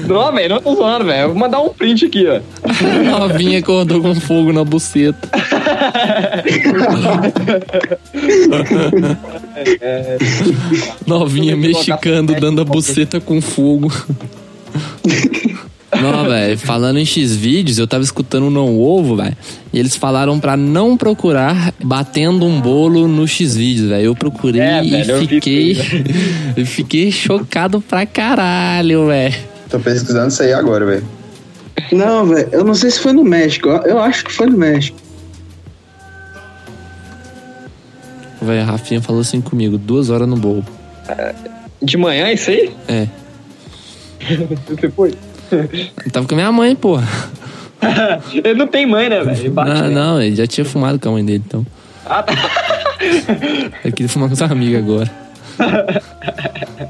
Não, 0.07 0.31
velho, 0.31 0.49
não 0.49 0.61
tô 0.61 0.75
zoando, 0.75 1.05
velho. 1.05 1.21
Eu 1.21 1.27
Vou 1.29 1.37
mandar 1.37 1.59
um 1.59 1.69
print 1.69 2.05
aqui, 2.05 2.25
ó. 2.27 2.39
Novinha 3.19 3.59
acordou 3.59 4.01
com 4.01 4.15
fogo 4.15 4.53
na 4.53 4.63
buceta. 4.63 5.29
Novinha 11.05 11.55
Vamos 11.55 11.71
colocar 11.71 11.91
mexicano 11.91 12.27
Smash 12.29 12.41
dando 12.41 12.61
a 12.61 12.65
buceta 12.65 13.19
com 13.19 13.41
fogo. 13.41 13.91
Não, 16.01 16.23
velho, 16.25 16.57
falando 16.57 16.99
em 16.99 17.05
X 17.05 17.35
vídeos, 17.35 17.79
eu 17.79 17.87
tava 17.87 18.03
escutando 18.03 18.47
o 18.47 18.49
Não 18.51 18.77
Ovo, 18.79 19.15
velho, 19.15 19.35
e 19.73 19.79
eles 19.79 19.95
falaram 19.95 20.39
pra 20.39 20.55
não 20.55 20.95
procurar 20.95 21.73
batendo 21.83 22.45
um 22.45 22.61
bolo 22.61 23.07
no 23.07 23.27
X 23.27 23.55
vídeos, 23.55 23.89
velho. 23.89 24.05
Eu 24.05 24.15
procurei 24.15 24.61
É, 24.61 24.83
e 24.83 24.89
velho, 24.89 25.27
fiquei 25.27 25.77
eu 26.55 26.65
fiquei 26.65 27.11
chocado 27.11 27.81
pra 27.81 28.05
caralho, 28.05 29.07
velho. 29.07 29.35
Tô 29.69 29.79
pesquisando 29.79 30.27
isso 30.27 30.43
aí 30.43 30.53
agora, 30.53 30.85
velho. 30.85 31.05
Não, 31.91 32.25
velho, 32.27 32.49
eu 32.51 32.63
não 32.63 32.75
sei 32.75 32.91
se 32.91 32.99
foi 32.99 33.13
no 33.13 33.23
México. 33.23 33.67
Eu 33.69 33.81
eu 33.83 33.99
acho 33.99 34.23
que 34.25 34.31
foi 34.31 34.47
no 34.47 34.57
México. 34.57 34.97
Velho, 38.41 38.61
a 38.61 38.65
Rafinha 38.65 39.01
falou 39.01 39.21
assim 39.21 39.41
comigo, 39.41 39.77
duas 39.77 40.09
horas 40.09 40.27
no 40.27 40.37
bolo. 40.37 40.65
De 41.81 41.97
manhã, 41.97 42.31
isso 42.31 42.49
aí? 42.51 42.71
É, 42.87 43.07
Você 44.67 44.89
foi? 44.89 45.13
Eu 45.51 46.11
tava 46.11 46.27
com 46.27 46.33
a 46.35 46.37
minha 46.37 46.51
mãe, 46.51 46.75
porra. 46.75 47.07
Ele 48.33 48.53
não 48.55 48.67
tem 48.67 48.85
mãe, 48.85 49.09
né, 49.09 49.23
velho? 49.23 49.37
Ele 49.39 49.49
Não, 49.49 49.89
não, 49.89 50.21
ele 50.21 50.35
já 50.35 50.45
tinha 50.45 50.65
fumado 50.65 50.99
com 50.99 51.09
a 51.09 51.11
mãe 51.13 51.23
dele, 51.23 51.43
então. 51.47 51.65
Ah, 52.05 52.23
tá. 52.23 52.33
Eu 53.85 53.91
queria 53.93 54.09
fumar 54.09 54.27
com 54.27 54.35
sua 54.35 54.47
amiga 54.47 54.77
agora. 54.77 55.09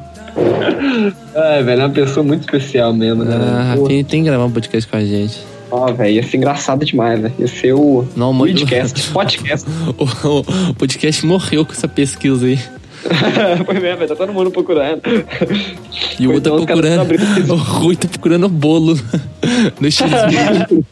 É, 1.34 1.62
velho, 1.64 1.82
é 1.82 1.86
uma 1.86 1.94
pessoa 1.94 2.24
muito 2.24 2.42
especial 2.42 2.94
mesmo, 2.94 3.24
né? 3.24 3.36
Ah, 3.36 3.76
Rafinha 3.76 4.04
tem 4.04 4.24
que 4.24 4.30
gravar 4.30 4.46
um 4.46 4.52
podcast 4.52 4.90
com 4.90 4.98
a 4.98 5.04
gente. 5.04 5.40
Ó, 5.72 5.92
velho, 5.92 6.16
ia 6.16 6.24
ser 6.24 6.38
engraçado 6.38 6.86
demais, 6.86 7.20
velho. 7.22 7.34
Ia 7.38 7.48
ser 7.48 7.74
o 7.74 8.06
Não, 8.16 8.36
podcast. 8.38 9.10
Podcast. 9.12 9.68
O, 9.98 10.70
o 10.70 10.74
podcast 10.76 11.26
morreu 11.26 11.66
com 11.66 11.74
essa 11.74 11.88
pesquisa 11.88 12.46
aí. 12.46 12.60
Foi 13.66 13.74
mesmo, 13.80 13.98
velho, 13.98 14.08
tá 14.08 14.16
todo 14.16 14.34
mundo 14.34 14.52
procurando. 14.52 15.02
E 16.20 16.28
o 16.28 16.30
Ou 16.30 16.36
outro 16.36 16.52
tá 16.52 16.56
então 16.58 16.66
procurando. 16.66 17.10
O 17.54 17.56
Rui 17.56 17.96
tá 17.96 18.08
procurando 18.08 18.50
bolo 18.50 19.00
no 19.80 19.92
X. 19.92 20.10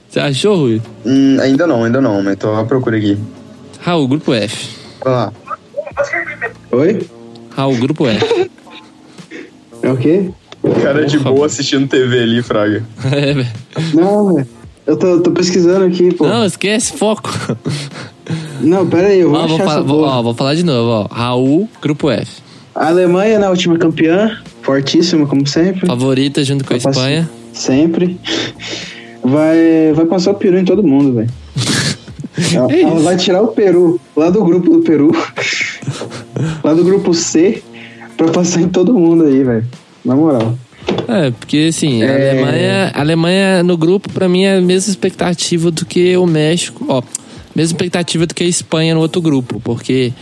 Você 0.10 0.20
achou, 0.20 0.56
Rui? 0.58 0.82
Hum, 1.06 1.38
ainda 1.42 1.68
não, 1.68 1.84
ainda 1.84 2.02
não, 2.02 2.24
mas 2.24 2.38
tô 2.38 2.54
à 2.54 2.64
procura 2.64 2.98
aqui. 2.98 3.18
Raul, 3.82 4.08
grupo 4.08 4.34
F. 4.34 4.70
Vai 5.04 5.14
lá. 5.14 5.34
Oi? 6.72 7.08
Raul, 7.56 7.76
grupo 7.78 8.08
F. 8.08 8.50
É 9.82 9.92
o 9.92 9.98
quê? 9.98 10.30
Cara 10.82 11.06
de 11.06 11.20
boa 11.20 11.46
assistindo 11.46 11.88
TV 11.88 12.20
ali, 12.20 12.42
Fraga. 12.42 12.84
É, 13.06 13.34
velho. 13.34 13.48
Não, 13.94 14.34
velho. 14.36 14.48
Eu 14.86 14.98
tô, 14.98 15.20
tô 15.22 15.32
pesquisando 15.32 15.86
aqui, 15.86 16.14
pô. 16.14 16.28
Não, 16.28 16.46
esquece, 16.46 16.94
foco. 16.94 17.30
Não, 18.62 18.88
pera 18.88 19.08
aí, 19.08 19.20
eu 19.20 19.30
vou 19.30 19.40
Ó, 19.40 19.48
vou, 19.48 19.58
falar, 19.58 19.82
vou, 19.82 20.04
ó, 20.04 20.22
vou 20.24 20.34
falar 20.34 20.56
de 20.56 20.64
novo, 20.64 20.90
ó. 21.10 21.14
Raul, 21.14 21.70
grupo 21.82 22.10
F. 22.10 22.42
A 22.76 22.88
Alemanha, 22.88 23.40
na 23.40 23.50
última 23.50 23.78
campeã, 23.78 24.38
fortíssima, 24.62 25.26
como 25.26 25.46
sempre. 25.48 25.88
Favorita 25.88 26.44
junto 26.44 26.64
com 26.64 26.74
a 26.74 26.78
Espanha. 26.78 27.30
Sempre. 27.54 28.20
Vai, 29.24 29.92
vai 29.94 30.06
passar 30.06 30.32
o 30.32 30.36
peru 30.36 30.58
em 30.58 30.66
todo 30.66 30.84
mundo, 30.84 31.14
velho. 31.14 31.30
Ela, 32.54 32.72
É 32.72 32.82
ela 32.82 33.00
vai 33.00 33.18
tirar 33.18 33.42
o 33.42 33.48
Peru 33.48 34.00
lá 34.16 34.30
do 34.30 34.44
grupo 34.44 34.70
do 34.70 34.80
Peru, 34.82 35.12
lá 36.64 36.74
do 36.74 36.84
grupo 36.84 37.14
C, 37.14 37.64
pra 38.16 38.28
passar 38.28 38.62
em 38.62 38.70
todo 38.70 38.94
mundo 38.94 39.26
aí, 39.26 39.44
velho. 39.44 39.66
Na 40.06 40.16
moral. 40.16 40.56
É, 41.08 41.32
porque 41.32 41.68
assim, 41.70 42.04
a 42.04 42.06
É. 42.06 42.30
Alemanha, 42.32 42.92
a 42.94 43.00
Alemanha 43.02 43.64
no 43.64 43.76
grupo, 43.76 44.12
pra 44.12 44.30
mim, 44.30 44.44
é 44.44 44.58
a 44.58 44.62
mesma 44.62 44.90
expectativa 44.92 45.72
do 45.72 45.86
que 45.86 46.16
o 46.16 46.26
México. 46.28 46.86
Ó, 46.88 47.02
mesma 47.58 47.74
expectativa 47.74 48.28
do 48.28 48.36
que 48.36 48.44
a 48.44 48.48
Espanha 48.48 48.94
no 48.94 49.02
outro 49.02 49.20
grupo, 49.20 49.60
porque 49.60 50.14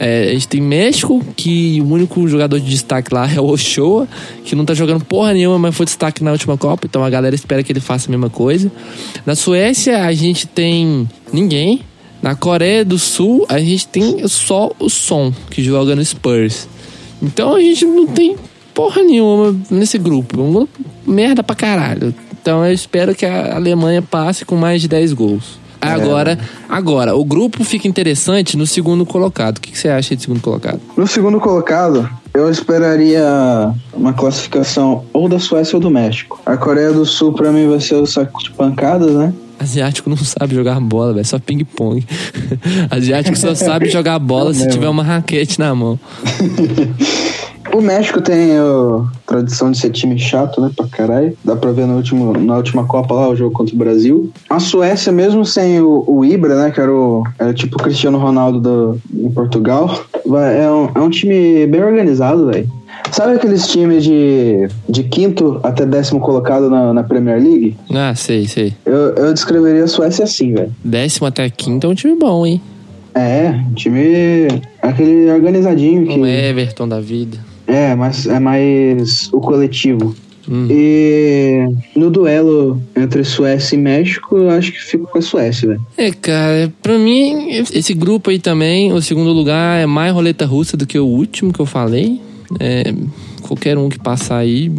é, 0.00 0.30
a 0.30 0.32
gente 0.32 0.48
tem 0.48 0.60
México, 0.60 1.24
que 1.36 1.80
o 1.80 1.92
único 1.92 2.26
jogador 2.26 2.58
de 2.58 2.68
destaque 2.68 3.14
lá 3.14 3.30
é 3.32 3.40
o 3.40 3.46
Ochoa, 3.46 4.08
que 4.44 4.56
não 4.56 4.64
tá 4.64 4.74
jogando 4.74 5.04
porra 5.04 5.32
nenhuma, 5.32 5.56
mas 5.56 5.76
foi 5.76 5.86
destaque 5.86 6.24
na 6.24 6.32
última 6.32 6.58
Copa, 6.58 6.88
então 6.88 7.04
a 7.04 7.08
galera 7.08 7.32
espera 7.32 7.62
que 7.62 7.70
ele 7.70 7.78
faça 7.78 8.08
a 8.08 8.10
mesma 8.10 8.28
coisa. 8.28 8.72
Na 9.24 9.36
Suécia, 9.36 10.04
a 10.04 10.12
gente 10.12 10.48
tem 10.48 11.08
ninguém. 11.32 11.80
Na 12.20 12.34
Coreia 12.34 12.84
do 12.84 12.98
Sul, 12.98 13.46
a 13.48 13.60
gente 13.60 13.86
tem 13.86 14.26
só 14.26 14.72
o 14.80 14.88
Som, 14.88 15.32
que 15.50 15.62
joga 15.62 15.94
no 15.94 16.04
Spurs. 16.04 16.66
Então 17.22 17.54
a 17.54 17.60
gente 17.60 17.84
não 17.84 18.06
tem 18.06 18.34
porra 18.72 19.02
nenhuma 19.02 19.54
nesse 19.70 19.98
grupo. 19.98 20.40
Um 20.40 20.52
grupo 20.52 20.80
merda 21.06 21.42
pra 21.42 21.54
caralho. 21.54 22.14
Então 22.40 22.64
eu 22.64 22.72
espero 22.72 23.14
que 23.14 23.26
a 23.26 23.54
Alemanha 23.54 24.02
passe 24.02 24.44
com 24.44 24.56
mais 24.56 24.80
de 24.80 24.88
10 24.88 25.12
gols. 25.12 25.63
Agora, 25.92 26.38
agora, 26.68 27.14
o 27.16 27.24
grupo 27.24 27.62
fica 27.64 27.86
interessante 27.86 28.56
no 28.56 28.66
segundo 28.66 29.04
colocado. 29.04 29.58
O 29.58 29.60
que, 29.60 29.76
você 29.76 29.88
acha 29.88 30.16
de 30.16 30.22
segundo 30.22 30.40
colocado? 30.40 30.80
No 30.96 31.06
segundo 31.06 31.38
colocado, 31.40 32.08
eu 32.32 32.50
esperaria 32.50 33.24
uma 33.92 34.12
classificação 34.12 35.04
ou 35.12 35.28
da 35.28 35.38
Suécia 35.38 35.76
ou 35.76 35.80
do 35.80 35.90
México. 35.90 36.40
A 36.44 36.56
Coreia 36.56 36.92
do 36.92 37.04
Sul, 37.04 37.32
pra 37.32 37.52
mim, 37.52 37.68
vai 37.68 37.80
ser 37.80 37.96
o 37.96 38.06
saco 38.06 38.42
de 38.42 38.50
pancadas, 38.50 39.12
né? 39.12 39.32
Asiático 39.58 40.10
não 40.10 40.16
sabe 40.16 40.54
jogar 40.54 40.78
bola, 40.80 41.12
velho, 41.14 41.24
só 41.24 41.38
ping-pong. 41.38 42.04
Asiático 42.90 43.36
só 43.36 43.54
sabe 43.54 43.88
jogar 43.88 44.18
bola 44.18 44.46
Não 44.46 44.52
se 44.52 44.60
mesmo. 44.60 44.72
tiver 44.72 44.88
uma 44.88 45.02
raquete 45.02 45.58
na 45.58 45.74
mão. 45.74 45.98
O 47.74 47.80
México 47.80 48.20
tem 48.20 48.52
a 48.56 49.04
tradição 49.26 49.68
de 49.68 49.78
ser 49.78 49.90
time 49.90 50.16
chato, 50.16 50.60
né, 50.60 50.70
pra 50.76 50.86
caralho. 50.86 51.36
Dá 51.44 51.56
pra 51.56 51.72
ver 51.72 51.88
no 51.88 51.96
último, 51.96 52.32
na 52.38 52.56
última 52.56 52.86
Copa 52.86 53.12
lá, 53.12 53.28
o 53.28 53.34
jogo 53.34 53.50
contra 53.52 53.74
o 53.74 53.78
Brasil. 53.78 54.30
A 54.48 54.60
Suécia, 54.60 55.10
mesmo 55.10 55.44
sem 55.44 55.80
o, 55.80 56.04
o 56.06 56.24
Ibra, 56.24 56.54
né, 56.54 56.70
que 56.70 56.80
era, 56.80 56.92
o, 56.92 57.24
era 57.36 57.52
tipo 57.52 57.74
o 57.74 57.82
Cristiano 57.82 58.16
Ronaldo 58.16 58.60
do, 58.60 59.00
em 59.12 59.28
Portugal, 59.28 60.04
é, 60.24 60.70
um, 60.70 60.88
é 60.94 61.00
um 61.00 61.10
time 61.10 61.66
bem 61.66 61.82
organizado, 61.82 62.46
velho. 62.46 62.70
Sabe 63.10 63.34
aqueles 63.34 63.66
times 63.66 64.04
de, 64.04 64.68
de 64.88 65.02
quinto 65.02 65.58
até 65.64 65.84
décimo 65.84 66.20
colocado 66.20 66.70
na, 66.70 66.94
na 66.94 67.02
Premier 67.02 67.42
League? 67.42 67.76
Ah, 67.92 68.14
sei, 68.14 68.46
sei. 68.46 68.72
Eu, 68.86 69.16
eu 69.16 69.34
descreveria 69.34 69.82
a 69.82 69.88
Suécia 69.88 70.22
assim, 70.22 70.54
velho. 70.54 70.72
Décimo 70.84 71.26
até 71.26 71.50
quinto 71.50 71.88
é 71.88 71.90
um 71.90 71.94
time 71.94 72.16
bom, 72.16 72.46
hein? 72.46 72.62
É, 73.16 73.50
um 73.68 73.74
time. 73.74 74.46
aquele 74.80 75.28
organizadinho 75.28 76.06
que. 76.06 76.20
Um 76.20 76.24
Everton 76.24 76.86
da 76.86 77.00
vida. 77.00 77.53
É, 77.66 77.94
mas 77.94 78.26
é 78.26 78.38
mais 78.38 79.28
o 79.32 79.40
coletivo. 79.40 80.14
Hum. 80.46 80.68
E 80.70 81.66
no 81.96 82.10
duelo 82.10 82.78
entre 82.94 83.24
Suécia 83.24 83.76
e 83.76 83.78
México, 83.78 84.36
eu 84.36 84.50
acho 84.50 84.72
que 84.72 84.78
fico 84.78 85.06
com 85.06 85.18
a 85.18 85.22
Suécia, 85.22 85.68
velho. 85.68 85.80
É, 85.96 86.10
cara, 86.12 86.70
pra 86.82 86.98
mim, 86.98 87.48
esse 87.72 87.94
grupo 87.94 88.28
aí 88.28 88.38
também, 88.38 88.92
o 88.92 89.00
segundo 89.00 89.32
lugar 89.32 89.80
é 89.80 89.86
mais 89.86 90.12
roleta 90.12 90.44
russa 90.44 90.76
do 90.76 90.86
que 90.86 90.98
o 90.98 91.06
último 91.06 91.50
que 91.52 91.60
eu 91.60 91.64
falei. 91.66 92.20
É, 92.60 92.92
qualquer 93.40 93.78
um 93.78 93.88
que 93.88 93.98
passar 93.98 94.36
aí, 94.38 94.70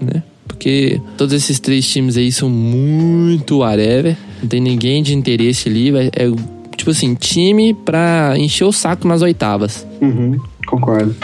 né? 0.00 0.22
Porque 0.48 0.98
todos 1.18 1.34
esses 1.34 1.60
três 1.60 1.86
times 1.86 2.16
aí 2.16 2.32
são 2.32 2.48
muito 2.48 3.58
whatever. 3.58 4.16
Não 4.40 4.48
tem 4.48 4.60
ninguém 4.62 5.02
de 5.02 5.14
interesse 5.14 5.68
ali. 5.68 5.90
vai- 5.90 6.10
É 6.16 6.30
tipo 6.74 6.90
assim, 6.90 7.14
time 7.14 7.74
pra 7.74 8.32
encher 8.38 8.64
o 8.64 8.72
saco 8.72 9.06
nas 9.06 9.20
oitavas. 9.20 9.86
Uhum, 10.00 10.38
concordo. 10.66 11.14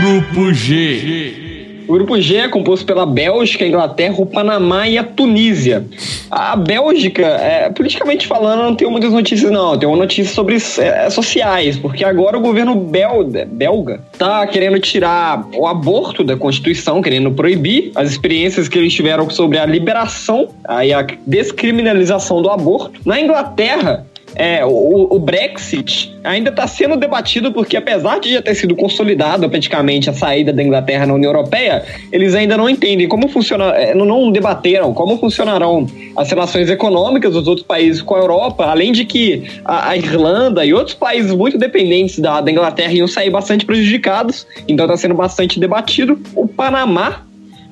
Grupo 0.00 0.54
G. 0.54 1.48
O 1.88 1.94
grupo 1.94 2.20
G 2.20 2.36
é 2.36 2.48
composto 2.48 2.84
pela 2.84 3.06
Bélgica, 3.06 3.66
Inglaterra, 3.66 4.14
o 4.18 4.26
Panamá 4.26 4.86
e 4.86 4.98
a 4.98 5.02
Tunísia. 5.02 5.86
A 6.30 6.54
Bélgica, 6.54 7.22
é, 7.22 7.70
politicamente 7.70 8.26
falando, 8.26 8.62
não 8.62 8.76
tenho 8.76 8.90
muitas 8.90 9.10
notícias, 9.10 9.50
não. 9.50 9.76
Tem 9.78 9.88
uma 9.88 9.96
notícia 9.96 10.32
sobre 10.32 10.56
é, 10.56 11.08
sociais, 11.08 11.78
porque 11.78 12.04
agora 12.04 12.36
o 12.36 12.40
governo 12.40 12.74
bel, 12.74 13.24
belga 13.46 14.00
tá 14.18 14.46
querendo 14.46 14.78
tirar 14.78 15.48
o 15.56 15.66
aborto 15.66 16.22
da 16.22 16.36
Constituição, 16.36 17.00
querendo 17.00 17.30
proibir 17.30 17.90
as 17.94 18.10
experiências 18.10 18.68
que 18.68 18.78
eles 18.78 18.92
tiveram 18.92 19.30
sobre 19.30 19.58
a 19.58 19.64
liberação 19.64 20.48
e 20.84 20.92
a 20.92 21.06
descriminalização 21.26 22.42
do 22.42 22.50
aborto. 22.50 23.00
Na 23.06 23.18
Inglaterra, 23.18 24.06
é, 24.34 24.64
o, 24.64 25.08
o 25.10 25.18
Brexit 25.18 26.16
ainda 26.22 26.50
está 26.50 26.66
sendo 26.66 26.96
debatido 26.96 27.52
porque, 27.52 27.76
apesar 27.76 28.20
de 28.20 28.34
já 28.34 28.42
ter 28.42 28.54
sido 28.54 28.74
consolidado 28.74 29.48
praticamente 29.48 30.10
a 30.10 30.12
saída 30.12 30.52
da 30.52 30.62
Inglaterra 30.62 31.06
na 31.06 31.14
União 31.14 31.30
Europeia, 31.30 31.84
eles 32.12 32.34
ainda 32.34 32.56
não 32.56 32.68
entendem 32.68 33.08
como 33.08 33.28
funciona, 33.28 33.66
é, 33.76 33.94
não, 33.94 34.30
debateram 34.30 34.92
como 34.92 35.18
funcionarão 35.18 35.86
as 36.16 36.28
relações 36.30 36.68
econômicas 36.68 37.32
dos 37.32 37.46
outros 37.46 37.66
países 37.66 38.02
com 38.02 38.14
a 38.14 38.18
Europa, 38.18 38.64
além 38.64 38.92
de 38.92 39.04
que 39.04 39.44
a, 39.64 39.90
a 39.90 39.96
Irlanda 39.96 40.64
e 40.64 40.74
outros 40.74 40.94
países 40.94 41.32
muito 41.32 41.58
dependentes 41.58 42.18
da, 42.18 42.40
da 42.40 42.50
Inglaterra 42.50 42.92
iam 42.92 43.08
sair 43.08 43.30
bastante 43.30 43.64
prejudicados, 43.64 44.46
então 44.66 44.86
está 44.86 44.96
sendo 44.96 45.14
bastante 45.14 45.58
debatido. 45.58 46.20
O 46.34 46.46
Panamá 46.46 47.27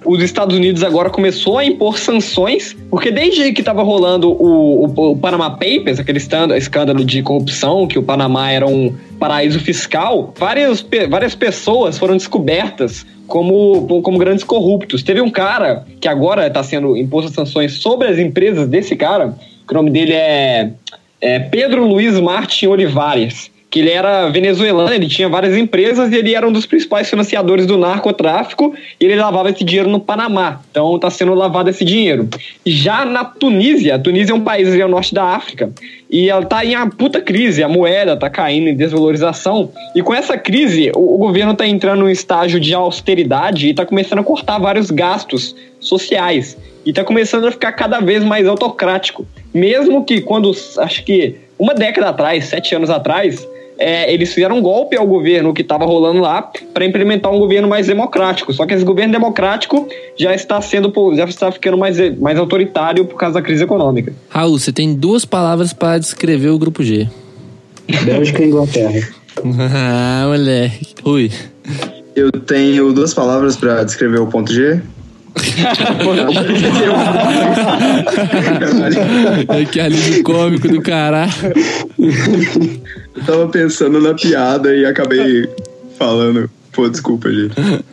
os 0.06 0.22
Estados 0.22 0.56
Unidos 0.56 0.82
agora 0.82 1.10
começou 1.10 1.58
a 1.58 1.64
impor 1.64 1.98
sanções, 1.98 2.76
porque 2.90 3.10
desde 3.10 3.52
que 3.52 3.60
estava 3.60 3.82
rolando 3.82 4.30
o, 4.30 4.86
o, 4.86 5.10
o 5.12 5.16
Panama 5.16 5.50
Papers, 5.50 5.98
aquele 5.98 6.18
escândalo, 6.18 7.04
de 7.04 7.22
corrupção, 7.22 7.86
que 7.86 7.98
o 7.98 8.02
Panamá 8.02 8.50
era 8.50 8.66
um 8.66 8.94
paraíso 9.18 9.60
fiscal, 9.60 10.32
várias, 10.38 10.86
várias 11.08 11.34
pessoas 11.34 11.98
foram 11.98 12.16
descobertas 12.16 13.06
como, 13.26 14.00
como 14.02 14.18
grandes 14.18 14.44
corruptos. 14.44 15.02
Teve 15.02 15.20
um 15.20 15.30
cara 15.30 15.84
que 16.00 16.08
agora 16.08 16.46
está 16.46 16.62
sendo 16.62 16.96
imposto 16.96 17.32
sanções 17.32 17.72
sobre 17.74 18.08
as 18.08 18.18
empresas 18.18 18.68
desse 18.68 18.94
cara, 18.94 19.34
que 19.66 19.72
o 19.72 19.76
nome 19.76 19.90
dele 19.90 20.12
é 20.12 20.70
é, 21.20 21.38
Pedro 21.38 21.86
Luiz 21.86 22.18
Martin 22.20 22.66
Olivares, 22.66 23.50
que 23.68 23.80
ele 23.80 23.90
era 23.90 24.28
venezuelano, 24.28 24.92
ele 24.92 25.08
tinha 25.08 25.28
várias 25.28 25.56
empresas 25.56 26.12
e 26.12 26.16
ele 26.16 26.34
era 26.34 26.46
um 26.46 26.52
dos 26.52 26.66
principais 26.66 27.10
financiadores 27.10 27.66
do 27.66 27.76
narcotráfico 27.76 28.74
e 28.98 29.04
ele 29.04 29.16
lavava 29.16 29.50
esse 29.50 29.64
dinheiro 29.64 29.90
no 29.90 29.98
Panamá. 29.98 30.60
Então 30.70 30.94
está 30.96 31.10
sendo 31.10 31.34
lavado 31.34 31.68
esse 31.68 31.84
dinheiro. 31.84 32.28
Já 32.64 33.04
na 33.04 33.24
Tunísia, 33.24 33.96
a 33.96 33.98
Tunísia 33.98 34.32
é 34.32 34.36
um 34.36 34.40
país 34.40 34.68
ali 34.68 34.80
ao 34.80 34.88
norte 34.88 35.12
da 35.12 35.24
África 35.24 35.70
e 36.08 36.30
ela 36.30 36.42
está 36.42 36.64
em 36.64 36.76
uma 36.76 36.88
puta 36.88 37.20
crise, 37.20 37.62
a 37.62 37.68
moeda 37.68 38.12
está 38.12 38.30
caindo 38.30 38.68
em 38.68 38.76
desvalorização 38.76 39.70
e 39.94 40.02
com 40.02 40.14
essa 40.14 40.38
crise 40.38 40.92
o, 40.94 41.16
o 41.16 41.18
governo 41.18 41.52
está 41.52 41.66
entrando 41.66 42.00
num 42.00 42.10
estágio 42.10 42.60
de 42.60 42.72
austeridade 42.72 43.66
e 43.66 43.70
está 43.70 43.84
começando 43.84 44.20
a 44.20 44.24
cortar 44.24 44.58
vários 44.58 44.90
gastos 44.90 45.56
sociais 45.80 46.56
e 46.84 46.90
está 46.90 47.02
começando 47.02 47.46
a 47.46 47.50
ficar 47.50 47.72
cada 47.72 47.98
vez 47.98 48.22
mais 48.22 48.46
autocrático. 48.46 49.26
Mesmo 49.52 50.04
que 50.04 50.20
quando, 50.20 50.54
acho 50.78 51.04
que 51.04 51.34
uma 51.58 51.74
década 51.74 52.10
atrás, 52.10 52.44
sete 52.44 52.74
anos 52.74 52.90
atrás, 52.90 53.46
é, 53.78 54.12
eles 54.12 54.32
fizeram 54.32 54.58
um 54.58 54.62
golpe 54.62 54.96
ao 54.96 55.06
governo 55.06 55.52
que 55.52 55.62
estava 55.62 55.84
rolando 55.84 56.20
lá 56.20 56.50
para 56.72 56.84
implementar 56.84 57.32
um 57.32 57.38
governo 57.38 57.68
mais 57.68 57.86
democrático. 57.86 58.52
Só 58.52 58.66
que 58.66 58.74
esse 58.74 58.84
governo 58.84 59.12
democrático 59.12 59.88
já 60.16 60.34
está 60.34 60.60
sendo 60.60 60.92
já 61.14 61.24
está 61.24 61.52
ficando 61.52 61.76
mais, 61.76 61.96
mais 62.18 62.38
autoritário 62.38 63.04
por 63.04 63.16
causa 63.16 63.34
da 63.34 63.42
crise 63.42 63.64
econômica. 63.64 64.12
Raul, 64.28 64.58
você 64.58 64.72
tem 64.72 64.94
duas 64.94 65.24
palavras 65.24 65.72
para 65.72 65.98
descrever 65.98 66.48
o 66.48 66.58
grupo 66.58 66.82
G. 66.82 67.08
Bélgica 68.04 68.42
e 68.42 68.46
Inglaterra. 68.46 69.08
ah, 69.74 70.24
moleque. 70.26 70.94
Rui. 71.02 71.30
Eu 72.14 72.32
tenho 72.32 72.92
duas 72.92 73.12
palavras 73.12 73.56
pra 73.56 73.84
descrever 73.84 74.18
o 74.18 74.26
ponto 74.26 74.52
G. 74.52 74.80
que 79.70 79.80
alívio 79.80 80.22
cômico 80.22 80.66
do 80.66 80.80
caralho. 80.80 81.30
Eu 83.16 83.24
tava 83.24 83.48
pensando 83.48 84.00
na 84.00 84.14
piada 84.14 84.74
e 84.74 84.84
acabei 84.84 85.48
falando. 85.98 86.50
Pô, 86.72 86.88
desculpa, 86.88 87.30
gente. 87.32 87.54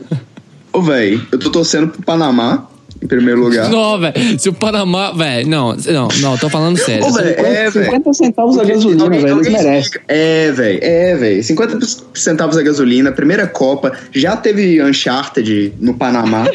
Ô, 0.74 0.82
véi, 0.82 1.22
eu 1.32 1.40
tô 1.40 1.52
torcendo 1.52 1.90
pro 1.90 2.02
Panamá, 2.02 2.68
em 3.04 3.08
primeiro 3.08 3.42
lugar. 3.42 3.70
Não, 3.70 4.00
velho. 4.00 4.40
Se 4.40 4.48
o 4.48 4.54
Panamá. 4.54 5.12
Velho, 5.12 5.50
não, 5.50 5.76
não, 5.76 6.08
não, 6.22 6.38
tô 6.38 6.50
falando 6.50 6.78
sério. 6.78 7.06
Ô, 7.06 7.12
véi, 7.12 7.34
é, 7.34 7.70
véi. 7.70 7.86
50 7.86 8.14
centavos 8.14 8.58
a 8.58 8.64
gasolina, 8.64 9.10
velho. 9.10 9.28
Eles 9.28 9.52
merecem. 9.52 10.02
É, 10.08 10.52
velho, 10.52 10.80
é, 10.82 11.16
velho. 11.16 11.44
50 11.44 11.80
centavos 12.14 12.58
a 12.58 12.64
gasolina, 12.64 13.12
primeira 13.12 13.46
Copa. 13.46 13.92
Já 14.14 14.38
teve 14.38 14.82
Uncharted 14.82 15.74
no 15.80 15.94
Panamá. 15.94 16.46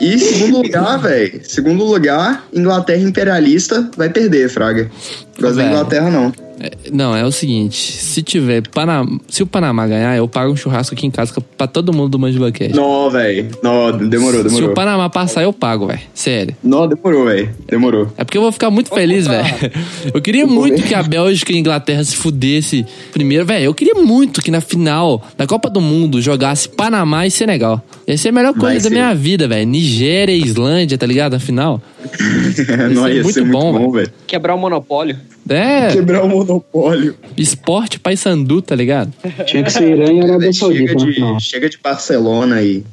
e 0.00 0.18
segundo 0.18 0.62
lugar, 0.62 0.98
velho. 0.98 1.40
Segundo 1.44 1.84
lugar, 1.84 2.46
Inglaterra 2.52 3.02
imperialista 3.02 3.90
vai 3.96 4.08
perder, 4.08 4.48
Fraga. 4.48 4.90
Gosto 5.38 5.56
da 5.56 5.62
Velho. 5.62 5.68
Inglaterra, 5.68 6.10
não. 6.10 6.32
É, 6.62 6.70
Não, 6.92 7.16
é 7.16 7.24
o 7.24 7.32
seguinte: 7.32 7.92
se 7.92 8.22
tiver. 8.22 8.62
Panam... 8.68 9.20
Se 9.28 9.42
o 9.42 9.46
Panamá 9.46 9.86
ganhar, 9.86 10.16
eu 10.16 10.28
pago 10.28 10.52
um 10.52 10.56
churrasco 10.56 10.94
aqui 10.94 11.06
em 11.06 11.10
casa 11.10 11.34
pra 11.58 11.66
todo 11.66 11.92
mundo 11.92 12.10
do 12.10 12.18
Mandila 12.18 12.52
Cash. 12.52 12.72
Não, 12.72 13.10
velho. 13.10 13.48
Não, 13.62 13.90
demorou, 14.08 14.42
Se 14.42 14.48
demorou. 14.48 14.70
o 14.70 14.74
Panamá 14.74 15.10
passar, 15.10 15.42
eu 15.42 15.52
pago, 15.52 15.86
velho. 15.88 16.00
Sério. 16.14 16.56
Não, 16.62 16.86
demorou, 16.86 17.24
velho. 17.24 17.50
Demorou. 17.68 18.12
É 18.16 18.22
porque 18.24 18.38
eu 18.38 18.42
vou 18.42 18.52
ficar 18.52 18.70
muito 18.70 18.90
feliz, 18.90 19.26
velho. 19.26 19.42
Eu 20.14 20.20
queria 20.20 20.46
muito 20.46 20.82
que 20.82 20.94
a 20.94 21.02
Bélgica 21.02 21.52
e 21.52 21.56
a 21.56 21.58
Inglaterra 21.58 22.04
se 22.04 22.16
fudesse 22.16 22.84
primeiro, 23.12 23.44
velho. 23.46 23.64
Eu 23.64 23.74
queria 23.74 23.94
muito 23.94 24.42
que 24.42 24.50
na 24.50 24.60
final 24.60 25.22
da 25.36 25.46
Copa 25.46 25.70
do 25.70 25.80
Mundo 25.80 26.20
jogasse 26.20 26.68
Panamá 26.68 27.26
e 27.26 27.30
Senegal. 27.30 27.82
Ia 28.06 28.16
ser 28.18 28.28
a 28.28 28.32
melhor 28.32 28.52
coisa 28.52 28.66
Vai 28.66 28.74
da 28.76 28.80
ser. 28.82 28.90
minha 28.90 29.14
vida, 29.14 29.48
velho. 29.48 29.66
Nigéria 29.66 30.32
e 30.32 30.42
Islândia, 30.42 30.98
tá 30.98 31.06
ligado? 31.06 31.32
Na 31.32 31.38
final. 31.38 31.80
não, 32.92 33.04
ser 33.04 33.14
ia 33.14 33.22
muito 33.22 33.32
ser 33.34 33.40
muito 33.44 33.52
bom, 33.58 33.72
bom, 33.72 33.90
velho. 33.92 34.12
Quebrar 34.26 34.54
o 34.54 34.58
monopólio. 34.58 35.16
É, 35.48 35.88
Quebrar 35.88 36.22
o 36.22 36.28
monopólio. 36.28 37.16
esporte 37.36 37.98
paysandu, 37.98 38.62
tá 38.62 38.76
ligado? 38.76 39.12
Tinha 39.46 39.64
que 39.64 39.72
ser 39.72 39.90
Irã 39.90 40.12
e 40.12 40.20
Arábia 40.20 40.52
Saudita 40.52 40.96
Chega 40.98 41.34
de, 41.34 41.40
chega 41.40 41.68
de 41.68 41.78
Barcelona 41.82 42.56
aí. 42.56 42.84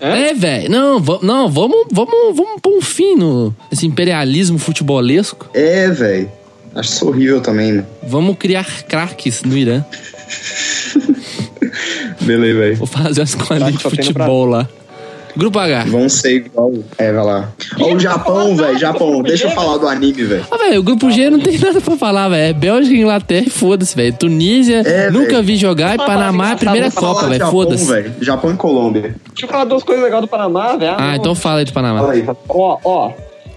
É, 0.00 0.32
velho. 0.32 0.70
Não, 0.70 1.00
não, 1.22 1.50
vamos, 1.50 1.86
vamos, 1.90 2.36
vamos 2.36 2.60
pôr 2.62 2.76
um 2.76 2.80
fim 2.80 3.16
no 3.16 3.54
esse 3.70 3.86
imperialismo 3.86 4.58
futebolesco. 4.58 5.50
É, 5.52 5.90
velho. 5.90 6.30
Acho 6.74 6.92
isso 6.92 7.08
horrível 7.08 7.40
também, 7.40 7.72
né? 7.72 7.84
Vamos 8.06 8.36
criar 8.38 8.84
craques 8.84 9.42
no 9.42 9.56
Irã. 9.56 9.84
Beleza, 12.20 12.58
velho. 12.58 12.76
Vou 12.76 12.86
fazer 12.86 13.22
as 13.22 13.30
escolinhas 13.30 13.72
de 13.72 13.78
futebol 13.78 14.46
lá. 14.46 14.68
Grupo 15.38 15.58
H. 15.58 15.84
Vão 15.86 16.08
ser 16.08 16.34
igual. 16.46 16.72
É, 16.98 17.12
vai 17.12 17.24
lá. 17.24 17.48
Ó, 17.80 17.94
o 17.94 17.98
Japão, 18.00 18.56
velho. 18.56 18.76
Japão. 18.78 19.22
Deixa 19.22 19.46
eu 19.46 19.50
falar 19.52 19.78
do 19.78 19.86
anime, 19.86 20.24
velho. 20.24 20.44
Ah, 20.50 20.56
velho, 20.58 20.80
o 20.80 20.82
grupo 20.82 21.08
G 21.12 21.30
não 21.30 21.38
tem 21.38 21.56
nada 21.62 21.80
pra 21.80 21.96
falar, 21.96 22.28
velho. 22.28 22.50
É 22.50 22.52
Bélgica, 22.52 22.96
Inglaterra 22.96 23.44
e 23.46 23.50
foda-se, 23.50 23.94
velho. 23.94 24.12
Tunísia, 24.14 24.80
É, 24.80 25.10
nunca 25.10 25.40
vi 25.40 25.56
jogar. 25.56 25.94
E 25.94 25.98
Panamá 25.98 26.50
é 26.50 26.52
a 26.54 26.56
primeira 26.56 26.90
Copa, 26.90 27.22
do 27.22 27.28
velho. 27.28 27.38
Japão, 27.38 27.52
Foda-se. 27.52 27.84
velho. 27.86 28.14
Japão 28.20 28.50
e 28.52 28.56
Colômbia. 28.56 29.14
Deixa 29.28 29.44
eu 29.44 29.48
falar 29.48 29.64
duas 29.64 29.84
coisas 29.84 30.02
legais 30.04 30.22
do 30.22 30.28
Panamá, 30.28 30.74
velho. 30.76 30.94
Ah, 30.98 31.14
então 31.16 31.34
fala 31.36 31.60
aí 31.60 31.64
de 31.64 31.72
Panamá. 31.72 32.00
Fala 32.00 32.12
aí. 32.14 32.24
Ó, 32.48 32.78
ó. 32.84 33.12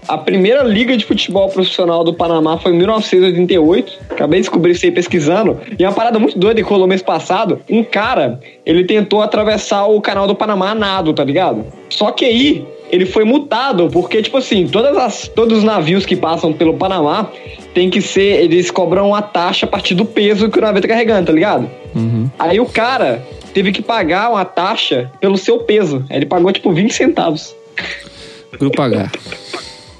A 0.08 0.18
primeira 0.18 0.62
liga 0.64 0.96
de 0.96 1.04
futebol 1.04 1.48
profissional 1.48 2.02
do 2.02 2.12
Panamá 2.12 2.58
foi 2.58 2.72
em 2.72 2.76
1988. 2.76 3.92
Acabei 4.10 4.40
de 4.40 4.46
descobrir 4.46 4.72
isso 4.72 4.84
aí 4.84 4.90
pesquisando. 4.90 5.60
E 5.78 5.84
uma 5.84 5.92
parada 5.92 6.18
muito 6.18 6.38
doida 6.38 6.60
que 6.60 6.68
rolou 6.68 6.88
mês 6.88 7.02
passado. 7.02 7.60
Um 7.70 7.84
cara, 7.84 8.40
ele 8.66 8.84
tentou 8.84 9.22
atravessar 9.22 9.86
o 9.86 10.00
canal 10.00 10.26
do 10.26 10.34
Panamá 10.34 10.74
nado, 10.74 11.12
tá 11.12 11.22
ligado? 11.22 11.64
Só 11.88 12.10
que 12.10 12.24
aí, 12.24 12.66
ele 12.90 13.06
foi 13.06 13.24
multado, 13.24 13.88
porque, 13.90 14.20
tipo 14.20 14.36
assim, 14.36 14.66
todas 14.66 14.96
as, 14.96 15.28
todos 15.28 15.58
os 15.58 15.64
navios 15.64 16.04
que 16.04 16.16
passam 16.16 16.52
pelo 16.52 16.74
Panamá 16.74 17.30
tem 17.72 17.88
que 17.88 18.02
ser. 18.02 18.42
Eles 18.42 18.70
cobram 18.70 19.08
uma 19.08 19.22
taxa 19.22 19.66
a 19.66 19.68
partir 19.68 19.94
do 19.94 20.04
peso 20.04 20.50
que 20.50 20.58
o 20.58 20.62
navio 20.62 20.82
tá 20.82 20.88
carregando, 20.88 21.26
tá 21.26 21.32
ligado? 21.32 21.70
Uhum. 21.94 22.28
Aí 22.38 22.58
o 22.58 22.66
cara 22.66 23.22
teve 23.54 23.70
que 23.70 23.80
pagar 23.80 24.30
uma 24.30 24.44
taxa 24.44 25.10
pelo 25.20 25.38
seu 25.38 25.60
peso. 25.60 26.04
Aí 26.10 26.16
Ele 26.18 26.26
pagou, 26.26 26.52
tipo, 26.52 26.72
20 26.72 26.92
centavos. 26.92 27.54
Grupo 28.58 28.82
H. 28.82 29.10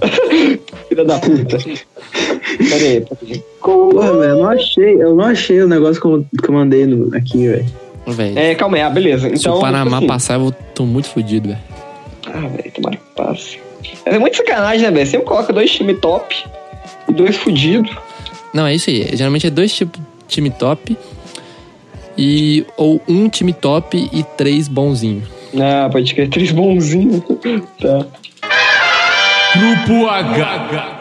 Filha 0.88 1.04
da 1.04 1.18
puta. 1.18 1.58
Pera 1.58 2.84
aí, 2.84 3.00
pera 3.00 3.18
aí. 3.22 3.42
Porra, 3.60 4.18
velho, 4.18 4.24
eu 4.24 4.36
não 4.38 4.48
achei, 4.48 4.94
eu 4.94 5.14
não 5.14 5.24
achei 5.24 5.62
o 5.62 5.68
negócio 5.68 6.00
que 6.00 6.06
eu, 6.06 6.26
que 6.42 6.48
eu 6.48 6.54
mandei 6.54 6.86
no, 6.86 7.14
aqui, 7.16 7.48
velho. 7.48 7.66
Velho. 8.06 8.38
É, 8.38 8.54
calma 8.54 8.76
aí, 8.76 8.82
ah, 8.82 8.90
beleza. 8.90 9.28
Então, 9.28 9.38
Se 9.38 9.48
o 9.48 9.60
Panamá 9.60 9.84
tipo 9.84 9.96
assim, 9.96 10.06
passar, 10.06 10.40
eu 10.40 10.52
tô 10.74 10.84
muito 10.84 11.08
fodido, 11.08 11.48
velho. 11.48 11.60
Ah, 12.26 12.48
velho, 12.48 12.72
tomara 12.72 12.96
que 12.96 13.02
passe. 13.16 13.58
É 14.04 14.18
muito 14.18 14.36
sacanagem, 14.36 14.82
né, 14.82 14.90
velho? 14.90 15.06
Sempre 15.06 15.26
coloca 15.26 15.52
dois 15.52 15.70
times 15.70 15.98
top 16.00 16.44
e 17.08 17.12
dois 17.12 17.36
fudidos. 17.36 17.94
Não, 18.52 18.66
é 18.66 18.74
isso 18.74 18.90
aí. 18.90 19.08
Geralmente 19.14 19.46
é 19.46 19.50
dois 19.50 19.72
tipos 19.72 20.00
time 20.28 20.50
top. 20.50 20.96
E, 22.16 22.66
ou 22.76 23.00
um 23.08 23.28
time 23.28 23.52
top 23.52 23.96
e 24.12 24.22
três 24.36 24.68
bonzinhos. 24.68 25.24
Ah, 25.58 25.88
pode 25.90 26.14
crer, 26.14 26.28
três 26.28 26.50
bonzinhos. 26.50 27.22
tá. 27.80 28.06
Grupo 29.54 30.08
H. 30.08 30.98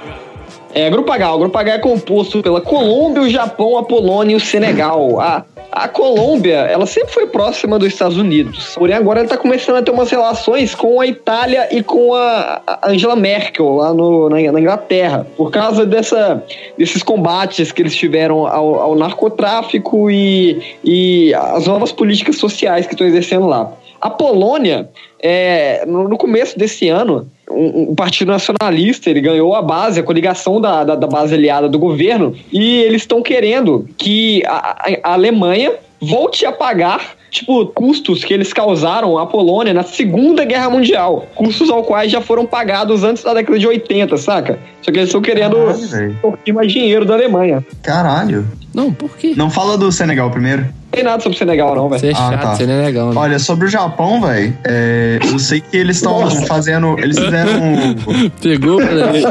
É, 0.73 0.89
Grupo 0.89 1.09
H. 1.09 1.33
O 1.33 1.39
Grupo 1.39 1.57
H 1.57 1.73
é 1.73 1.79
composto 1.79 2.41
pela 2.41 2.59
Colômbia, 2.59 3.23
o 3.23 3.29
Japão, 3.29 3.77
a 3.77 3.83
Polônia 3.83 4.33
e 4.33 4.35
o 4.35 4.39
Senegal. 4.41 5.21
A, 5.21 5.45
a 5.71 5.87
Colômbia, 5.87 6.57
ela 6.57 6.85
sempre 6.85 7.13
foi 7.13 7.27
próxima 7.27 7.79
dos 7.79 7.87
Estados 7.87 8.17
Unidos. 8.17 8.75
Porém, 8.75 8.95
agora 8.95 9.21
ela 9.21 9.29
tá 9.29 9.37
começando 9.37 9.77
a 9.77 9.81
ter 9.81 9.91
umas 9.91 10.11
relações 10.11 10.75
com 10.75 10.99
a 10.99 11.07
Itália 11.07 11.69
e 11.71 11.81
com 11.81 12.13
a 12.13 12.61
a 12.67 12.89
Angela 12.89 13.15
Merkel 13.15 13.75
lá 13.75 13.93
no, 13.93 14.29
na, 14.29 14.51
na 14.51 14.59
Inglaterra. 14.59 15.25
Por 15.37 15.51
causa 15.51 15.85
dessa, 15.85 16.43
desses 16.77 17.01
combates 17.03 17.71
que 17.71 17.81
eles 17.81 17.95
tiveram 17.95 18.47
ao, 18.47 18.75
ao 18.75 18.95
narcotráfico 18.95 20.11
e, 20.11 20.61
e 20.83 21.33
as 21.33 21.67
novas 21.67 21.91
políticas 21.91 22.37
sociais 22.37 22.85
que 22.85 22.93
estão 22.93 23.07
exercendo 23.07 23.47
lá. 23.47 23.71
A 24.01 24.09
Polônia, 24.09 24.89
é, 25.21 25.85
no, 25.85 26.07
no 26.09 26.17
começo 26.17 26.57
desse 26.57 26.89
ano, 26.89 27.29
um, 27.49 27.91
um 27.91 27.95
partido 27.95 28.31
nacionalista, 28.31 29.09
ele 29.09 29.21
ganhou 29.21 29.53
a 29.55 29.61
base, 29.61 29.99
a 29.99 30.03
coligação 30.03 30.59
da, 30.59 30.83
da, 30.83 30.95
da 30.95 31.07
base 31.07 31.33
aliada 31.35 31.69
do 31.69 31.77
governo, 31.77 32.35
e 32.51 32.77
eles 32.81 33.03
estão 33.03 33.21
querendo 33.21 33.87
que 33.97 34.43
a, 34.47 34.77
a- 35.05 35.13
Alemanha 35.13 35.73
volte 36.01 36.47
a 36.47 36.51
pagar, 36.51 37.11
tipo, 37.29 37.67
custos 37.67 38.23
que 38.23 38.33
eles 38.33 38.51
causaram 38.51 39.19
à 39.19 39.27
Polônia 39.27 39.71
na 39.73 39.83
Segunda 39.83 40.43
Guerra 40.43 40.69
Mundial. 40.69 41.27
Custos 41.35 41.69
ao 41.69 41.83
quais 41.83 42.11
já 42.11 42.19
foram 42.21 42.43
pagados 42.45 43.03
antes 43.03 43.21
da 43.23 43.35
década 43.35 43.59
de 43.59 43.67
80, 43.67 44.17
saca? 44.17 44.57
Só 44.81 44.91
que 44.91 44.97
eles 44.97 45.09
estão 45.09 45.21
querendo 45.21 45.57
Caralho, 45.57 46.55
mais 46.55 46.71
dinheiro 46.71 47.05
da 47.05 47.13
Alemanha. 47.13 47.63
Caralho. 47.83 48.47
Não, 48.73 48.91
por 48.91 49.15
quê? 49.15 49.33
Não 49.37 49.51
fala 49.51 49.77
do 49.77 49.91
Senegal 49.91 50.31
primeiro. 50.31 50.65
Não 50.91 50.97
tem 50.97 51.03
nada 51.05 51.23
sobre 51.23 51.37
Senegal, 51.37 51.73
não, 51.73 51.87
velho. 51.87 52.01
Você 52.01 52.07
é 52.07 52.11
Ah, 52.11 52.15
chato, 52.15 52.41
tá. 52.41 52.55
você 52.55 52.65
não 52.65 52.73
é 52.73 52.81
legal, 52.85 53.07
né? 53.09 53.13
Olha, 53.15 53.39
sobre 53.39 53.65
o 53.65 53.69
Japão, 53.69 54.19
velho, 54.21 54.57
é, 54.65 55.19
eu 55.23 55.39
sei 55.39 55.61
que 55.61 55.77
eles 55.77 55.95
estão 55.95 56.29
fazendo. 56.47 56.99
Eles 56.99 57.17
fizeram. 57.17 57.51
um- 57.63 58.29
Pegou, 58.41 58.77
velho. 58.77 59.25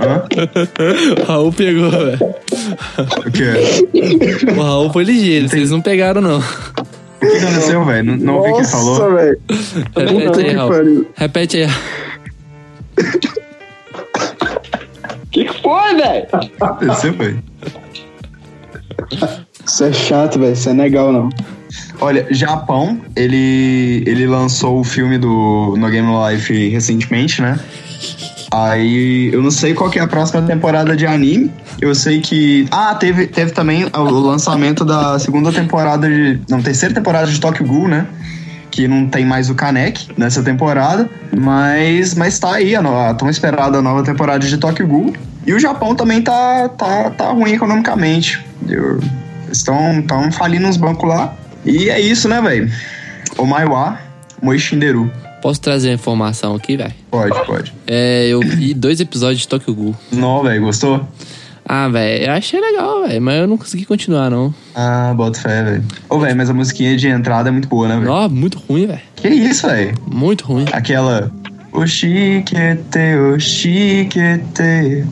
Hã? 0.00 0.24
O 1.22 1.24
Raul 1.26 1.52
pegou, 1.52 1.90
velho. 1.90 2.18
O 2.18 3.30
quê? 3.30 4.50
O 4.58 4.60
Raul 4.62 4.92
foi 4.92 5.04
ligeiro, 5.04 5.48
vocês 5.48 5.70
não 5.70 5.80
pegaram, 5.80 6.20
não. 6.20 6.38
O 6.40 6.42
que 7.20 7.26
aconteceu, 7.36 7.84
velho? 7.84 8.04
Não, 8.04 8.16
não 8.16 8.34
ouvi 8.38 8.50
o 8.50 8.54
que 8.54 8.60
ele 8.62 8.68
falou. 8.68 8.98
Nossa, 8.98 9.14
velho. 9.14 9.40
Repete 9.96 10.38
aí, 10.40 10.44
que 10.44 10.54
Raul. 10.54 11.06
Repete 11.14 11.56
aí. 11.58 11.66
O 15.22 15.26
que, 15.30 15.44
que 15.44 15.62
foi, 15.62 15.94
velho? 15.94 16.26
Você 16.80 17.12
foi. 17.12 17.36
Isso 19.78 19.84
é 19.84 19.92
chato, 19.92 20.40
velho. 20.40 20.52
Isso 20.54 20.68
é 20.68 20.72
legal, 20.72 21.12
não. 21.12 21.28
Olha, 22.00 22.26
Japão, 22.32 23.00
ele, 23.14 24.02
ele 24.06 24.26
lançou 24.26 24.80
o 24.80 24.82
filme 24.84 25.18
do 25.18 25.76
No 25.78 25.88
Game 25.88 26.08
Life 26.32 26.68
recentemente, 26.70 27.40
né? 27.40 27.60
Aí 28.50 29.30
eu 29.32 29.40
não 29.40 29.52
sei 29.52 29.74
qual 29.74 29.88
que 29.88 30.00
é 30.00 30.02
a 30.02 30.08
próxima 30.08 30.42
temporada 30.42 30.96
de 30.96 31.06
anime. 31.06 31.52
Eu 31.80 31.94
sei 31.94 32.20
que. 32.20 32.66
Ah, 32.72 32.92
teve, 32.96 33.28
teve 33.28 33.52
também 33.52 33.84
o 33.84 34.02
lançamento 34.02 34.84
da 34.84 35.16
segunda 35.20 35.52
temporada 35.52 36.08
de. 36.08 36.40
Não, 36.48 36.60
terceira 36.60 36.92
temporada 36.92 37.30
de 37.30 37.38
Tokyo 37.38 37.64
Ghoul, 37.64 37.86
né? 37.86 38.06
Que 38.72 38.88
não 38.88 39.06
tem 39.06 39.24
mais 39.24 39.48
o 39.48 39.54
Kanek 39.54 40.08
nessa 40.16 40.42
temporada. 40.42 41.08
Mas, 41.36 42.16
mas 42.16 42.36
tá 42.40 42.54
aí 42.54 42.74
a, 42.74 42.82
no- 42.82 42.98
a 42.98 43.14
tão 43.14 43.30
esperada 43.30 43.80
nova 43.80 44.02
temporada 44.02 44.44
de 44.44 44.56
Tokyo 44.58 44.88
Ghoul. 44.88 45.12
E 45.46 45.52
o 45.52 45.60
Japão 45.60 45.94
também 45.94 46.20
tá, 46.20 46.68
tá, 46.70 47.10
tá 47.10 47.30
ruim 47.30 47.52
economicamente. 47.52 48.44
Eu- 48.66 48.98
Estão 49.50 50.02
tão 50.02 50.30
falindo 50.32 50.66
uns 50.66 50.76
bancos 50.76 51.08
lá. 51.08 51.34
E 51.64 51.88
é 51.90 52.00
isso, 52.00 52.28
né, 52.28 52.40
velho? 52.40 52.70
O 53.36 53.44
Maiwa, 53.44 53.98
Moishinderu. 54.42 55.10
Posso 55.42 55.60
trazer 55.60 55.90
a 55.90 55.94
informação 55.94 56.54
aqui, 56.54 56.76
velho? 56.76 56.92
Pode, 57.10 57.46
pode. 57.46 57.72
É, 57.86 58.26
eu 58.26 58.40
vi 58.40 58.74
dois 58.74 59.00
episódios 59.00 59.40
de 59.40 59.48
Tokyo 59.48 59.74
Ghoul. 59.74 59.94
Não, 60.12 60.42
velho, 60.42 60.62
gostou? 60.62 61.06
Ah, 61.64 61.86
velho, 61.88 62.24
eu 62.24 62.32
achei 62.32 62.58
legal, 62.58 63.06
velho, 63.06 63.20
mas 63.20 63.40
eu 63.40 63.46
não 63.46 63.58
consegui 63.58 63.84
continuar, 63.84 64.30
não. 64.30 64.54
Ah, 64.74 65.12
bota 65.14 65.38
fé, 65.38 65.62
velho. 65.62 65.84
Ô, 66.08 66.18
velho, 66.18 66.34
mas 66.34 66.48
a 66.48 66.54
musiquinha 66.54 66.96
de 66.96 67.08
entrada 67.08 67.50
é 67.50 67.52
muito 67.52 67.68
boa, 67.68 67.86
né, 67.86 67.98
velho? 67.98 68.10
Ó, 68.10 68.28
muito 68.28 68.58
ruim, 68.58 68.86
velho. 68.86 69.00
Que 69.16 69.28
isso, 69.28 69.66
velho? 69.66 69.94
Muito 70.06 70.46
ruim. 70.46 70.64
Aquela. 70.72 71.30
Oshikete, 71.70 73.16
oshikete. 73.34 75.04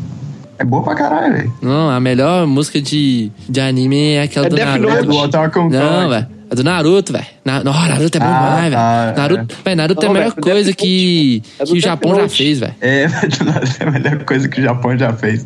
É 0.58 0.64
boa 0.64 0.82
pra 0.82 0.94
caralho, 0.94 1.34
velho. 1.34 1.52
Não, 1.62 1.90
a 1.90 2.00
melhor 2.00 2.46
música 2.46 2.80
de, 2.80 3.30
de 3.48 3.60
anime 3.60 4.12
é 4.14 4.22
aquela 4.22 4.46
É 4.46 4.50
do 4.50 4.56
Death 4.56 4.66
Naruto. 4.68 4.88
Note. 4.88 4.98
É 4.98 5.02
do 5.04 5.18
Attack 5.24 5.58
on 5.58 5.62
Não, 5.68 5.70
Titan. 5.70 6.08
velho. 6.08 6.26
É 6.48 6.54
do 6.54 6.62
Naruto, 6.64 7.12
velho. 7.12 7.26
Na, 7.44 7.64
não, 7.64 7.72
Naruto 7.72 8.16
é 8.16 8.20
bom 8.20 8.26
Ah, 8.26 8.38
demais, 8.38 8.72
tá, 8.72 9.04
velho. 9.04 9.16
Naruto, 9.16 9.56
véio, 9.64 9.76
Naruto 9.76 10.00
é 10.00 10.04
a 10.04 10.06
Não, 10.08 10.14
melhor 10.14 10.30
velho, 10.30 10.42
coisa 10.42 10.64
Death 10.70 10.76
que, 10.76 11.42
É 11.58 11.64
que 11.64 11.72
o 11.72 11.80
Japão 11.80 12.14
já 12.14 12.22
Note. 12.22 12.36
fez, 12.36 12.58
velho. 12.60 12.74
É, 12.80 13.02
é 13.80 13.84
a 13.84 13.90
melhor 13.90 14.24
coisa 14.24 14.48
que 14.48 14.60
o 14.60 14.62
Japão 14.62 14.96
já 14.96 15.12
fez. 15.12 15.44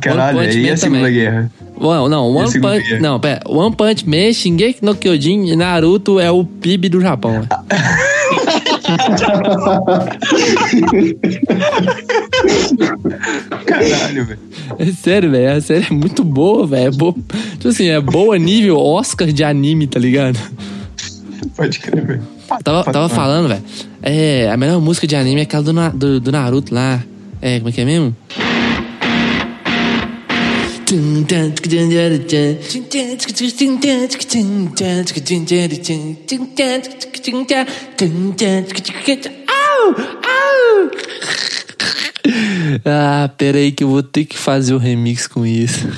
Caralho, 0.00 0.38
One 0.38 0.46
Punch 0.46 0.56
aí 0.58 0.64
é 0.64 0.68
Man 0.68 0.72
a 0.72 0.76
Segunda 0.76 0.98
também. 1.00 1.14
Guerra. 1.14 1.50
Não, 1.80 2.08
não, 2.08 2.30
E 2.32 2.36
One 2.36 2.60
Punch. 2.60 2.88
guerra? 2.88 3.00
Não, 3.00 3.20
pera. 3.20 3.40
One 3.48 3.74
Punch 3.76 4.08
Man, 4.08 4.32
Shingeki 4.32 4.78
no 4.84 4.94
Kyojin 4.94 5.46
e 5.48 5.56
Naruto 5.56 6.20
é 6.20 6.30
o 6.30 6.44
PIB 6.44 6.88
do 6.88 7.00
Japão, 7.00 7.32
velho. 7.32 7.48
Caralho, 13.66 14.26
velho. 14.26 14.38
É 14.78 14.86
sério, 14.86 15.30
velho. 15.30 15.56
A 15.56 15.60
série 15.60 15.86
é 15.90 15.92
muito 15.92 16.24
boa, 16.24 16.66
velho. 16.66 16.88
É 16.88 16.90
boa. 16.90 17.14
Tipo 17.52 17.68
assim, 17.68 17.88
é 17.88 18.00
boa 18.00 18.38
nível 18.38 18.78
Oscar 18.78 19.28
de 19.28 19.44
anime, 19.44 19.86
tá 19.86 20.00
ligado? 20.00 20.38
Pode 21.56 21.78
crer, 21.78 22.06
velho. 22.06 22.22
Tava, 22.64 22.84
tava 22.84 23.08
falando, 23.08 23.48
velho. 23.48 23.62
É, 24.02 24.50
a 24.50 24.56
melhor 24.56 24.80
música 24.80 25.06
de 25.06 25.14
anime 25.14 25.40
é 25.40 25.44
aquela 25.44 25.62
do, 25.62 25.72
do, 25.90 26.20
do 26.20 26.32
Naruto 26.32 26.74
lá. 26.74 27.02
É, 27.40 27.58
como 27.58 27.68
é 27.68 27.72
que 27.72 27.80
é 27.80 27.84
mesmo? 27.84 28.14
Ah, 42.84 43.30
pera 43.36 43.58
aí 43.58 43.72
que 43.72 43.82
eu 43.82 43.88
vou 43.88 44.02
ter 44.02 44.24
que 44.24 44.38
fazer 44.38 44.74
o 44.74 44.78
remix 44.78 45.26
com 45.26 45.44
isso. 45.44 45.88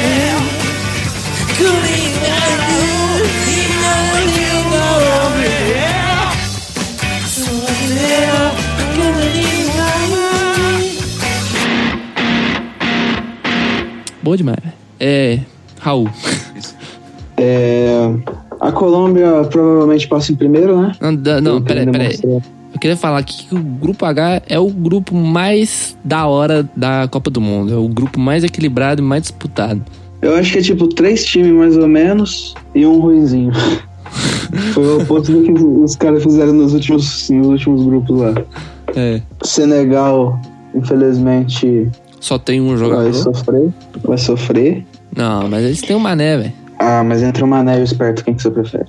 Boa 14.22 14.38
demais. 14.38 14.58
É. 15.00 15.40
Raul. 15.82 16.10
É, 17.38 18.10
a 18.62 18.72
Colômbia 18.72 19.44
provavelmente 19.52 20.08
passa 20.08 20.32
em 20.32 20.36
primeiro, 20.36 20.82
né? 20.82 20.94
Não, 21.02 21.42
não 21.42 21.62
peraí, 21.62 21.86
peraí. 21.92 22.18
Queria 22.84 22.98
falar 22.98 23.20
aqui 23.20 23.46
que 23.46 23.56
o 23.56 23.60
grupo 23.60 24.06
H 24.06 24.42
é 24.46 24.60
o 24.60 24.68
grupo 24.68 25.16
mais 25.16 25.98
da 26.04 26.28
hora 26.28 26.70
da 26.76 27.08
Copa 27.08 27.30
do 27.30 27.40
Mundo. 27.40 27.74
É 27.74 27.78
o 27.78 27.88
grupo 27.88 28.20
mais 28.20 28.44
equilibrado 28.44 29.02
e 29.02 29.06
mais 29.06 29.22
disputado. 29.22 29.82
Eu 30.22 30.36
acho 30.36 30.52
que 30.52 30.60
é 30.60 30.62
tipo 30.62 30.86
três 30.90 31.24
times 31.24 31.54
mais 31.54 31.78
ou 31.78 31.88
menos 31.88 32.54
e 32.76 32.86
um 32.86 33.00
ruizinho. 33.00 33.54
Foi 34.74 34.86
o 34.86 35.02
oposto 35.02 35.32
do 35.32 35.44
que 35.44 35.52
os 35.54 35.96
caras 35.96 36.24
fizeram 36.24 36.52
nos 36.52 36.74
últimos, 36.74 37.30
nos 37.30 37.48
últimos 37.48 37.86
grupos 37.86 38.20
lá. 38.20 38.34
É. 38.98 39.22
Senegal, 39.44 40.38
infelizmente, 40.76 41.90
Só 42.20 42.38
tem 42.38 42.60
um 42.60 42.76
vai 42.76 42.78
jogador. 42.78 43.14
sofrer. 43.14 43.74
Vai 44.04 44.18
sofrer. 44.18 44.86
Não, 45.16 45.48
mas 45.48 45.64
eles 45.64 45.82
têm 45.82 45.96
o 45.96 46.02
Mané, 46.02 46.38
velho. 46.38 46.54
Ah, 46.78 47.02
mas 47.02 47.24
entre 47.24 47.46
o 47.46 47.48
Mané 47.48 47.78
e 47.78 47.82
o 47.82 47.84
Esperto, 47.86 48.26
quem 48.26 48.34
que 48.34 48.42
você 48.42 48.52
prefere? 48.52 48.88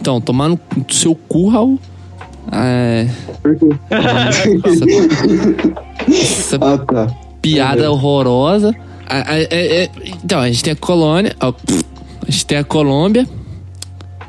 Então, 0.00 0.20
tomar 0.20 0.48
no 0.48 0.58
seu 0.88 1.14
cu, 1.14 1.48
Raul. 1.48 1.78
É, 2.52 3.08
quê? 3.58 3.68
essa 6.08 6.56
ah, 6.56 6.78
tá. 6.78 7.06
piada 7.42 7.90
horrorosa. 7.90 8.74
A- 9.06 9.32
a- 9.32 9.38
é- 9.38 9.84
é- 9.84 9.90
então, 10.24 10.40
a 10.40 10.46
gente 10.48 10.62
tem 10.64 10.72
a 10.72 10.76
Colônia. 10.76 11.34
ó, 11.40 11.52
a 12.26 12.30
gente 12.30 12.46
tem 12.46 12.58
a 12.58 12.64
Colômbia, 12.64 13.26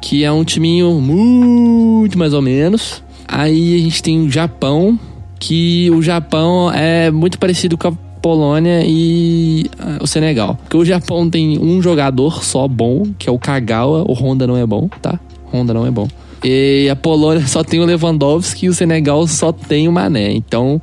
que 0.01 0.23
é 0.23 0.31
um 0.31 0.43
timinho 0.43 0.99
muito 1.01 2.17
mais 2.17 2.33
ou 2.33 2.41
menos. 2.41 3.03
Aí 3.27 3.75
a 3.75 3.79
gente 3.79 4.01
tem 4.01 4.21
o 4.25 4.29
Japão, 4.29 4.99
que 5.39 5.89
o 5.91 6.01
Japão 6.01 6.71
é 6.71 7.11
muito 7.11 7.37
parecido 7.37 7.77
com 7.77 7.89
a 7.89 7.91
Polônia 8.21 8.83
e 8.85 9.69
ah, 9.79 9.99
o 10.01 10.07
Senegal. 10.07 10.57
Porque 10.63 10.77
o 10.77 10.83
Japão 10.85 11.29
tem 11.29 11.57
um 11.59 11.81
jogador 11.81 12.43
só 12.43 12.67
bom, 12.67 13.03
que 13.17 13.29
é 13.29 13.31
o 13.31 13.39
Kagawa. 13.39 14.03
O 14.07 14.13
Honda 14.13 14.45
não 14.45 14.57
é 14.57 14.65
bom, 14.65 14.89
tá? 15.01 15.19
Honda 15.53 15.73
não 15.73 15.85
é 15.85 15.91
bom. 15.91 16.07
E 16.43 16.87
a 16.89 16.95
Polônia 16.95 17.45
só 17.47 17.63
tem 17.63 17.79
o 17.79 17.85
Lewandowski 17.85 18.65
e 18.65 18.69
o 18.69 18.73
Senegal 18.73 19.27
só 19.27 19.51
tem 19.51 19.87
o 19.87 19.91
Mané. 19.91 20.31
Então 20.31 20.81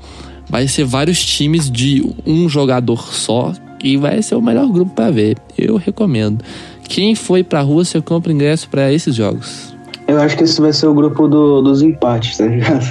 vai 0.49 0.69
ser 0.69 0.85
vários 0.85 1.25
times 1.25 1.71
de 1.71 2.05
um 2.27 2.49
jogador 2.49 3.13
só 3.13 3.53
e 3.83 3.97
vai 3.97 4.23
ser 4.23 4.35
o 4.35 4.43
melhor 4.43 4.69
grupo 4.69 4.93
pra 4.95 5.11
ver. 5.11 5.37
Eu 5.57 5.77
recomendo. 5.77 6.45
Quem 6.89 7.15
foi 7.15 7.43
pra 7.43 7.63
rua, 7.63 7.85
você 7.85 8.01
compra 8.01 8.33
ingresso 8.33 8.69
pra 8.69 8.93
esses 8.93 9.15
jogos. 9.15 9.75
Eu 10.07 10.21
acho 10.21 10.37
que 10.37 10.45
esse 10.45 10.61
vai 10.61 10.73
ser 10.73 10.87
o 10.87 10.95
grupo 10.95 11.27
do- 11.27 11.61
dos 11.63 11.83
empates, 11.83 12.37
tá 12.37 12.47
ligado? 12.47 12.85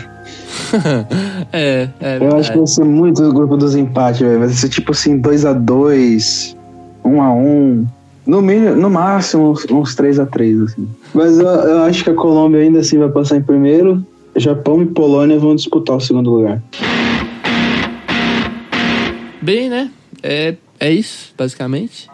é, 1.54 1.88
é. 2.02 2.18
Eu 2.20 2.36
acho 2.36 2.52
que 2.52 2.58
vai 2.58 2.68
ser 2.68 2.84
muito 2.84 3.24
o 3.24 3.32
grupo 3.34 3.56
dos 3.56 3.76
empates, 3.76 4.20
velho. 4.22 4.40
Vai 4.40 4.50
ser 4.50 4.68
tipo 4.70 4.92
assim, 4.92 5.20
2x2, 5.22 6.56
1x1. 7.06 7.86
No, 8.26 8.42
mínimo, 8.42 8.76
no 8.76 8.90
máximo, 8.90 9.52
uns, 9.52 9.66
uns 9.66 9.96
3x3, 9.96 10.66
assim. 10.66 10.88
Mas 11.14 11.38
eu, 11.38 11.46
eu 11.46 11.84
acho 11.84 12.04
que 12.04 12.10
a 12.10 12.14
Colômbia 12.14 12.62
ainda 12.62 12.80
assim 12.80 12.98
vai 12.98 13.10
passar 13.10 13.38
em 13.38 13.42
primeiro. 13.42 14.04
Japão 14.36 14.82
e 14.82 14.86
Polônia 14.86 15.40
vão 15.40 15.56
disputar 15.56 15.96
o 15.96 16.02
segundo 16.02 16.32
lugar. 16.32 16.62
Bem, 19.42 19.70
né? 19.70 19.92
É, 20.24 20.56
é 20.80 20.92
isso, 20.92 21.34
basicamente. 21.38 22.10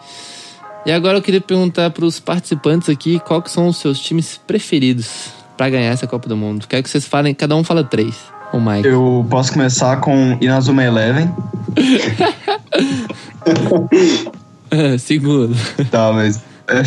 E 0.86 0.92
agora 0.92 1.18
eu 1.18 1.22
queria 1.22 1.40
perguntar 1.40 1.90
pros 1.92 2.20
participantes 2.20 2.90
aqui 2.90 3.20
qual 3.20 3.42
que 3.42 3.50
são 3.50 3.68
os 3.68 3.78
seus 3.78 4.00
times 4.00 4.40
preferidos 4.46 5.30
pra 5.56 5.70
ganhar 5.70 5.92
essa 5.92 6.08
Copa 6.08 6.28
do 6.28 6.36
Mundo. 6.36 6.68
Quero 6.68 6.84
que 6.84 6.90
vocês 6.90 7.06
falem, 7.06 7.34
cada 7.34 7.56
um 7.56 7.64
fala 7.64 7.84
três. 7.84 8.16
O 8.52 8.60
Mike. 8.60 8.88
Eu 8.88 9.26
posso 9.30 9.54
começar 9.54 10.02
com 10.02 10.38
Inazuma 10.42 10.84
Eleven. 10.84 11.32
Segundo. 15.00 15.56
Tá, 15.90 16.12
mas. 16.14 16.38
é, 16.68 16.82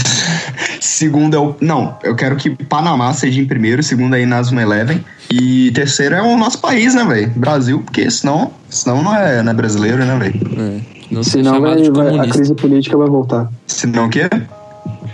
segundo 0.80 1.36
é 1.36 1.38
o. 1.38 1.54
Não, 1.60 1.96
eu 2.02 2.14
quero 2.16 2.36
que 2.36 2.50
Panamá 2.50 3.12
seja 3.12 3.40
em 3.40 3.46
primeiro, 3.46 3.82
segundo 3.82 4.14
aí 4.14 4.24
Nasma 4.26 4.62
Eleven. 4.62 5.04
E 5.30 5.70
terceiro 5.72 6.14
é 6.14 6.22
o 6.22 6.36
nosso 6.36 6.58
país, 6.58 6.94
né, 6.94 7.04
velho? 7.04 7.30
Brasil, 7.36 7.82
porque 7.84 8.10
senão, 8.10 8.52
senão 8.68 9.02
não, 9.02 9.14
é, 9.14 9.42
não 9.42 9.50
é 9.50 9.54
brasileiro, 9.54 9.98
né, 10.04 10.16
velho? 10.18 10.80
É, 11.18 11.22
Senão 11.22 11.60
vai, 11.60 11.90
vai- 11.90 12.18
a 12.18 12.28
crise 12.28 12.54
política 12.54 12.96
vai 12.96 13.08
voltar. 13.08 13.50
Senão 13.66 14.06
o 14.06 14.10
quê? 14.10 14.28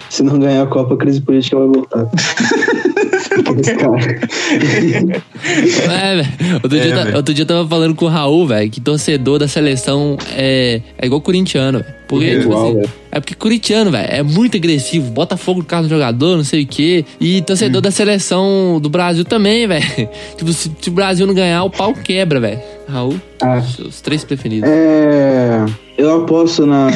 Se 0.09 0.23
não 0.23 0.39
ganhar 0.39 0.63
a 0.63 0.67
Copa, 0.67 0.95
a 0.95 0.97
crise 0.97 1.21
política 1.21 1.57
vai 1.57 1.69
voltar. 1.69 2.07
Esse. 4.63 5.07
É. 5.91 6.55
Outro, 6.63 6.77
É, 6.79 6.81
dia, 6.83 6.95
velho. 7.05 7.17
outro 7.17 7.35
dia 7.35 7.43
eu 7.43 7.47
tava 7.47 7.67
falando 7.69 7.95
com 7.95 8.05
o 8.05 8.09
Raul, 8.09 8.47
velho, 8.47 8.71
que 8.71 8.81
torcedor 8.81 9.39
da 9.39 9.49
seleção 9.49 10.17
é, 10.37 10.81
é 10.99 11.07
igual 11.07 11.21
corintiano, 11.21 11.79
velho. 11.81 11.95
Porque, 12.09 12.25
É 12.27 12.31
tipo 12.39 12.43
igual, 12.51 12.69
assim, 12.81 12.83
é 13.13 13.21
porque 13.21 13.35
corintiano, 13.35 13.91
velho, 13.91 14.09
é 14.11 14.23
muito 14.23 14.57
agressivo, 14.57 15.11
bota 15.13 15.37
fogo 15.37 15.61
no 15.61 15.65
carro 15.65 15.85
do 15.85 15.89
jogador, 15.89 16.37
não 16.37 16.45
sei 16.45 16.65
o 16.65 16.67
quê. 16.67 17.05
E 17.21 17.41
torcedor 17.43 17.79
Hum. 17.79 17.83
da 17.83 17.91
seleção 17.91 18.79
do 18.81 18.89
Brasil 18.91 19.25
também, 19.25 19.67
velho. 19.67 19.85
Tipo, 20.37 20.53
se, 20.53 20.71
se 20.81 20.89
o 20.89 20.93
Brasil 20.93 21.27
não 21.27 21.35
ganhar, 21.35 21.63
o 21.65 21.71
pau 21.71 21.95
quebra, 21.95 22.41
velho. 22.41 22.59
Raul, 22.89 23.15
Ah, 23.41 23.61
seus 23.63 24.01
três 24.01 24.25
preferidos. 24.25 24.69
é, 24.69 25.65
eu 25.97 26.23
aposto 26.23 26.67
na, 26.67 26.91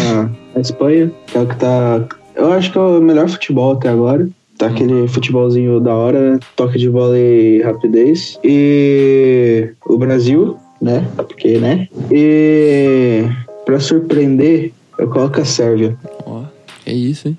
na 0.55 0.61
Espanha, 0.61 1.11
que 1.27 1.39
é 1.39 1.41
o 1.41 1.47
que 1.47 1.57
tá. 1.57 2.01
Eu 2.35 2.53
acho 2.53 2.73
que 2.73 2.79
é 2.79 2.81
o 2.81 3.01
melhor 3.01 3.29
futebol 3.29 3.73
até 3.75 3.89
agora. 3.89 4.29
Tá 4.59 4.67
aquele 4.67 5.09
futebolzinho 5.09 5.81
da 5.81 5.95
hora, 5.95 6.39
toque 6.55 6.79
de 6.79 6.89
bola 6.89 7.19
e 7.19 7.61
rapidez. 7.63 8.39
E 8.45 9.71
o 9.87 9.99
Brasil, 9.99 10.57
né? 10.81 11.07
Porque, 11.17 11.59
né? 11.59 11.89
E 12.11 13.25
pra 13.65 13.81
surpreender, 13.81 14.73
eu 14.99 15.09
coloco 15.09 15.41
a 15.41 15.45
Sérvia. 15.45 15.97
Ó, 16.25 16.43
é 16.87 16.93
isso, 16.93 17.29
hein? 17.29 17.39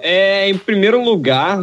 É, 0.00 0.48
em 0.48 0.56
primeiro 0.56 1.02
lugar, 1.02 1.58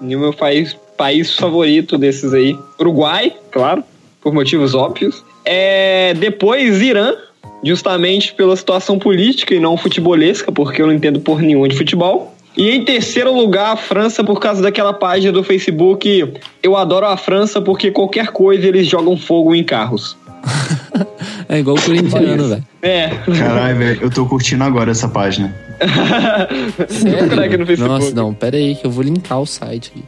no 0.00 0.18
meu 0.18 0.32
país, 0.32 0.76
país 0.96 1.34
favorito 1.34 1.96
desses 1.96 2.32
aí, 2.32 2.56
Uruguai, 2.78 3.32
claro, 3.50 3.82
por 4.20 4.32
motivos 4.32 4.74
óbvios. 4.74 5.24
É, 5.44 6.14
depois, 6.14 6.80
Irã, 6.80 7.14
justamente 7.62 8.34
pela 8.34 8.56
situação 8.56 8.98
política 8.98 9.54
e 9.54 9.60
não 9.60 9.76
futebolesca, 9.76 10.50
porque 10.52 10.82
eu 10.82 10.86
não 10.86 10.94
entendo 10.94 11.20
por 11.20 11.40
nenhum 11.40 11.66
de 11.66 11.76
futebol. 11.76 12.33
E 12.56 12.70
em 12.70 12.84
terceiro 12.84 13.34
lugar, 13.34 13.72
a 13.72 13.76
França, 13.76 14.22
por 14.22 14.38
causa 14.38 14.62
daquela 14.62 14.92
página 14.92 15.32
do 15.32 15.42
Facebook 15.42 16.34
Eu 16.62 16.76
adoro 16.76 17.06
a 17.06 17.16
França 17.16 17.60
porque 17.60 17.90
qualquer 17.90 18.28
coisa 18.28 18.66
eles 18.66 18.86
jogam 18.86 19.16
fogo 19.16 19.54
em 19.54 19.64
carros. 19.64 20.16
É 21.46 21.58
igual 21.58 21.76
o 21.76 21.82
corintiano, 21.82 22.48
velho. 22.48 22.64
É, 22.80 23.08
Caralho, 23.38 23.76
velho, 23.76 24.02
eu 24.02 24.10
tô 24.10 24.24
curtindo 24.24 24.64
agora 24.64 24.90
essa 24.90 25.06
página. 25.06 25.54
Facebook. 26.88 27.80
Nossa, 27.80 28.14
não, 28.14 28.32
pera 28.32 28.56
aí 28.56 28.74
que 28.74 28.86
eu 28.86 28.90
vou 28.90 29.04
linkar 29.04 29.40
o 29.40 29.46
site 29.46 29.92
aqui. 29.94 30.04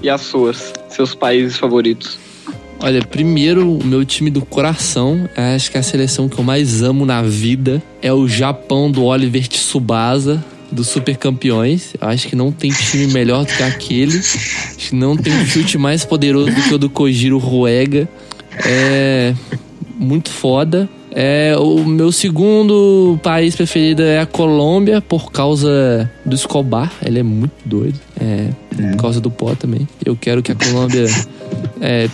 E 0.00 0.08
as 0.08 0.20
suas, 0.20 0.72
seus 0.88 1.14
países 1.14 1.56
favoritos. 1.56 2.18
Olha, 2.80 3.02
primeiro, 3.02 3.78
o 3.78 3.84
meu 3.84 4.04
time 4.04 4.30
do 4.30 4.42
coração, 4.42 5.28
acho 5.54 5.70
que 5.70 5.76
é 5.76 5.80
a 5.80 5.82
seleção 5.82 6.28
que 6.28 6.38
eu 6.38 6.44
mais 6.44 6.82
amo 6.82 7.06
na 7.06 7.22
vida 7.22 7.82
é 8.02 8.12
o 8.12 8.28
Japão 8.28 8.90
do 8.90 9.04
Oliver 9.04 9.48
Tsubasa, 9.48 10.44
dos 10.70 10.88
Super 10.88 11.16
Campeões. 11.16 11.94
Acho 12.00 12.28
que 12.28 12.36
não 12.36 12.50
tem 12.52 12.70
time 12.70 13.12
melhor 13.12 13.44
do 13.44 13.52
que 13.52 13.62
aquele. 13.62 14.18
Acho 14.18 14.76
que 14.76 14.94
não 14.94 15.16
tem 15.16 15.32
um 15.32 15.46
chute 15.46 15.78
mais 15.78 16.04
poderoso 16.04 16.50
do 16.52 16.62
que 16.62 16.74
o 16.74 16.78
do 16.78 16.90
Kojiro 16.90 17.38
Ruega. 17.38 18.08
É 18.64 19.34
muito 19.98 20.30
foda. 20.30 20.88
É, 21.18 21.56
o 21.58 21.82
meu 21.82 22.12
segundo 22.12 23.18
país 23.22 23.56
preferido 23.56 24.02
é 24.02 24.20
a 24.20 24.26
Colômbia, 24.26 25.00
por 25.00 25.32
causa 25.32 26.10
do 26.24 26.34
Escobar. 26.34 26.92
Ele 27.02 27.20
é 27.20 27.22
muito 27.22 27.54
doido. 27.64 27.98
É, 28.20 28.50
por 28.92 28.96
causa 28.98 29.20
do 29.20 29.30
pó 29.30 29.54
também. 29.54 29.88
Eu 30.04 30.14
quero 30.14 30.42
que 30.42 30.52
a 30.52 30.54
Colômbia 30.54 31.06
é, 31.80 32.10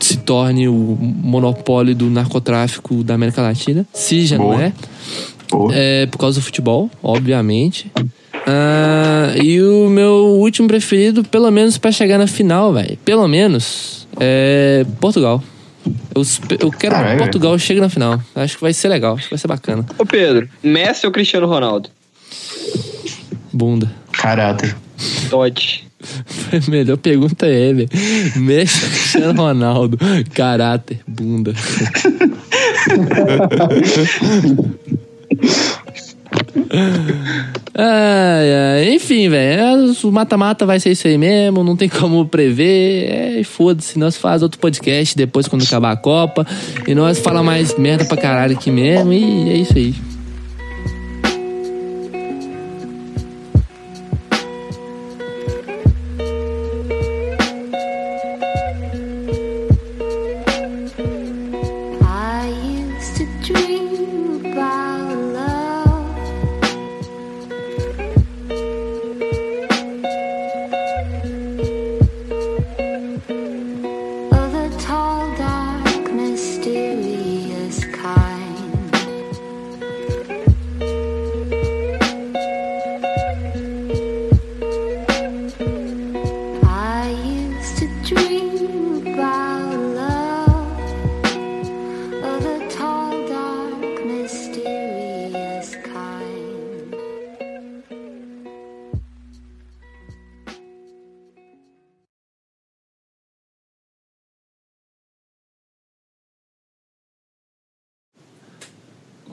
se 0.00 0.16
torne 0.18 0.68
o 0.68 0.96
monopólio 1.00 1.94
do 1.94 2.08
narcotráfico 2.08 3.04
da 3.04 3.14
América 3.14 3.42
Latina. 3.42 3.86
Se 3.92 4.24
já 4.24 4.38
não 4.38 4.46
Boa. 4.46 4.64
é. 4.64 4.72
É 5.72 6.06
por 6.06 6.18
causa 6.18 6.40
do 6.40 6.44
futebol, 6.44 6.90
obviamente. 7.02 7.90
Ah, 8.46 9.34
e 9.42 9.60
o 9.60 9.88
meu 9.88 10.12
último 10.38 10.68
preferido, 10.68 11.24
pelo 11.24 11.50
menos 11.50 11.78
pra 11.78 11.90
chegar 11.90 12.18
na 12.18 12.26
final, 12.26 12.72
velho. 12.72 12.96
Pelo 13.04 13.26
menos, 13.26 14.06
é 14.20 14.84
Portugal. 15.00 15.42
Eu, 16.14 16.22
eu 16.60 16.70
quero 16.70 16.94
que. 16.94 17.16
Portugal 17.16 17.58
chegue 17.58 17.80
na 17.80 17.88
final. 17.88 18.20
Acho 18.34 18.56
que 18.56 18.62
vai 18.62 18.72
ser 18.72 18.88
legal, 18.88 19.14
acho 19.14 19.24
que 19.24 19.30
vai 19.30 19.38
ser 19.38 19.48
bacana. 19.48 19.84
Ô 19.98 20.06
Pedro, 20.06 20.48
Messi 20.62 21.06
ou 21.06 21.12
Cristiano 21.12 21.46
Ronaldo? 21.46 21.88
Bunda. 23.52 23.90
Caráter. 24.12 24.76
Todd. 25.28 25.84
A 26.52 26.70
melhor 26.70 26.98
pergunta 26.98 27.46
é, 27.46 27.72
velho. 27.72 27.88
Messi 28.36 28.84
ou 28.84 28.90
Cristiano 28.90 29.42
Ronaldo. 29.42 29.98
Caráter, 30.34 31.00
bunda. 31.06 31.54
Enfim, 38.94 39.28
velho. 39.28 39.94
O 40.02 40.12
mata-mata 40.12 40.64
vai 40.64 40.80
ser 40.80 40.92
isso 40.92 41.06
aí 41.06 41.18
mesmo. 41.18 41.62
Não 41.62 41.76
tem 41.76 41.88
como 41.88 42.26
prever. 42.26 43.10
É, 43.10 43.44
foda-se. 43.44 43.98
Nós 43.98 44.16
faz 44.16 44.42
outro 44.42 44.58
podcast 44.58 45.16
depois 45.16 45.48
quando 45.48 45.62
acabar 45.62 45.92
a 45.92 45.96
Copa. 45.96 46.46
E 46.86 46.94
nós 46.94 47.18
fala 47.18 47.42
mais 47.42 47.76
merda 47.78 48.04
pra 48.04 48.16
caralho 48.16 48.56
aqui 48.56 48.70
mesmo. 48.70 49.12
E 49.12 49.50
é 49.50 49.56
isso 49.56 49.76
aí. 49.76 49.94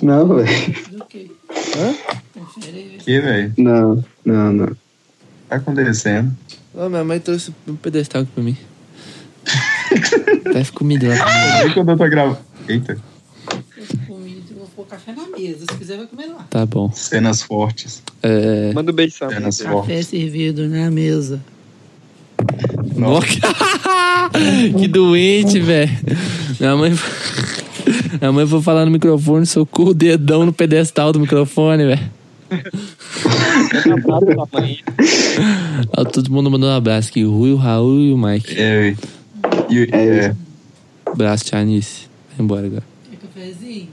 Não, 0.03 0.27
velho. 0.35 0.47
Que, 3.03 3.19
velho? 3.21 3.53
Não, 3.57 4.03
não, 4.25 4.53
não. 4.53 4.67
Tá 5.47 5.55
acontecendo. 5.55 6.35
Ô, 6.73 6.89
minha 6.89 7.03
mãe 7.03 7.19
trouxe 7.19 7.53
um 7.67 7.75
pedestal 7.75 8.23
aqui 8.23 8.31
pra 8.33 8.43
mim. 8.43 8.57
Peço 10.51 10.73
comida 10.73 11.07
lá. 11.07 11.65
E 11.65 11.73
quando 11.73 11.91
eu 11.91 11.97
tô 11.97 12.09
gravando. 12.09 12.39
Eita, 12.67 12.97
vou 14.57 14.67
pôr 14.75 14.85
café 14.87 15.13
na 15.13 15.27
mesa. 15.27 15.65
Se 15.69 15.77
quiser, 15.77 15.97
vai 15.97 16.07
comer 16.07 16.27
lá. 16.27 16.45
Tá 16.49 16.65
bom. 16.65 16.91
cenas 16.91 17.41
fortes. 17.41 18.01
É. 18.21 18.71
Manda 18.73 18.91
um 18.91 18.95
beijo, 18.95 19.15
Sam. 19.17 19.29
Cenas 19.29 19.57
Café 19.57 19.71
fortes. 19.71 20.07
servido 20.07 20.67
na 20.67 20.89
mesa. 20.89 21.39
Nossa. 22.95 23.27
que 24.79 24.87
doente, 24.87 25.59
velho. 25.59 25.91
Minha 26.59 26.75
mãe. 26.75 26.93
Minha 28.19 28.31
mãe 28.31 28.47
foi 28.47 28.61
falar 28.61 28.85
no 28.85 28.91
microfone, 28.91 29.45
socou 29.45 29.89
o 29.89 29.93
dedão 29.93 30.45
no 30.45 30.53
pedestal 30.53 31.11
do 31.11 31.19
microfone, 31.19 31.85
velho. 31.85 32.11
Todo 36.13 36.31
mundo 36.31 36.51
mandou 36.51 36.69
um 36.69 36.73
abraço 36.73 37.09
aqui. 37.09 37.25
O 37.25 37.31
Rui, 37.31 37.51
o 37.51 37.55
Raul 37.55 37.99
e 37.99 38.13
o 38.13 38.17
Mike. 38.17 38.55
É, 38.57 38.95
e, 39.69 39.89
É 39.91 40.27
é, 40.27 40.35
Abraço, 41.05 41.45
Tianice. 41.45 42.07
Vai 42.29 42.45
embora 42.45 42.67
agora. 42.67 42.83
Quer 43.09 43.17
cafezinho? 43.17 43.87